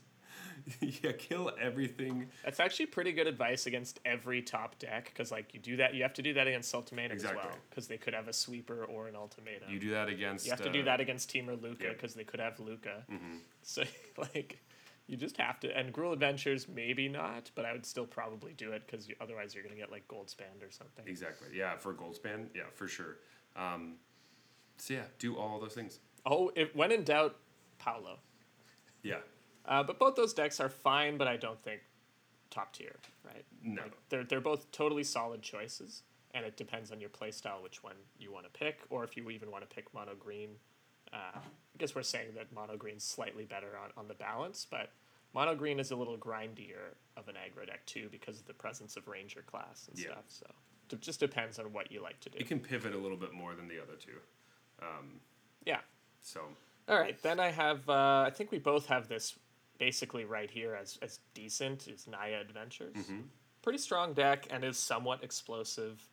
[0.81, 2.29] yeah, kill everything.
[2.45, 6.03] That's actually pretty good advice against every top deck because like you do that, you
[6.03, 7.41] have to do that against Ultimatum Exactly.
[7.41, 9.71] as well because they could have a sweeper or an ultimatum.
[9.71, 10.45] You do that against.
[10.45, 11.89] You have to uh, do that against Temur Lukka yeah.
[11.91, 13.05] because they could have Lukka.
[13.11, 13.37] Mm-hmm.
[13.63, 13.83] So
[14.17, 14.61] like,
[15.07, 15.77] you just have to.
[15.77, 19.55] And Gruul Adventures maybe not, but I would still probably do it because you, otherwise
[19.55, 21.05] you're gonna get like Gold Spanned or something.
[21.07, 21.49] Exactly.
[21.55, 22.47] Yeah, for Goldspan.
[22.55, 23.19] Yeah, for sure.
[23.55, 23.95] Um,
[24.77, 26.01] so yeah, do all those things.
[26.25, 27.37] Oh, if, when in doubt,
[27.79, 28.19] Paolo.
[29.03, 29.19] Yeah.
[29.65, 31.81] Uh, but both those decks are fine, but I don't think
[32.51, 33.45] top tier, right?
[33.63, 33.83] No.
[33.83, 36.03] Like, they're they're both totally solid choices,
[36.35, 39.31] and it depends on your playstyle which one you want to pick, or if you
[39.31, 40.51] even want to pick mono green.
[41.17, 44.91] Uh, I guess we're saying that mono green's slightly better on, on the balance, but
[45.35, 48.97] mono green is a little grindier of an aggro deck too because of the presence
[48.97, 50.13] of ranger class and Yeah.
[50.13, 50.25] stuff.
[50.29, 50.47] So
[50.93, 52.39] it just depends on what you like to do.
[52.39, 54.19] It can pivot a little bit more than the other two.
[54.83, 55.21] Um,
[55.65, 55.81] yeah.
[56.21, 56.41] so
[56.89, 57.89] All right, then I have.
[57.89, 59.37] Uh, I think we both have this
[59.79, 62.97] basically right here as as decent is Naya Adventures.
[63.63, 66.09] Pretty strong deck and is somewhat explosive.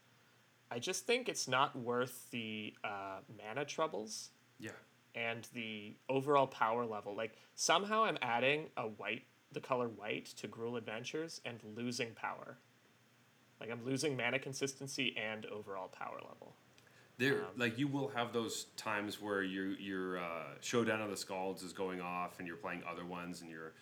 [0.71, 4.71] I just think it's not worth the uh, mana troubles yeah,
[5.15, 7.15] and the overall power level.
[7.15, 12.57] Like somehow I'm adding a white, the color white to Gruul Adventures and losing power.
[13.59, 16.55] Like I'm losing mana consistency and overall power level.
[17.17, 21.17] there Um, like you will have those times where your your uh, showdown of the
[21.17, 23.73] scalds is going off and you're playing other ones and you're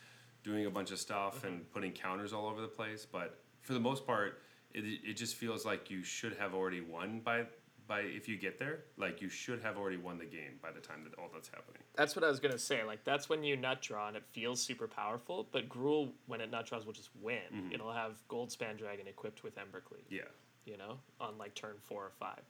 [0.44, 1.48] doing a bunch of stuff Mm-hmm.
[1.48, 3.06] and putting counters all over the place.
[3.10, 4.42] But for the most part,
[4.74, 7.46] it it just feels like you should have already won by
[7.92, 10.80] by if you get there, like you should have already won the game by the
[10.80, 11.82] time that all that's happening.
[11.96, 12.86] That's what I was gonna say.
[12.86, 15.50] Like that's when you nut draw and it feels super powerful.
[15.52, 17.42] But Gruul, when it nut draws, will just win.
[17.54, 17.74] Mm-hmm.
[17.74, 20.06] It'll have Goldspan Dragon equipped with Embercleave.
[20.10, 20.22] Yeah.
[20.64, 22.42] You know, on like turn four or five.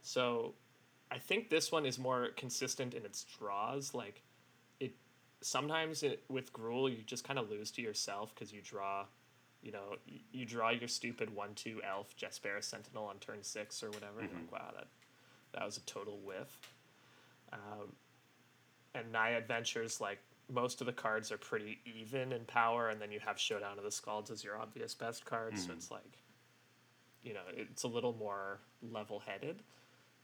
[0.00, 0.54] So,
[1.12, 3.94] I think this one is more consistent in its draws.
[3.94, 4.22] Like,
[4.80, 4.94] it
[5.42, 9.04] sometimes it, with Gruul you just kind of lose to yourself because you draw.
[9.62, 13.82] You know, you, you draw your stupid one two elf Jaspera Sentinel on turn six
[13.82, 14.20] or whatever.
[14.20, 14.88] You're like, wow, that
[15.52, 16.58] that was a total whiff.
[17.52, 17.92] Um,
[18.94, 20.18] and Naya Adventures, like
[20.52, 23.84] most of the cards are pretty even in power, and then you have Showdown of
[23.84, 26.18] the Scalds as your obvious best card, so it's like,
[27.22, 28.58] you know, it's a little more
[28.90, 29.62] level headed.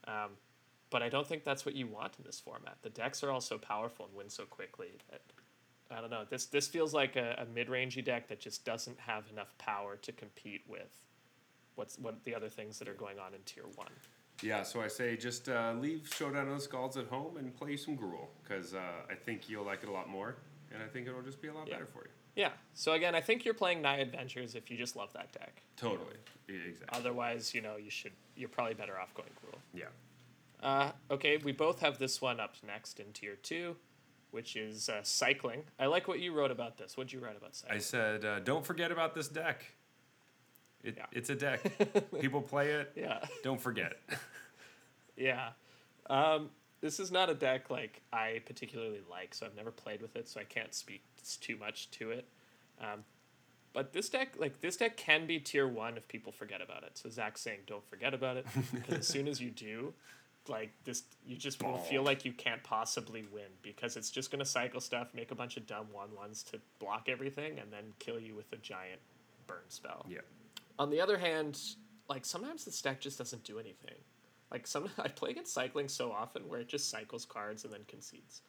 [0.07, 0.31] Um,
[0.89, 2.77] but I don't think that's what you want in this format.
[2.81, 5.21] The decks are all so powerful and win so quickly that
[5.91, 6.23] I don't know.
[6.29, 9.95] This this feels like a, a mid rangey deck that just doesn't have enough power
[9.97, 11.03] to compete with
[11.75, 13.89] what's what the other things that are going on in tier one.
[14.41, 17.75] Yeah, so I say just uh, leave Showdown of the Scalds at home and play
[17.75, 18.79] some Gruul because uh,
[19.09, 20.37] I think you'll like it a lot more,
[20.73, 21.73] and I think it'll just be a lot Yeah.
[21.73, 22.09] better for you.
[22.35, 22.51] Yeah.
[22.73, 25.61] So again, I think you're playing Naya Adventures if you just love that deck.
[25.75, 26.15] Totally.
[26.47, 26.97] Yeah, exactly.
[26.97, 29.57] Otherwise, you know, you should you're probably better off going Gruul.
[29.73, 29.85] yeah.
[30.61, 33.75] Uh, okay, we both have this one up next in tier two,
[34.31, 35.63] which is uh, cycling.
[35.79, 36.97] I like what you wrote about this.
[36.97, 37.77] What'd you write about cycling?
[37.77, 39.65] I said, uh, don't forget about this deck.
[40.83, 41.05] It, Yeah.
[41.11, 41.61] It's a deck.
[42.21, 42.91] People play it.
[42.95, 43.93] yeah, Don't forget.
[45.17, 45.49] yeah.
[46.09, 46.49] Um,
[46.81, 50.29] this is not a deck like I particularly like, so I've never played with it,
[50.29, 51.03] so I can't speak
[51.41, 52.25] too much to it.
[52.81, 53.03] Um,
[53.73, 56.97] but this deck, like this deck, can be tier one if people forget about it.
[56.97, 59.93] So Zach's saying, don't forget about it, because as soon as you do,
[60.47, 64.45] like this, you just will feel like you can't possibly win because it's just gonna
[64.45, 68.19] cycle stuff, make a bunch of dumb one ones to block everything, and then kill
[68.19, 69.01] you with a giant
[69.47, 70.05] burn spell.
[70.09, 70.19] yeah.
[70.77, 71.59] On the other hand,
[72.07, 73.95] like sometimes this deck just doesn't do anything.
[74.51, 77.81] Like some, I play against cycling so often where it just cycles cards and then
[77.87, 78.41] concedes.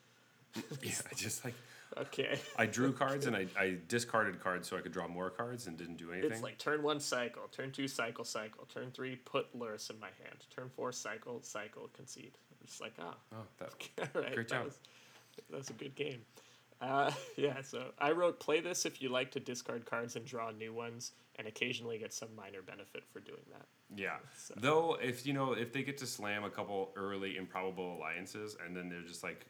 [0.82, 1.54] Yeah, I just like
[1.98, 2.38] Okay.
[2.56, 5.76] I drew cards and I, I discarded cards so I could draw more cards and
[5.76, 6.30] didn't do anything.
[6.32, 10.10] It's like turn one cycle, turn two cycle, cycle, turn three put Lurrus in my
[10.22, 12.32] hand, turn four cycle, cycle, concede.
[12.50, 13.72] I'm just like, ah, oh, that,
[14.14, 14.64] all right, Great that job.
[14.66, 14.78] Was,
[15.50, 16.22] that was a good game.
[16.80, 20.50] Uh, yeah, so I wrote play this if you like to discard cards and draw
[20.50, 23.66] new ones, and occasionally get some minor benefit for doing that.
[23.96, 24.16] yeah.
[24.36, 28.56] So- Though if you know if they get to slam a couple early improbable alliances
[28.64, 29.46] and then they're just like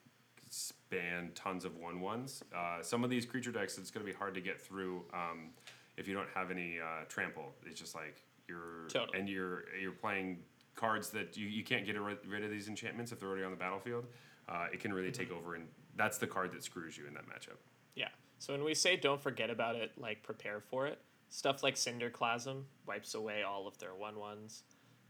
[0.90, 4.16] span tons of one ones, uh, some of these creature decks it's going to be
[4.16, 5.50] hard to get through um,
[5.96, 7.52] if you don't have any uh, trample.
[7.64, 9.18] It's just like you're Totally.
[9.18, 10.38] and you're you're playing
[10.74, 13.56] cards that you, you can't get rid, of these enchantments if they're already on the
[13.56, 14.06] battlefield.
[14.48, 17.26] Uh, it can really take over and that's the card that screws you in that
[17.26, 17.58] matchup.
[17.94, 18.08] Yeah.
[18.38, 20.98] So when we say don't forget about it, like prepare for it,
[21.28, 24.64] stuff like Cinderclasm wipes away all of their one ones.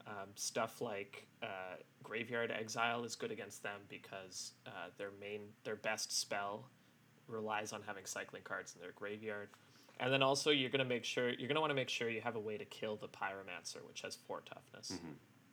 [0.07, 5.77] Um, stuff like uh, Graveyard Exile is good against them because uh, their main, their
[5.77, 6.65] best spell
[7.29, 9.51] relies on having cycling cards in their graveyard.
[10.01, 12.35] And then also you're gonna make sure you're gonna want to make sure you have
[12.35, 14.99] a way to kill the Pyromancer, which has four toughness.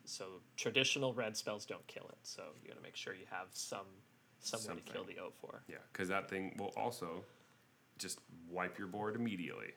[0.05, 0.25] So
[0.55, 2.17] traditional red spells don't kill it.
[2.23, 3.85] So you gotta make sure you have some
[4.39, 5.15] some way to kill Something.
[5.17, 5.63] the O four.
[5.67, 7.25] Yeah, because that thing will also
[7.97, 8.19] just
[8.49, 9.73] wipe your board immediately.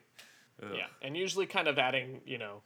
[0.63, 0.69] Ugh.
[0.75, 2.61] Yeah, and usually kind of adding, you know,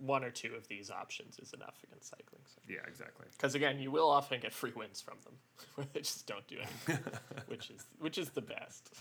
[0.00, 2.42] one or two of these options is enough against cycling.
[2.46, 2.60] So.
[2.68, 3.26] Yeah, exactly.
[3.32, 5.34] Because again, you will often get free wins from them,
[5.74, 7.12] where they just don't do anything,
[7.46, 8.94] which is which is the best.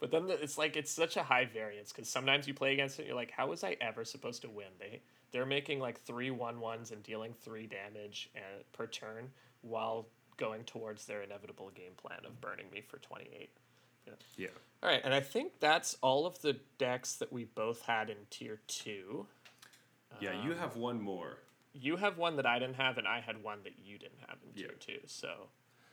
[0.00, 2.98] But then the, it's like it's such a high variance because sometimes you play against
[2.98, 4.66] it, you're like, how was I ever supposed to win?
[4.78, 5.00] They
[5.32, 9.30] they're making like three one ones and dealing three damage and, per turn
[9.62, 10.06] while
[10.36, 13.50] going towards their inevitable game plan of burning me for twenty eight.
[14.06, 14.12] Yeah.
[14.36, 14.48] Yeah.
[14.82, 18.16] All right, and I think that's all of the decks that we both had in
[18.28, 19.26] tier two.
[20.20, 21.38] Yeah, Um, you have one more.
[21.72, 24.38] You have one that I didn't have, and I had one that you didn't have
[24.46, 24.78] in tier Yeah.
[24.78, 25.00] two.
[25.06, 25.48] So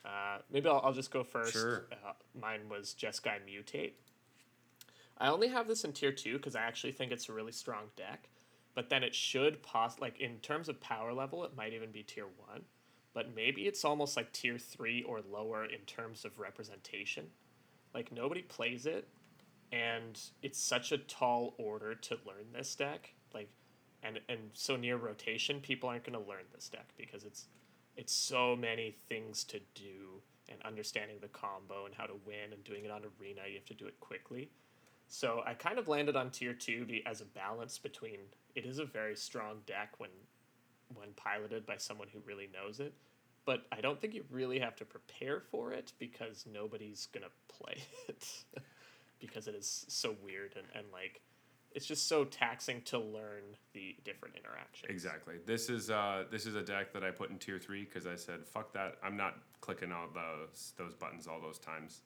[0.06, 1.54] uh, maybe I'll, I'll just go first.
[1.54, 1.88] Sure.
[1.92, 3.94] Uh, mine was Jeskai Mutate.
[5.18, 7.86] I only have this in tier two because I actually think it's a really strong
[7.96, 8.30] deck.
[8.74, 12.04] But then it should pos like in terms of power level, it might even be
[12.04, 12.62] tier one.
[13.14, 17.28] But maybe it's almost like tier three or lower in terms of representation.
[17.94, 19.08] Like nobody plays it,
[19.72, 23.14] and it's such a tall order to learn this deck.
[23.34, 23.50] Like,
[24.04, 27.46] and and so near rotation, people aren't going to learn this deck because it's
[27.96, 32.64] it's so many things to do and understanding the combo and how to win and
[32.64, 33.42] doing it on arena.
[33.48, 34.50] You have to do it quickly.
[35.08, 38.20] So I kind of landed on tier two as a balance between
[38.56, 40.10] it is a very strong deck when
[40.96, 42.94] when piloted by someone who really knows it,
[43.46, 47.78] but I don't think you really have to prepare for it because nobody's gonna play
[48.08, 48.28] it
[49.20, 51.22] because it is so weird and, and like
[51.74, 53.44] it's just so taxing to learn
[53.74, 54.90] the different interactions.
[54.90, 55.36] Exactly.
[55.46, 58.16] This is uh, this is a deck that I put in tier three because I
[58.16, 58.96] said fuck that.
[59.04, 62.02] I'm not clicking all those those buttons all those times.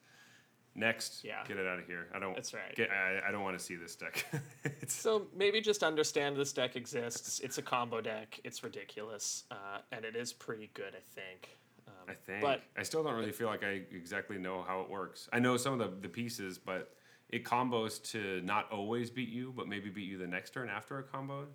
[0.78, 1.42] Next, Yeah.
[1.48, 2.06] get it out of here.
[2.14, 2.34] I don't.
[2.34, 2.74] That's right.
[2.76, 4.26] Get, I, I don't want to see this deck.
[4.64, 7.40] it's So maybe just understand this deck exists.
[7.40, 8.38] It's a combo deck.
[8.44, 11.56] It's ridiculous, uh, and it is pretty good, I think.
[11.88, 12.42] Um, I think.
[12.42, 15.30] But I still don't really feel like I exactly know how it works.
[15.32, 16.92] I know some of the, the pieces, but
[17.30, 20.98] it combos to not always beat you, but maybe beat you the next turn after
[20.98, 21.46] a combo.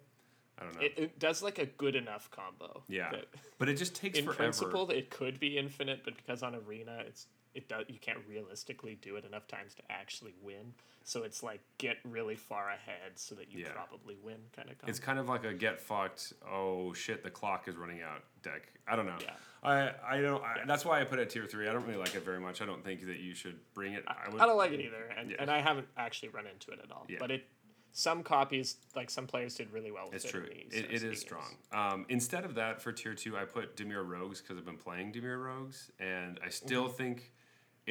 [0.60, 0.82] I don't know.
[0.82, 2.84] it, it does like a good enough combo.
[2.88, 3.12] yeah,
[3.58, 4.38] but it just takes in forever.
[4.38, 8.98] principle, it could be infinite, but because on arena, it's it does you can't realistically
[9.02, 10.74] do it enough times to actually win.
[11.04, 13.72] So it's like get really far ahead so that you Yeah.
[13.74, 14.90] probably win kind of combo.
[14.90, 16.34] It's kind of like a get fucked.
[16.50, 18.72] Oh shit, the clock is running out deck.
[18.88, 19.18] I don't know.
[19.22, 19.34] Yeah.
[19.64, 20.44] I I don't.
[20.44, 20.66] I, Yeah.
[20.66, 21.68] That's why I put it at tier three.
[21.68, 22.62] I don't really like it very much.
[22.62, 24.04] I don't think that you should bring it.
[24.08, 25.38] I, would, I don't like it either, and, Yeah.
[25.40, 27.06] and I haven't actually run into it at all.
[27.10, 27.18] Yeah.
[27.20, 27.46] But it,
[27.94, 30.32] some copies, like some players did really well with It's it.
[30.32, 30.44] true.
[30.46, 31.20] It, it is games.
[31.20, 31.58] strong.
[31.74, 35.12] Um, instead of that, for tier two, I put Dimir Rogues because I've been playing
[35.14, 36.96] Dimir Rogues, and I still Mm-hmm.
[36.98, 37.32] think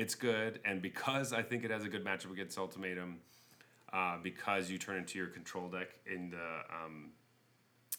[0.01, 0.61] it's good.
[0.65, 3.19] And because I think it has a good matchup against Ultimatum,
[3.93, 7.11] uh, because you turn into your control deck in the um,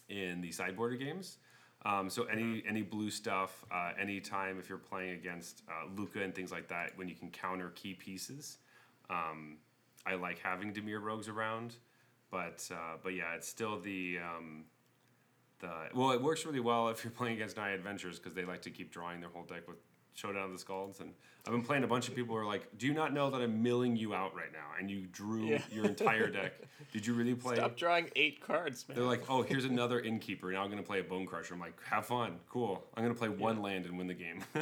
[0.09, 1.37] in the sideboard games.
[1.83, 6.33] Um, so any any blue stuff, uh, anytime if you're playing against uh, Lukka and
[6.33, 8.57] things like that, when you can counter key pieces,
[9.09, 9.57] um,
[10.05, 11.75] I like having Dimir Rogues around.
[12.31, 14.65] But uh, but yeah, it's still the um,
[15.59, 18.61] the well, it works really well if you're playing against Naya Adventures because they like
[18.63, 19.77] to keep drawing their whole deck with
[20.13, 20.99] Showdown of the Scalds.
[20.99, 21.13] And
[21.45, 23.41] I've been playing a bunch of people who are like, "Do you not know that
[23.41, 25.61] I'm milling you out right now?" And you drew Yeah.
[25.71, 26.53] your entire deck.
[26.91, 27.55] Did you really play?
[27.55, 28.95] Stop drawing eight cards, man.
[28.97, 30.51] They're like, "Oh, here's another Innkeeper.
[30.51, 32.83] Now I'm gonna play a Bonecrusher." I'm like, "Have fun, cool.
[32.95, 34.43] I'm gonna play one land and win the game."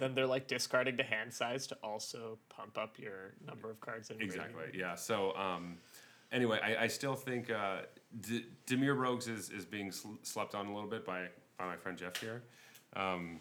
[0.00, 4.10] then they're like discarding to hand size to also pump up your number of cards
[4.10, 4.34] in grading.
[4.36, 4.64] Exactly.
[4.78, 4.94] Yeah.
[4.94, 5.76] So um,
[6.30, 7.80] anyway, I, I still think uh,
[8.22, 11.26] D- Dimir Rogues is, is being sl- slept on a little bit by,
[11.58, 12.42] by my friend Jeff here.
[12.96, 13.40] Um,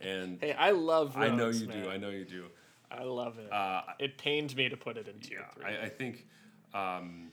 [0.00, 1.16] and Hey, I love.
[1.16, 1.88] I know you do.
[1.90, 2.46] I know you do.
[2.90, 3.52] I love it.
[3.52, 5.64] Uh, it pained me to put it in tier yeah, three.
[5.64, 6.26] I, I think
[6.72, 7.30] um,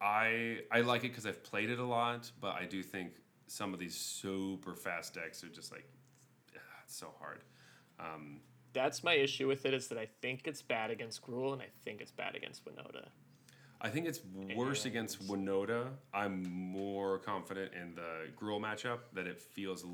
[0.00, 3.12] I I like it because I've played it a lot, but I do think
[3.46, 5.84] some of these super fast decks are just like
[6.56, 7.42] ah, it's so hard.
[7.98, 8.40] Um,
[8.72, 11.68] That's my issue with it is that I think it's bad against Gruul and I
[11.84, 13.08] think it's bad against Winota.
[13.82, 14.20] I think it's
[14.54, 15.88] worse And- against Winota.
[16.14, 19.84] I'm more confident in the Gruul matchup that it feels.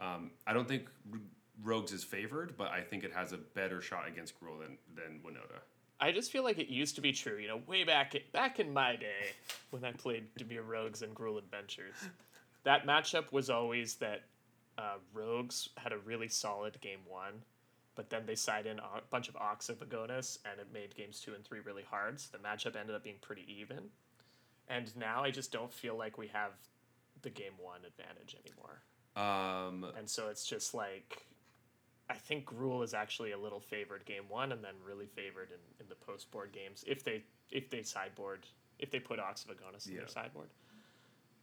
[0.00, 0.88] Um, I don't think
[1.62, 5.20] Rogues is favored, but I think it has a better shot against Gruul than than
[5.24, 5.60] Winota.
[6.00, 8.72] I just feel like it used to be true, you know, way back back in
[8.72, 9.34] my day
[9.70, 11.96] when I played Dimir Rogues and Gruul Adventures.
[12.64, 14.22] That matchup was always that
[14.78, 17.42] uh, Rogues had a really solid game one,
[17.94, 21.20] but then they side in a bunch of Ox of Agonas, and it made games
[21.20, 22.18] two and three really hard.
[22.18, 23.90] So the matchup ended up being pretty even.
[24.68, 26.52] And now I just don't feel like we have
[27.22, 28.82] the game one advantage anymore.
[29.20, 31.26] Um, And so it's just like
[32.08, 35.84] I think Gruul is actually a little favored game one and then really favored in,
[35.84, 38.46] in the post board games if they if they sideboard
[38.78, 39.98] if they put Ox of Agonas in Yeah.
[40.00, 40.48] their sideboard.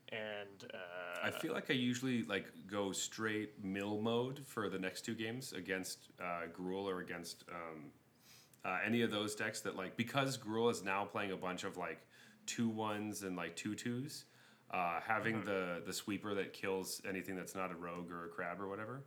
[0.10, 5.02] And uh, I feel like I usually like go straight mill mode for the next
[5.02, 7.92] two games against uh, Gruul or against um,
[8.64, 11.76] uh, any of those decks that like because Gruul is now playing a bunch of
[11.78, 12.00] like
[12.46, 14.26] two ones and like two twos.
[14.72, 18.60] Uh, having the the sweeper that kills anything that's not a rogue or a crab
[18.60, 19.02] or whatever,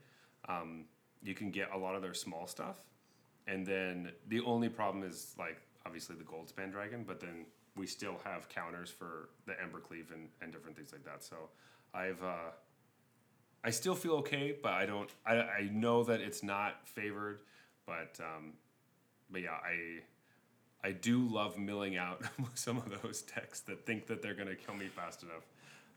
[0.49, 0.85] um,
[1.23, 2.79] you can get a lot of their small stuff,
[3.47, 7.45] and then the only problem is like obviously the goldspan dragon, but then
[7.77, 11.23] we still have counters for the Embercleave and, and different things like that.
[11.23, 11.37] So
[11.95, 12.51] I've uh,
[13.63, 17.41] I still feel okay, but I don't I, I know that it's not favored,
[17.87, 18.55] but um,
[19.31, 20.01] but yeah, I
[20.83, 22.23] I do love milling out
[22.55, 25.45] some of those decks that think that they're gonna kill me fast enough.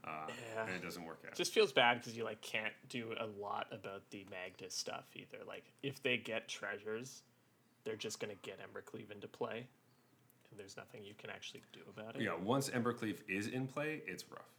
[0.04, 0.66] Uh, Yeah.
[0.66, 1.36] and it doesn't work out.
[1.36, 5.38] just feels bad because you like can't do a lot about the Magda stuff either.
[5.48, 7.22] Like if they get treasures,
[7.86, 9.66] they're just gonna get Embercleave into play,
[10.52, 12.22] and there's nothing you can actually do about it.
[12.22, 14.50] yeah, once Embercleave is in play, it's rough.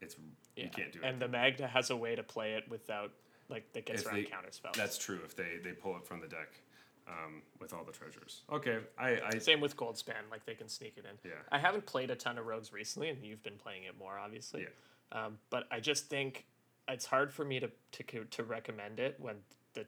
[0.00, 0.16] It's
[0.56, 1.04] you can't do it.
[1.04, 3.10] And the Magda has a way to play it without
[3.48, 4.50] like that gets If around they- counter.
[4.74, 6.60] That's true if they, they pull it from the deck
[7.06, 8.42] um, with all the treasures.
[8.52, 11.18] Okay, I, I Same with Goldspan, like they can sneak it in.
[11.28, 11.36] Yeah.
[11.50, 14.62] I haven't played a ton of rogues recently, and you've been playing it more, obviously.
[14.62, 15.26] Yeah.
[15.26, 16.46] Um, but I just think
[16.88, 19.36] it's hard for me to, to to recommend it when
[19.74, 19.86] the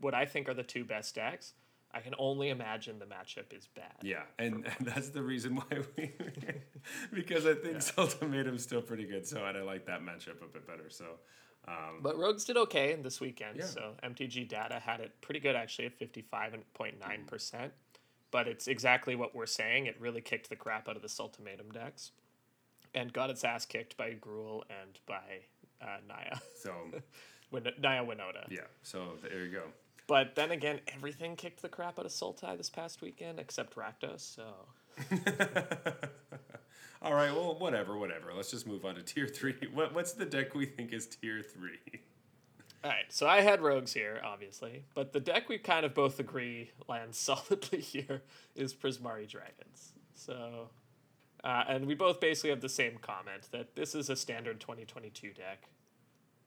[0.00, 1.54] what I think are the two best decks.
[1.90, 3.94] I can only imagine the matchup is bad.
[4.02, 6.12] yeah, and, and that's the reason why we
[7.12, 9.26] because I think Ultimatum's still pretty good.
[9.26, 10.90] So and I like that matchup a bit better.
[10.90, 11.04] So
[11.68, 13.58] um, But rogues did okay this weekend.
[13.58, 13.64] Yeah.
[13.66, 17.72] So MTG data had it pretty good actually at fifty five point nine percent.
[18.30, 19.86] but it's exactly what we're saying.
[19.86, 22.12] It really kicked the crap out of the Ultimatum decks,
[22.94, 25.44] and got its ass kicked by Gruul and by
[25.82, 26.72] uh, Naya, So
[27.50, 28.46] Win- Naya Winota.
[28.50, 29.62] yeah, so there you go.
[30.06, 34.20] But then again, everything kicked the crap out of Sultai this past weekend except Rakdos.
[34.20, 34.44] So
[37.00, 38.32] All right, well, whatever, whatever.
[38.34, 39.54] Let's just move on to tier three.
[39.72, 42.00] What, what's the deck we think is tier three?
[42.84, 46.18] all right, so I had rogues here, obviously, but the deck we kind of both
[46.18, 48.22] agree lands solidly here
[48.56, 49.92] is Prismari Dragons.
[50.14, 50.70] So,
[51.44, 55.32] uh, and we both basically have the same comment that this is a standard 2022
[55.34, 55.68] deck,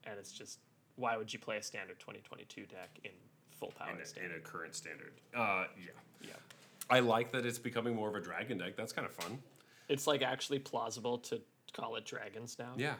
[0.04, 0.58] and it's just
[0.96, 3.10] why would you play a standard 2022 deck in
[3.50, 4.32] full power In a, standard?
[4.32, 5.12] in a current standard.
[5.34, 5.90] Uh, yeah.
[6.20, 6.32] Yeah.
[6.90, 8.76] I like that it's becoming more of a dragon deck.
[8.76, 9.38] That's kind of fun.
[9.92, 11.40] It's like actually plausible to
[11.72, 12.72] call it dragons now.
[12.76, 12.94] Yeah.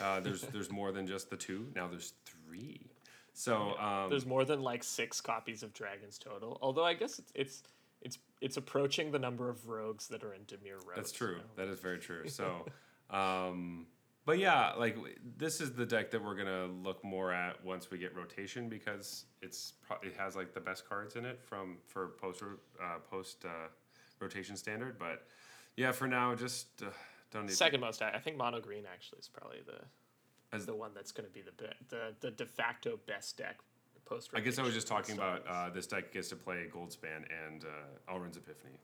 [0.00, 1.66] Uh, there's there's more than just the two.
[1.74, 2.90] Now there's three.
[3.32, 6.58] So um, There's more than like six copies of dragons total.
[6.62, 7.62] Although I guess it's it's
[8.02, 10.96] it's, it's approaching the number of rogues that are in Dimir Rogues.
[10.96, 11.36] That's true.
[11.36, 11.42] now.
[11.56, 12.28] That is very true.
[12.28, 12.66] So,
[13.10, 13.86] um,
[14.24, 14.96] but yeah, like
[15.36, 19.24] this is the deck that we're gonna look more at once we get rotation because
[19.42, 23.44] it's pro- it has like the best cards in it from for post uh, post
[23.44, 23.68] uh,
[24.20, 24.98] rotation standard.
[24.98, 25.26] But
[25.80, 26.86] yeah, for now, just uh,
[27.30, 27.54] don't need.
[27.54, 29.80] Second most, I think mono green actually is probably the
[30.56, 33.56] As- the one that's going to be the be- the the de facto best deck
[34.04, 34.30] post.
[34.34, 37.64] I guess I was just talking about uh, this deck gets to play Goldspan and
[37.64, 38.78] uh, Alrund's Epiphany,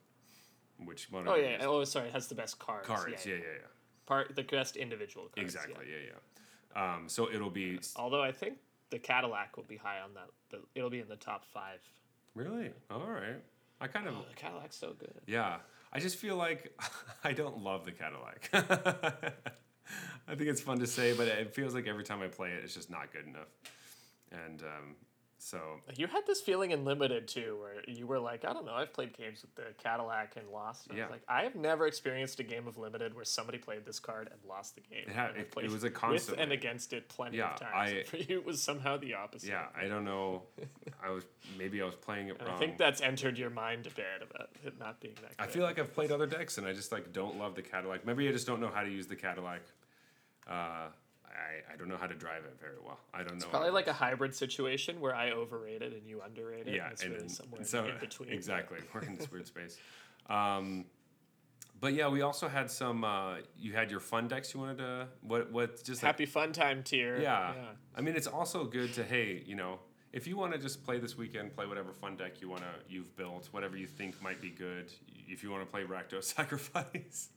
[0.85, 2.87] which mono oh yeah, oh sorry, it has the best cards.
[2.87, 3.27] cards.
[3.27, 3.45] Yeah, Yeah, yeah.
[3.47, 3.67] yeah, yeah.
[4.07, 5.55] part the best individual cards.
[5.55, 5.61] yeah.
[5.63, 5.87] Exactly.
[5.91, 6.95] Yeah, yeah.
[6.95, 8.59] Um, so it'll be Although I think
[8.91, 10.29] the Cadillac will be high on that.
[10.51, 11.81] The, it'll be in the top five.
[12.35, 13.43] really all right.
[13.81, 15.13] I kind of Oh, the Cadillac's so good.
[15.27, 15.57] Yeah,
[15.97, 16.79] I just feel like
[17.25, 18.51] I don't love the Cadillac.
[20.29, 22.63] I think it's fun to say, but it feels like every time I play it,
[22.65, 23.49] it's just not good enough.
[24.31, 24.97] And um,
[25.39, 25.61] so,
[25.97, 28.93] You had this feeling in limited too, where you were like, I don't know, I've
[28.93, 30.87] played games with the Cadillac and lost.
[30.89, 31.05] And I Yeah.
[31.07, 34.29] was like, I have never experienced a game of limited where somebody played this card
[34.33, 35.05] and lost the game.
[35.07, 37.73] It had- it- it was a constant with and against it plenty Yeah, of times.
[37.75, 39.49] I- And for you, it was somehow the opposite.
[39.51, 40.45] yeah, I don't know.
[41.03, 41.25] I was
[41.59, 42.51] maybe I was playing it wrong.
[42.55, 45.37] I think that's entered your mind a bit about it not being that.
[45.37, 45.45] Good.
[45.45, 48.05] I feel like I've played other decks and I just like don't love the Cadillac.
[48.07, 49.61] Maybe I just don't know how to use the Cadillac.
[50.49, 50.89] Uh,
[51.31, 52.99] I, I don't know how to drive it very well.
[53.15, 53.47] I don't know.
[53.49, 56.69] Probably like a hybrid situation where I overrate it and you underrated.
[56.69, 56.75] it.
[56.77, 58.31] yeah, and it's and really then- somewhere so in between.
[58.31, 59.79] exactly we're in this weird space.
[60.29, 60.87] Um,
[61.79, 63.05] but yeah, we also had some.
[63.05, 64.55] Uh, you had your fun decks.
[64.55, 65.53] You wanted to what?
[65.53, 67.21] What just like, Happy fun time tier.
[67.21, 67.53] yeah.
[67.95, 69.81] I mean, it's also good to hey, you know,
[70.13, 73.15] if you want to just play this weekend, play whatever fun deck you wanna you've
[73.17, 74.91] built, whatever you think might be good.
[75.29, 77.29] If you want to play Rakdos Sacrifice,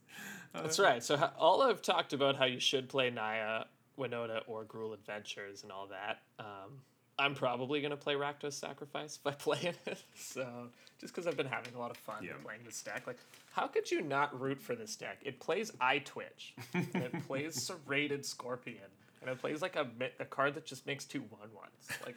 [0.56, 1.04] uh, That's right.
[1.04, 3.66] So all I've talked about how you should play Naya,
[4.00, 6.22] Winota, or Gruul Adventures and all that.
[6.40, 6.80] Um,
[7.20, 9.98] I'm probably gonna play Rakdos Sacrifice if I play it.
[10.16, 10.70] so
[11.00, 12.34] just because I've been having a lot of fun Yeah.
[12.44, 13.18] playing this deck, like
[13.52, 15.18] how could you not root for this deck?
[15.24, 18.78] It plays Eyetwitch, and it plays Serrated Scorpion,
[19.22, 19.88] and it plays like a
[20.20, 22.00] a card that just makes two one ones.
[22.06, 22.16] Like.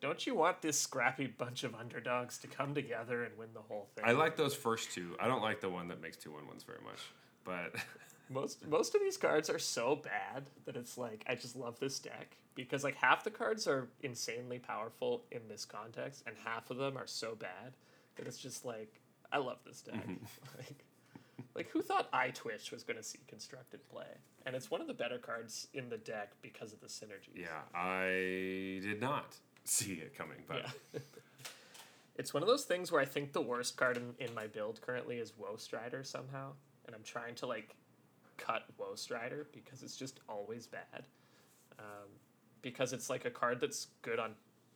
[0.00, 3.88] Don't you want this scrappy bunch of underdogs to come together and win the whole
[3.94, 4.04] thing?
[4.06, 5.16] I like those first two.
[5.18, 6.98] I don't like the one that makes two one ones very much,
[7.42, 7.74] but
[8.30, 11.98] Most most of these cards are so bad that it's like I just love this
[11.98, 16.78] deck because like half the cards are insanely powerful in this context and half of
[16.78, 17.74] them are so bad
[18.16, 19.00] that it's just like
[19.32, 19.94] I love this deck.
[19.96, 20.24] Mm-hmm.
[20.58, 20.84] like,
[21.54, 24.06] like who thought Eyetwitch was going to see constructed play?
[24.46, 27.34] And it's one of the better cards in the deck because of the synergy.
[27.34, 30.38] yeah, I did not see it coming.
[30.46, 31.00] But Yeah.
[32.16, 34.80] it's one of those things where I think the worst card in, in my build
[34.80, 36.52] currently is Woe Strider somehow.
[36.86, 37.74] And I'm trying to like
[38.44, 41.06] cut Woe Strider because it's just always bad.
[41.78, 42.08] Um,
[42.62, 44.32] because it's like a card that's good on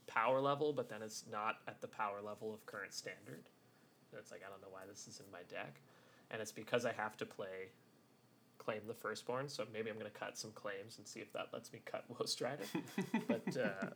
[0.06, 3.44] power level, but then it's not at the power level of current standard.
[4.10, 5.80] And it's like, I don't know why this is in my deck.
[6.30, 7.70] And it's because I have to play
[8.58, 11.48] Claim the Firstborn, so maybe I'm going to cut some claims and see if that
[11.52, 12.64] lets me cut Woe Strider.
[13.28, 13.86] but uh,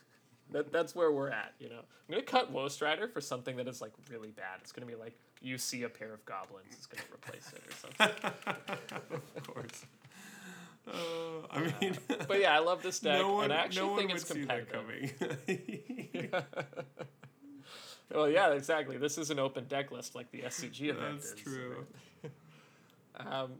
[0.52, 1.80] that, that's where we're at, you know.
[1.80, 4.60] I'm gonna cut Woe Strider for something that is like really bad.
[4.60, 7.72] It's gonna be like you see a pair of goblins, it's gonna replace it or
[7.74, 8.32] something.
[9.36, 9.84] of course.
[10.86, 11.96] Uh, I mean,
[12.26, 14.28] but yeah, I love this deck, no one, and I actually no think would it's
[14.28, 16.16] see that competitive.
[16.26, 16.44] coming.
[18.12, 18.96] well, yeah, exactly.
[18.96, 21.40] This is an open deck list like the SCG event That's is.
[21.40, 21.86] true.
[23.16, 23.52] Um,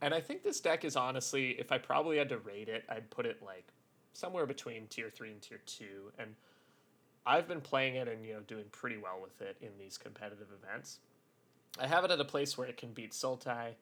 [0.00, 3.08] and I think this deck is honestly, if I probably had to rate it, I'd
[3.10, 3.66] put it like
[4.12, 6.12] somewhere between tier three and tier two.
[6.18, 6.34] And
[7.26, 10.48] I've been playing it and you know doing pretty well with it in these competitive
[10.62, 10.98] events.
[11.80, 13.74] I have it at a place where it can beat Sultai,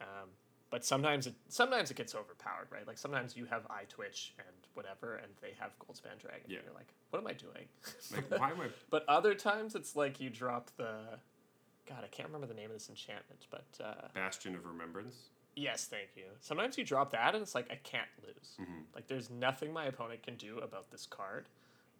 [0.00, 0.28] um,
[0.70, 2.86] but sometimes it sometimes it gets overpowered, right?
[2.86, 6.42] Like sometimes you have Eyetwitch and whatever, and they have Goldspan Dragon.
[6.48, 6.58] Yeah.
[6.58, 7.66] And you're like, what am I doing?
[8.12, 8.68] Like, why am I?
[8.90, 11.18] But other times it's like you drop the
[11.88, 15.16] God, I can't remember the name of this enchantment, but uh, Bastion of Remembrance.
[15.56, 16.24] yes, thank you.
[16.40, 18.56] Sometimes you drop that and it's like I can't lose.
[18.60, 18.84] Mhm.
[18.94, 21.48] Like there's nothing my opponent can do about this card,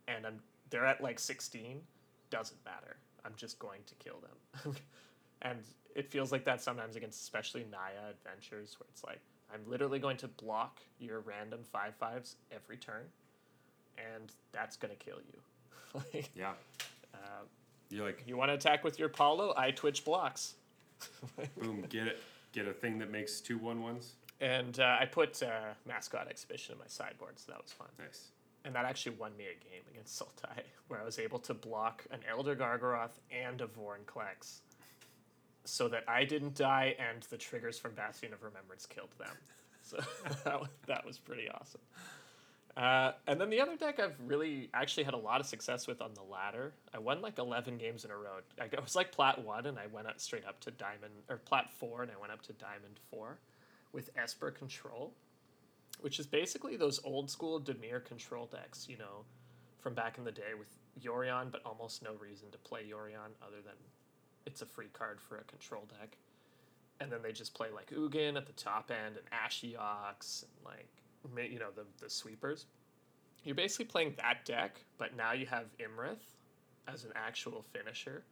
[0.08, 0.38] and I'm
[0.70, 1.82] they're at like sixteen.
[2.30, 2.96] Doesn't matter.
[3.26, 4.74] I'm just going to kill them,
[5.42, 5.58] and
[5.94, 9.20] it feels like that sometimes against especially Naya adventures where it's like
[9.52, 13.02] I'm literally going to block your random five fives every turn,
[13.98, 16.00] and that's gonna kill you.
[16.14, 16.52] like Yeah.
[17.14, 17.18] uh,
[17.90, 20.54] You're like, you want to attack with your Paulo, Eyetwitch blocks.
[21.60, 22.18] boom, get it.
[22.52, 24.14] Get a thing that makes two one ones.
[24.40, 27.88] And uh, I put uh, mascot exhibition in my sideboard, so that was fun.
[27.98, 28.28] Nice.
[28.64, 32.04] And that actually won me a game against Sultai, where I was able to block
[32.10, 34.60] an Elder Gargaroth and a Vorinclex,
[35.64, 39.28] so that I didn't die and the triggers from Bastion of Remembrance killed them.
[39.84, 39.96] So
[40.44, 41.80] that, wa- that was pretty awesome.
[42.76, 46.00] Uh, and then the other deck I've really actually had a lot of success with
[46.00, 46.72] on the ladder.
[46.94, 48.38] I won like 11 games in a row.
[48.60, 51.70] I was like plat 1 and I went up straight up to diamond, or plat
[51.72, 53.38] 4 and I went up to diamond 4
[53.92, 55.12] with Esper Control,
[56.00, 59.24] which is basically those old school Dimir control decks, you know,
[59.80, 60.68] from back in the day with
[61.04, 63.74] Yorion, but almost no reason to play Yorion other than
[64.46, 66.16] it's a free card for a control deck.
[67.00, 70.88] And then they just play like Ugin at the top end and Ashiok and like
[71.50, 72.66] you know the the sweepers.
[73.44, 76.36] You're basically playing that deck, but now you have Imrith
[76.86, 78.22] as an actual finisher,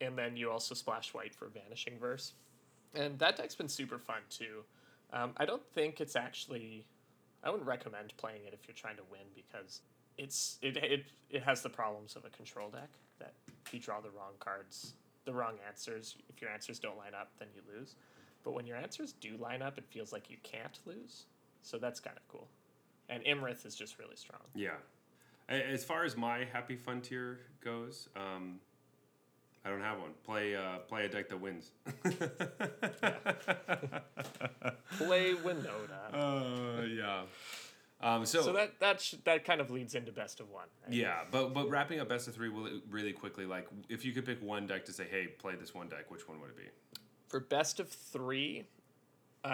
[0.00, 2.32] and then you also splash white for Vanishing Verse,
[2.94, 4.64] and that deck's been super fun too.
[5.12, 6.86] Um, I don't think it's actually.
[7.42, 9.82] I wouldn't recommend playing it if you're trying to win because
[10.16, 12.88] it's it it, it has the problems of a control deck
[13.18, 13.34] that
[13.72, 14.94] you draw the wrong cards,
[15.24, 16.16] the wrong answers.
[16.28, 17.94] If your answers don't line up, then you lose.
[18.44, 21.24] But when your answers do line up, it feels like you can't lose.
[21.62, 22.46] So that's kind of cool.
[23.08, 24.40] And Imrith is just really strong.
[24.54, 24.76] Yeah.
[25.48, 28.60] As far as my happy fun tier goes, um,
[29.64, 30.10] I don't have one.
[30.24, 31.70] Play uh, play a deck that wins.
[34.98, 36.12] Play Winota.
[36.12, 37.22] uh, yeah.
[38.00, 40.66] Um, so, So that that sh- that kind of leads into best of one.
[40.84, 40.94] Right?
[40.94, 43.46] yeah, but but wrapping up best of three really, really quickly.
[43.46, 46.28] Like, if you could pick one deck to say, "Hey, play this one deck," which
[46.28, 47.00] one would it be?
[47.28, 48.66] For best of three,
[49.44, 49.48] uh,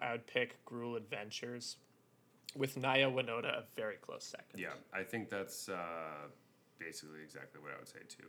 [0.00, 1.76] I would pick Gruul Adventures,
[2.54, 4.60] with Naya Winota a very close second.
[4.60, 6.28] Yeah, I think that's uh,
[6.78, 8.28] basically exactly what I would say too.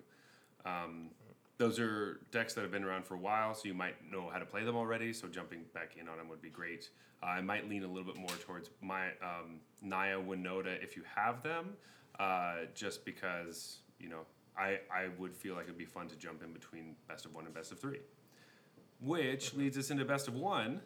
[0.65, 1.09] Um,
[1.57, 4.39] those are decks that have been around for a while, so you might know how
[4.39, 5.13] to play them already.
[5.13, 6.89] So jumping back in on them would be great.
[7.23, 11.03] Uh, I might lean a little bit more towards my um, Naya Winota if you
[11.15, 11.69] have them,
[12.19, 14.21] uh, just because you know
[14.57, 17.45] I I would feel like it'd be fun to jump in between best of one
[17.45, 17.99] and best of three,
[19.01, 20.81] which leads us into best of one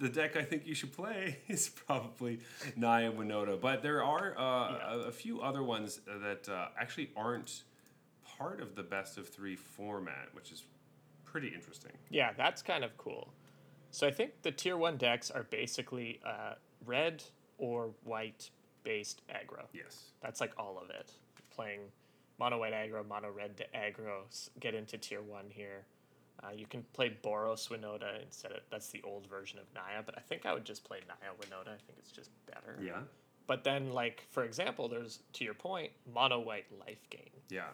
[0.00, 2.40] the deck I think you should play is probably
[2.74, 3.60] Naya Winota.
[3.60, 4.94] But there are uh, Yeah.
[4.94, 7.62] a, a few other ones that uh, actually aren't
[8.38, 10.64] part of the best of three format, which is
[11.24, 11.92] pretty interesting.
[12.10, 13.28] Yeah, that's kind of cool.
[13.90, 16.54] So I think the tier one decks are basically uh,
[16.84, 17.22] red
[17.58, 18.50] or white
[18.82, 19.64] based aggro.
[19.72, 20.10] Yes.
[20.22, 21.12] That's like all of it.
[21.50, 21.80] Playing
[22.38, 24.22] mono white aggro, mono red to aggro,
[24.60, 25.86] get into tier one here.
[26.42, 30.16] Uh, you can play Boros Winota instead of that's the old version of Naya, but
[30.18, 31.68] I think I would just play Naya Winota.
[31.68, 32.78] I think it's just better.
[32.82, 33.00] Yeah.
[33.46, 37.30] But then, like for example, there's to your point, mono white life gain.
[37.48, 37.68] Yeah.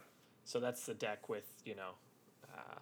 [0.44, 1.92] So that's the deck with you know,
[2.56, 2.78] uh,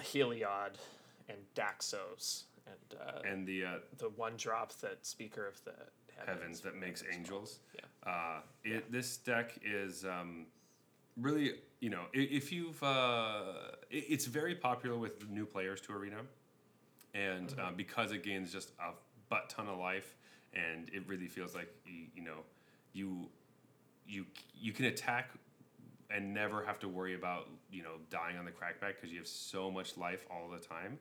[0.00, 0.76] Heliod
[1.28, 5.74] and Daxos and uh, And the uh, the one drop that Speaker of the
[6.26, 7.58] heavens that makes it's angels.
[7.74, 8.10] Yeah.
[8.10, 10.46] Uh, it, This deck is um,
[11.16, 13.42] really, you know, if you've, uh,
[13.90, 16.20] it, it's very popular with new players to Arena,
[17.14, 18.92] and uh, because it gains just a
[19.28, 20.14] butt ton of life,
[20.54, 22.38] and it really feels like you, you know,
[22.92, 23.28] you,
[24.06, 25.30] you, you can attack
[26.14, 29.26] and never have to worry about you know dying on the crackback because you have
[29.28, 30.98] so much life all the time.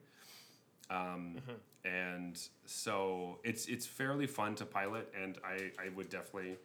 [0.90, 1.38] Um,
[1.86, 6.58] And so it's it's fairly fun to pilot, and I, I would definitely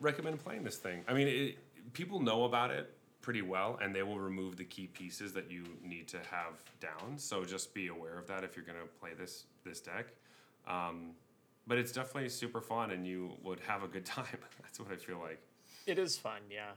[0.00, 1.04] recommend playing this thing.
[1.06, 1.58] I mean, it,
[1.92, 5.64] people know about it pretty well, and they will remove the key pieces that you
[5.82, 7.18] need to have down.
[7.18, 10.06] So just be aware of that if you're going to play this this deck.
[10.66, 11.10] Um,
[11.66, 14.38] but it's definitely super fun, and you would have a good time.
[14.62, 15.40] That's what I feel like.
[15.86, 16.72] It is fun, yeah.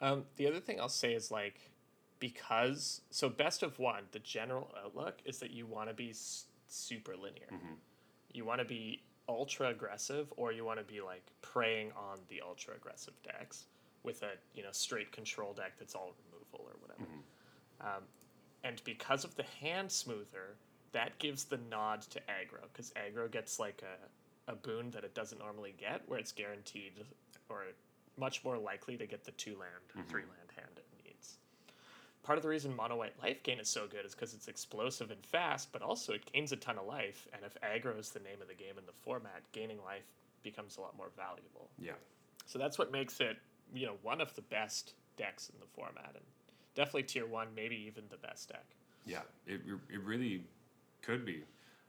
[0.00, 1.60] Um, the other thing I'll say is like,
[2.18, 6.46] because so best of one, the general outlook is that you want to be s-
[6.68, 7.48] super linear.
[8.32, 12.40] You want to be ultra aggressive, or you want to be like preying on the
[12.46, 13.66] ultra aggressive decks
[14.02, 17.08] with a you know straight control deck that's all removal or whatever.
[17.80, 18.02] Um,
[18.64, 20.56] and because of the hand smoother,
[20.92, 23.82] that gives the nod to aggro because aggro gets like
[24.48, 26.92] a, a boon that it doesn't normally get, where it's guaranteed
[27.48, 27.64] or
[28.20, 31.38] much more likely to get the two land, three land hand it needs.
[32.22, 35.10] part of the reason mono white life gain is so good is because it's explosive
[35.10, 37.26] and fast, but also it gains a ton of life.
[37.32, 40.04] And if aggro is the name of the game in the format, gaining life
[40.42, 41.70] becomes a lot more valuable.
[41.78, 41.92] Yeah.
[42.46, 43.36] So that's what makes it,
[43.74, 46.24] you know, one of the best decks in the format, and
[46.74, 48.64] definitely tier one, maybe even the best deck.
[49.06, 49.60] Yeah, it,
[49.90, 50.44] it really
[51.02, 51.44] could be.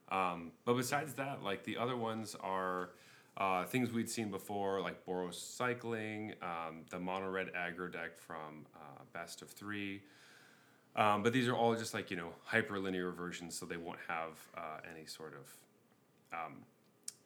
[0.09, 2.89] Um, but besides that, like the other ones are
[3.37, 8.65] uh, things we'd seen before, like Boros Cycling, um, the mono red aggro deck from
[8.75, 10.01] uh, Best of Three.
[10.95, 14.37] Um, but these are all just like, you know, hyperlinear versions, so they won't have
[14.57, 16.37] uh, any sort of.
[16.37, 16.57] Um,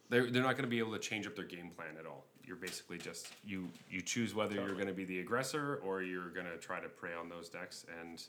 [0.09, 2.25] they're, they're not going to be able to change up their game plan at all.
[2.45, 6.29] You're basically just you you choose whether you're going to be the aggressor or you're
[6.29, 8.21] going to try to prey on those decks and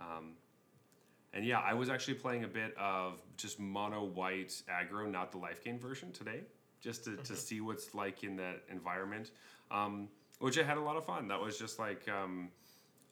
[0.00, 0.32] um,
[1.34, 5.38] and yeah, I was actually playing a bit of just mono white aggro, not the
[5.38, 6.40] life gain version today,
[6.82, 9.30] just to, to see what's like in that environment,
[9.70, 10.08] um,
[10.40, 11.28] which I had a lot of fun.
[11.28, 12.48] That was just like um,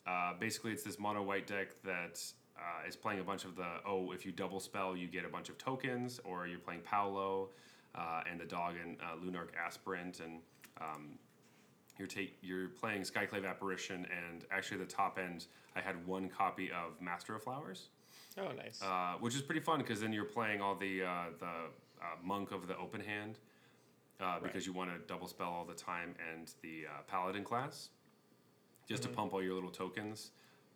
[0.07, 2.21] uh, basically it's this mono white deck that
[2.59, 5.29] uh, is playing a bunch of the oh if you double spell you get a
[5.29, 7.49] bunch of tokens, or you're playing Paolo
[7.95, 10.41] uh, and the dog and uh, Luminarch Aspirant and
[10.81, 11.11] um,
[11.99, 16.71] you're take you're playing Skyclave Apparition and actually the top end I had one copy
[16.71, 17.89] of Master of Flowers
[18.39, 18.81] Oh, nice.
[18.83, 22.51] uh, which is pretty fun because then you're playing all the uh, the uh, monk
[22.53, 23.39] of the open hand
[24.21, 27.89] uh, because you want to double spell all the time and the uh, paladin class
[28.89, 30.31] just to pump all your little tokens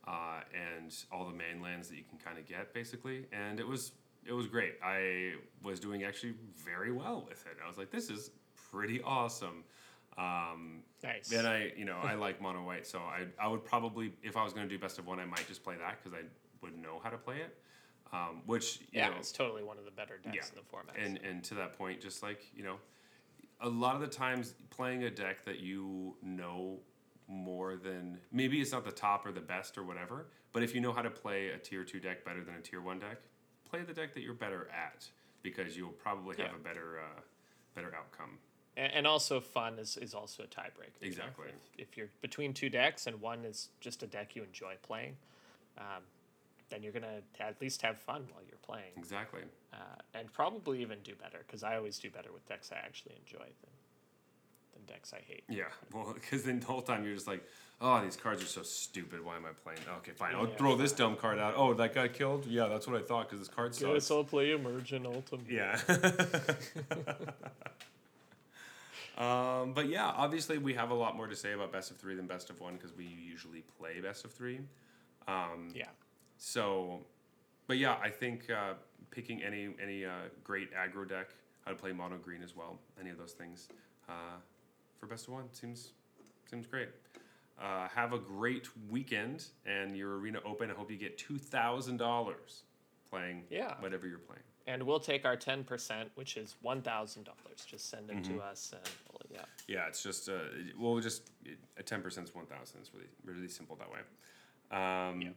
[0.06, 3.66] uh, and all the main lands that you can kind of get basically and it
[3.66, 3.92] was
[4.26, 8.10] it was great I was doing actually very well with it I was like this
[8.10, 8.30] is
[8.70, 9.64] pretty awesome
[10.16, 11.32] um, nice.
[11.32, 14.44] and I, you know, I like mono white, so I, I would probably, if I
[14.44, 16.22] was going to do best of one, I might just play that because I
[16.62, 17.58] would know how to play it.
[18.12, 20.48] Um, which you yeah, know, it's totally one of the better decks Yeah.
[20.50, 20.94] in the format.
[20.96, 22.76] and and to that point, just like you know,
[23.60, 26.78] a lot of the times playing a deck that you know
[27.28, 30.80] more than maybe it's not the top or the best or whatever, but if you
[30.80, 33.18] know how to play a tier two deck better than a tier one deck,
[33.68, 35.06] play the deck that you're better at
[35.42, 36.56] because you'll probably have Yeah.
[36.56, 37.20] a better uh,
[37.74, 38.38] better outcome.
[38.76, 41.00] and, and also fun is, is also a tiebreaker.
[41.00, 41.06] you know?
[41.08, 41.46] Exactly.
[41.78, 45.16] If, if you're between two decks and one is just a deck you enjoy playing,
[45.78, 46.02] um,
[46.70, 49.42] then you're gonna at least have fun while you're playing, Exactly.
[49.72, 49.76] uh,
[50.14, 53.44] and probably even do better because I always do better with decks I actually enjoy
[53.44, 53.70] than
[54.72, 55.44] than decks I hate.
[55.48, 57.44] Yeah, well, because then the whole time you're just like,
[57.80, 59.24] oh, these cards are so stupid.
[59.24, 59.78] Why am I playing?
[59.98, 60.34] Okay, fine.
[60.34, 60.56] I'll Yeah.
[60.56, 61.54] throw this dumb card out.
[61.56, 62.46] Oh, that got killed.
[62.46, 63.92] Yeah, that's what I thought because this card sucks.
[63.92, 65.46] Guess I'll play Emergent Ultimatum.
[65.48, 65.78] Yeah.
[69.16, 72.16] um, but yeah, obviously we have a lot more to say about best of three
[72.16, 74.58] than best of one because we usually play best of three.
[75.28, 75.86] Um, Yeah.
[76.38, 77.00] So,
[77.66, 78.74] but yeah, I think uh,
[79.10, 80.10] picking any any uh,
[80.42, 81.28] great aggro deck,
[81.64, 83.68] how to play mono green as well, any of those things,
[84.08, 84.12] uh,
[84.98, 85.92] for best of one seems
[86.50, 86.88] seems great.
[87.60, 90.70] Uh, have a great weekend and your arena open.
[90.70, 92.62] I hope you get two thousand dollars
[93.10, 93.74] playing Yeah.
[93.80, 94.42] whatever you're playing.
[94.66, 97.64] And we'll take our ten percent, which is one thousand dollars.
[97.66, 98.38] Just send it Mm-hmm.
[98.38, 99.44] to us, and we'll, yeah.
[99.68, 100.38] Yeah, it's just uh,
[100.78, 101.30] well, just
[101.78, 102.80] a ten percent is one thousand.
[102.80, 104.00] It's really really simple that way.
[104.76, 105.28] Um, Yeah.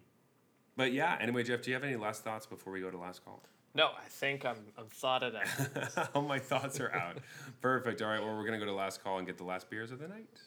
[0.77, 3.25] But yeah, anyway, Jeff, do you have any last thoughts before we go to last
[3.25, 3.41] call?
[3.75, 6.09] No, I think I'm I'm thought it out.
[6.15, 7.17] All my thoughts are out.
[7.61, 8.01] Perfect.
[8.01, 9.99] All right, well, we're gonna go to last call and get the last beers of
[9.99, 10.39] the night.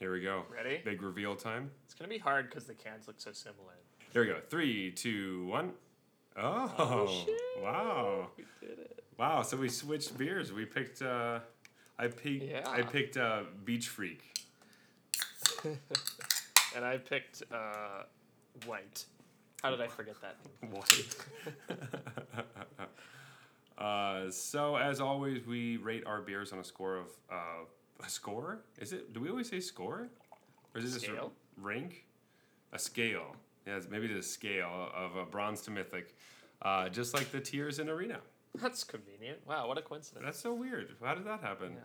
[0.00, 0.44] Here we go.
[0.54, 0.80] Ready?
[0.84, 1.70] Big reveal time.
[1.84, 3.74] It's gonna be hard because the cans look so similar.
[4.12, 4.38] Here we go.
[4.48, 5.72] Three, two, one.
[6.36, 7.62] Oh, Oh, shit.
[7.62, 9.04] wow, We did it.
[9.18, 9.42] wow!
[9.42, 10.52] So we switched beers.
[10.52, 11.02] We picked.
[11.02, 11.40] Uh,
[11.98, 12.44] I picked.
[12.44, 12.62] yeah.
[12.66, 14.22] I picked uh, Beach Freak.
[16.76, 18.02] And I picked uh,
[18.66, 19.06] white.
[19.62, 20.36] How did I forget that?
[20.70, 21.16] White.
[23.78, 28.60] uh, so as always, we rate our beers on a score of uh, a score.
[28.78, 29.12] Is it?
[29.12, 30.08] Do we always say score,
[30.74, 31.30] or is it just a
[31.60, 32.04] rank?
[32.72, 33.34] A scale.
[33.66, 36.14] Yes, maybe it's a scale of a bronze to mythic,
[36.62, 38.18] uh, just like the tiers in arena.
[38.54, 39.38] That's convenient.
[39.46, 40.24] Wow, what a coincidence.
[40.24, 40.94] That's so weird.
[41.02, 41.76] How did that happen?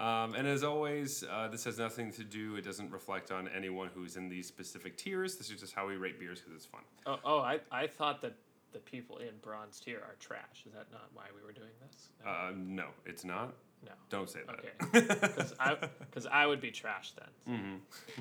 [0.00, 2.56] Um, and as always, uh, this has nothing to do.
[2.56, 5.36] It doesn't reflect on anyone who's in these specific tiers.
[5.36, 6.80] This is just how we rate beers because it's fun.
[7.04, 8.34] Oh, oh I, I thought that
[8.72, 10.64] the people in bronze tier are trash.
[10.66, 12.08] Is that not why we were doing this?
[12.24, 12.30] No.
[12.30, 13.52] Uh, no, it's not.
[13.84, 13.92] no.
[14.08, 14.58] Don't say that.
[14.58, 15.16] Okay.
[15.20, 15.76] Because I,
[16.12, 17.58] cause I would be trash then.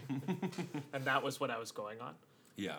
[0.10, 0.78] Mm-hmm.
[0.94, 2.14] and that was what I was going on.
[2.60, 2.78] Yeah.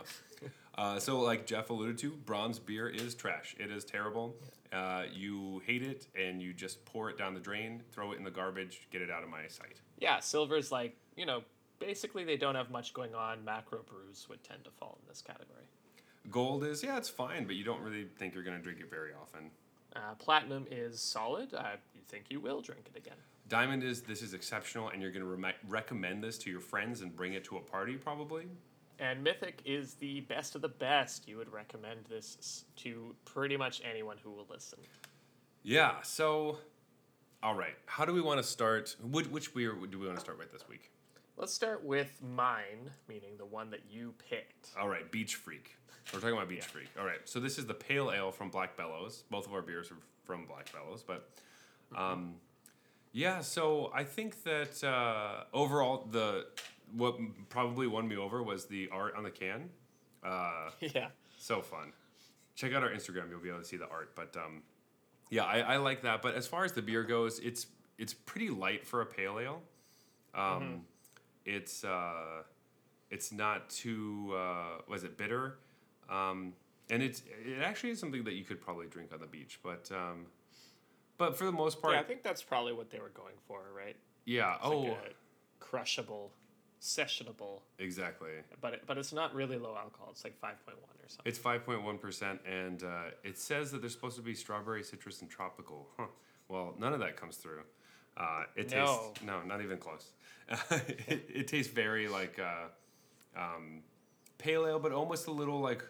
[0.77, 3.55] Uh, so, like Jeff alluded to, bronze beer is trash.
[3.59, 4.35] It is terrible.
[4.73, 8.25] Uh, you hate it, and you just pour it down the drain, throw it in
[8.25, 9.81] the garbage, get it out of my sight.
[9.99, 11.43] Yeah, silver's like, you know,
[11.81, 13.45] basically they don't have much going on.
[13.45, 15.65] Macro brews would tend to fall in this category.
[16.31, 18.91] Gold is, yeah, it's fine, but you don't really think you're going to drink it
[18.91, 19.51] very often.
[19.97, 21.53] Uh, platinum is solid.
[21.53, 23.17] You think you will drink it again.
[23.49, 27.01] Diamond is, this is exceptional, and you're going to re- recommend this to your friends
[27.01, 28.45] and bring it to a party, probably.
[29.01, 31.27] And Mythic is the best of the best.
[31.27, 34.79] You would recommend this to pretty much anyone who will listen.
[35.63, 36.03] Yeah.
[36.03, 36.59] So,
[37.43, 37.75] all right.
[37.87, 38.95] How do we want to start?
[39.03, 40.91] Which, which beer do we want to start with this week?
[41.39, 44.69] Let's start with mine, meaning the one that you picked.
[44.79, 45.77] All right, Beach Freak.
[46.13, 46.89] We're talking about Beach Freak.
[46.99, 47.21] All right.
[47.25, 49.25] So this is the pale ale from Black Bellows.
[49.31, 51.31] Both of our beers are from Black Bellows, but
[51.97, 52.35] um,
[53.13, 53.41] yeah.
[53.41, 56.45] So I think that uh, overall, the
[56.95, 57.17] what
[57.49, 59.71] probably won me over was the art on the can.
[60.23, 61.09] Uh, yeah.
[61.39, 61.93] so fun.
[62.55, 64.15] Check out our Instagram; you'll be able to see the art.
[64.15, 64.61] But um,
[65.31, 66.21] yeah, I, I like that.
[66.21, 69.63] But as far as the beer goes, it's it's pretty light for a pale ale.
[70.35, 70.85] Um,
[71.47, 72.43] It's uh,
[73.11, 75.57] it's not too uh, was it bitter,
[76.11, 76.53] um,
[76.91, 79.59] and it's it actually is something that you could probably drink on the beach.
[79.63, 80.27] But um,
[81.17, 83.63] but for the most part, Yeah, I think that's probably what they were going for,
[83.75, 83.97] right?
[84.27, 84.57] yeah.
[84.57, 85.17] It's oh, like
[85.61, 86.31] crushable,
[86.81, 88.31] sessionable, exactly.
[88.61, 90.09] but it, but it's not really low alcohol.
[90.11, 91.29] It's like five point one or something.
[91.29, 94.83] It's five point one percent, and uh, it says that there's supposed to be strawberry,
[94.83, 95.89] citrus, and tropical.
[95.99, 96.07] Huh.
[96.49, 97.61] Well, none of that comes through.
[98.17, 99.11] Uh, it No.
[99.13, 100.13] tastes no, not even close.
[101.07, 103.83] it, it tastes very like uh, um,
[104.39, 105.85] pale ale, but almost a little like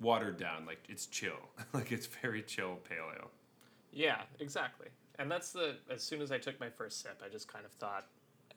[0.00, 0.64] watered down.
[0.66, 1.38] Like it's chill.
[1.72, 3.30] like it's very chill pale ale.
[3.92, 4.88] Yeah, exactly.
[5.18, 7.72] And that's the as soon as I took my first sip, I just kind of
[7.72, 8.06] thought,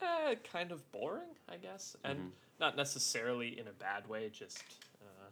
[0.01, 4.29] eh, kind of boring, I guess, and not necessarily in a bad way.
[4.29, 4.63] Just
[5.01, 5.29] uh,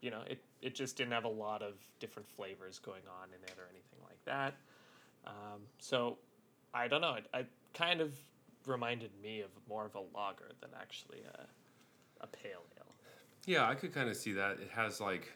[0.00, 3.42] you know, it it just didn't have a lot of different flavors going on in
[3.44, 4.54] it or anything like that.
[5.26, 6.18] Um, so
[6.72, 7.14] I don't know.
[7.14, 8.14] It, it kind of
[8.66, 11.46] reminded me of more of a lager than actually a,
[12.22, 12.94] a pale ale.
[13.46, 14.58] Yeah, I could kind of see that.
[14.60, 15.32] It has like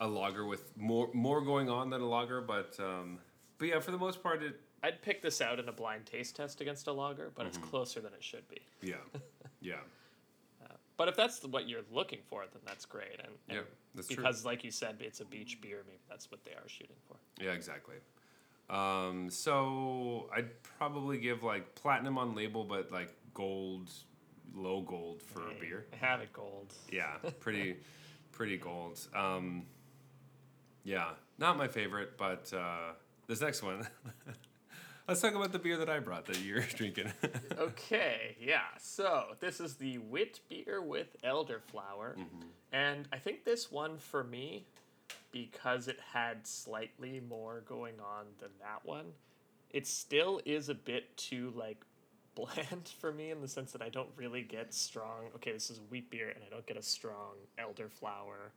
[0.00, 3.18] a lager with more more going on than a lager, but um,
[3.58, 6.36] but yeah, for the most part, it I'd pick this out in a blind taste
[6.36, 8.60] test against a lager, but it's closer than it should be.
[8.82, 8.96] yeah,
[9.60, 9.74] yeah.
[10.96, 13.18] But if that's what you're looking for, then that's great.
[13.18, 13.62] And, and Yeah,
[13.96, 14.16] that's true.
[14.16, 15.82] because, like you said, it's a beach beer.
[15.84, 17.16] Maybe that's what they are shooting for.
[17.42, 17.96] Yeah, exactly.
[18.70, 23.90] Um, so I'd probably give like platinum on label, but like gold,
[24.54, 25.86] low gold for a Hey, beer.
[26.00, 26.72] Have it gold.
[26.92, 27.78] Yeah, pretty,
[28.30, 29.00] pretty gold.
[29.16, 29.66] Um,
[30.84, 31.08] yeah,
[31.38, 32.92] not my favorite, but uh,
[33.26, 33.84] this next one.
[35.06, 37.12] Let's talk about the beer that I brought that you're drinking.
[37.58, 38.62] okay, yeah.
[38.80, 42.46] So this is the wit beer with elderflower, Mm-hmm.
[42.72, 44.64] and I think this one for me,
[45.30, 49.06] because it had slightly more going on than that one,
[49.70, 51.84] it still is a bit too like
[52.34, 55.26] bland for me in the sense that I don't really get strong.
[55.36, 58.50] Okay, this is wheat beer, and I don't get a strong elderflower,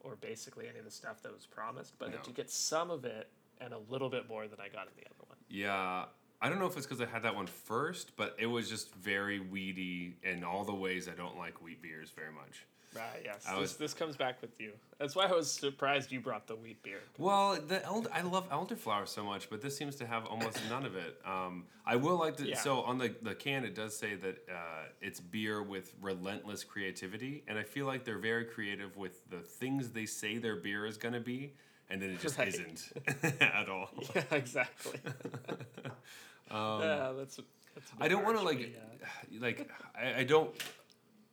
[0.00, 1.94] or basically any of the stuff that was promised.
[1.98, 2.18] But No.
[2.26, 3.28] you get some of it
[3.60, 5.37] and a little bit more than I got in the other one.
[5.48, 6.04] Yeah,
[6.40, 8.94] I don't know if it's because I had that one first, but it was just
[8.94, 12.64] very weedy in all the ways I don't like wheat beers very much.
[12.94, 13.22] Right.
[13.24, 13.44] Yes.
[13.46, 14.72] I this, was- this comes back with you.
[14.98, 17.00] That's why I was surprised you brought the wheat beer.
[17.18, 20.84] Well, the elder, I love elderflower so much, but this seems to have almost none
[20.86, 21.20] of it.
[21.24, 22.48] Um, I will like to.
[22.48, 22.56] Yeah.
[22.56, 27.44] So on the the can, it does say that uh, it's beer with relentless creativity,
[27.46, 30.96] and I feel like they're very creative with the things they say their beer is
[30.96, 31.52] going to be,
[31.90, 32.48] and then it just Right.
[32.48, 32.92] isn't
[33.40, 33.90] at all.
[34.14, 34.22] Yeah.
[34.32, 34.98] Exactly.
[36.50, 37.12] yeah.
[37.16, 37.36] That's.
[37.74, 39.38] that's Um, I don't want to like, yeah.
[39.40, 40.50] like I, I don't.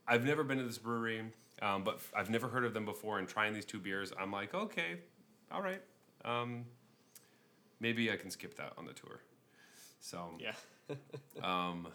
[0.08, 1.24] I've never been to this brewery,
[1.62, 3.18] um, but f- I've never heard of them before.
[3.20, 5.00] And trying these two beers, I'm like, okay,
[5.52, 5.82] all right,
[6.24, 6.66] um,
[7.80, 9.20] maybe I can skip that on the tour.
[10.00, 10.54] So, Yeah.
[11.42, 11.88] um,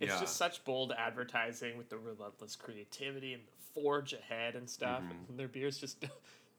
[0.00, 3.52] It's yeah, just such bold advertising with the relentless creativity and the
[3.82, 5.02] forge ahead and stuff.
[5.02, 5.28] Mm-hmm.
[5.28, 6.02] And their beers just,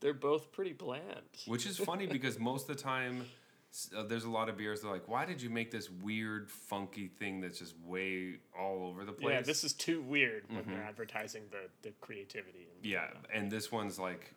[0.04, 1.02] they're both pretty bland.
[1.48, 3.26] which is funny because most of the time.
[3.98, 7.08] Uh, there's a lot of beers They're like, why did you make this weird, funky
[7.08, 9.34] thing that's just way all over the place?
[9.34, 12.68] Yeah, this is too weird when they're advertising the, the creativity.
[12.72, 12.92] And Mm-hmm.
[12.92, 14.36] Yeah, and this one's like,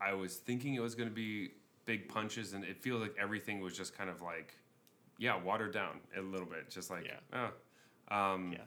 [0.00, 1.50] I was thinking it was going to be
[1.84, 4.54] big punches, and it feels like everything was just kind of like,
[5.18, 7.48] yeah, watered down a little bit, just like, Yeah.
[8.10, 8.16] oh.
[8.16, 8.60] Um, Yeah.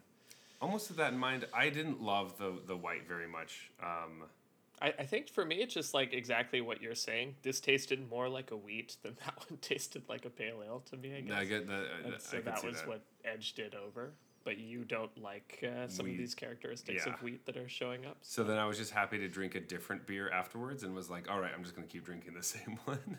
[0.62, 3.72] Almost with that in mind, I didn't love the the white very much.
[3.82, 4.26] Um,
[4.86, 7.36] I, I think for me, it's just like exactly what you're saying.
[7.42, 10.98] This tasted more like a wheat than that one tasted like a pale ale to
[10.98, 11.36] me, I guess.
[11.36, 11.86] I get that.
[12.06, 12.88] And I so that was that.
[12.88, 14.14] what edged it over.
[14.46, 17.14] But you don't like uh, some of these characteristics Yeah.
[17.16, 18.18] of wheat that are showing up.
[18.22, 21.30] So then I was just happy to drink a different beer afterwards, and was like,
[21.30, 23.18] all right, I'm just going to keep drinking the same one.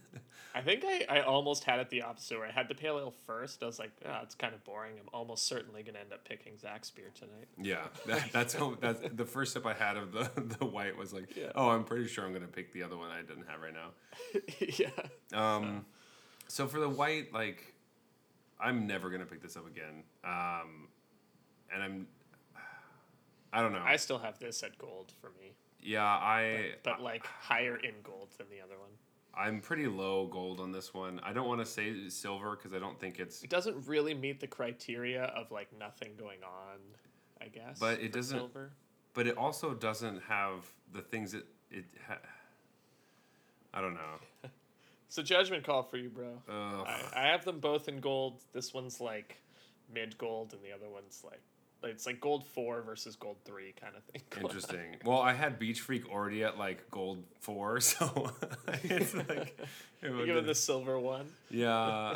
[0.54, 3.12] I think I, I almost had it the opposite where I had the pale ale
[3.26, 3.60] first.
[3.62, 4.92] I was like, ah, it's kind of boring.
[5.00, 7.48] I'm almost certainly going to end up picking Zach's beer tonight.
[7.60, 8.76] yeah, that, that's how.
[8.80, 10.30] That's the first sip I had of the
[10.60, 11.50] the white was like, Yeah.
[11.56, 13.74] oh, I'm pretty sure I'm going to pick the other one I didn't have right
[13.74, 13.90] now.
[14.78, 14.90] yeah.
[15.56, 15.86] Um,
[16.46, 17.74] so for the white, like,
[18.60, 20.02] I'm never gonna pick this up again.
[20.24, 20.88] Um,
[21.72, 22.06] and I'm,
[23.52, 23.82] I don't know.
[23.84, 25.52] I still have this at gold for me,
[25.82, 28.90] yeah, I but like higher in gold than the other one.
[29.38, 31.20] I'm pretty low gold on this one.
[31.22, 33.42] I don't want to say silver because I don't think it's.
[33.42, 36.78] It doesn't really meet the criteria of like nothing going on,
[37.40, 37.78] I guess.
[37.78, 38.70] But it doesn't- Silver.
[39.14, 41.84] But it also doesn't have the things that it.
[42.08, 42.18] Ha-
[43.74, 44.20] I don't know.
[45.08, 46.42] So judgment call for you, bro.
[46.48, 48.40] I, I have them both in gold.
[48.52, 49.40] This one's like
[49.94, 51.40] mid gold, and the other one's like
[51.82, 54.22] it's like gold four versus gold three kind of thing.
[54.42, 54.96] Interesting.
[55.04, 58.32] Well, I had Beach Freak already at like gold four, so
[58.82, 59.28] it's like.
[59.30, 59.68] it
[60.02, 61.26] You would give it the silver one.
[61.50, 61.70] Yeah,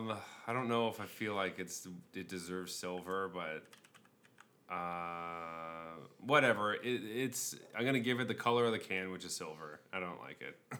[0.00, 0.16] um,
[0.46, 6.74] I don't know if I feel like it's it deserves silver, but uh, whatever.
[6.74, 9.80] It, it's I'm gonna give it the color of the can, which is silver.
[9.92, 10.78] I don't like it.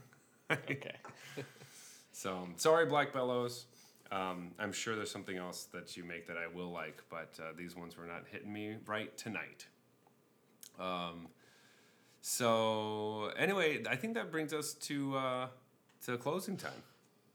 [0.51, 0.97] Okay.
[2.12, 3.66] So sorry, Black Bellows.
[4.12, 7.52] Um, I'm sure there's something else that you make that I will like, but uh,
[7.56, 9.66] these ones were not hitting me right tonight.
[10.78, 11.28] Um,
[12.20, 15.46] so anyway, I think that brings us to uh,
[16.04, 16.82] to closing time.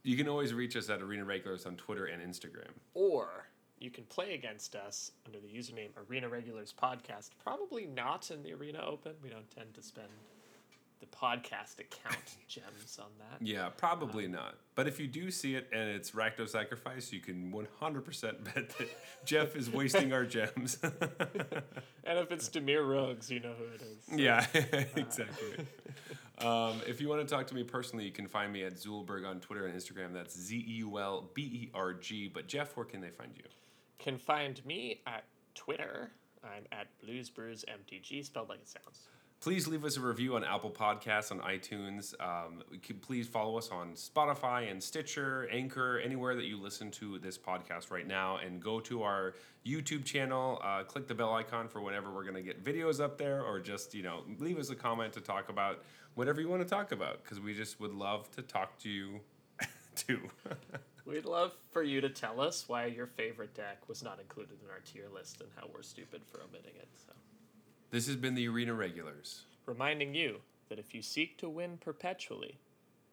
[0.04, 2.72] You can always reach us at Arena Regulars on Twitter and Instagram.
[2.94, 3.48] Or
[3.80, 7.30] you can play against us under the username Arena Regulars Podcast.
[7.44, 9.14] Probably not in the Arena Open.
[9.24, 10.08] We don't tend to spend
[11.02, 12.16] the podcast account
[12.48, 13.46] gems on that.
[13.46, 14.56] Yeah, probably not.
[14.76, 18.88] But if you do see it and it's Rakdos Sacrifice, you can 100% bet that
[19.26, 20.78] Jeff is wasting our gems.
[22.04, 24.04] And if it's Dimir Rogues, you know who it is.
[24.10, 24.46] So- Yeah,
[24.96, 25.66] exactly.
[26.40, 29.26] um, if you want to talk to me personally, you can find me at Zeulberg
[29.26, 30.12] on Twitter and Instagram.
[30.12, 32.28] That's Z E U L B E R G.
[32.28, 33.44] But Jeff, where can they find you?
[34.00, 36.12] Can find me at Twitter.
[36.44, 39.02] I'm at Blues Brews MTG, spelled like it sounds.
[39.42, 42.14] Please leave us a review on Apple Podcasts, on iTunes.
[42.22, 42.62] Um,
[43.02, 47.90] please follow us on Spotify and Stitcher, Anchor, anywhere that you listen to this podcast
[47.90, 48.38] right now.
[48.38, 49.34] And go to our
[49.66, 53.18] YouTube channel, uh, click the bell icon for whenever we're going to get videos up
[53.18, 56.62] there, or just, you know, leave us a comment to talk about whatever you want
[56.62, 59.22] to talk about, because we just would love to talk to you
[59.96, 60.20] too.
[61.08, 64.70] We'd love for you to tell us why your favorite deck was not included in
[64.70, 66.90] our tier list and how we're stupid for omitting it.
[66.94, 67.14] So,
[67.92, 69.42] this has been the Arena Regulars.
[69.66, 70.38] reminding you
[70.70, 72.58] that if you seek to win perpetually,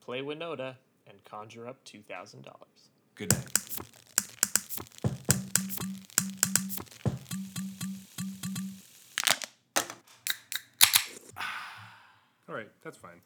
[0.01, 0.75] play Winota
[1.07, 2.91] and conjure up two thousand dollars.
[3.15, 3.47] Good night.
[12.49, 13.21] All right, that's fine.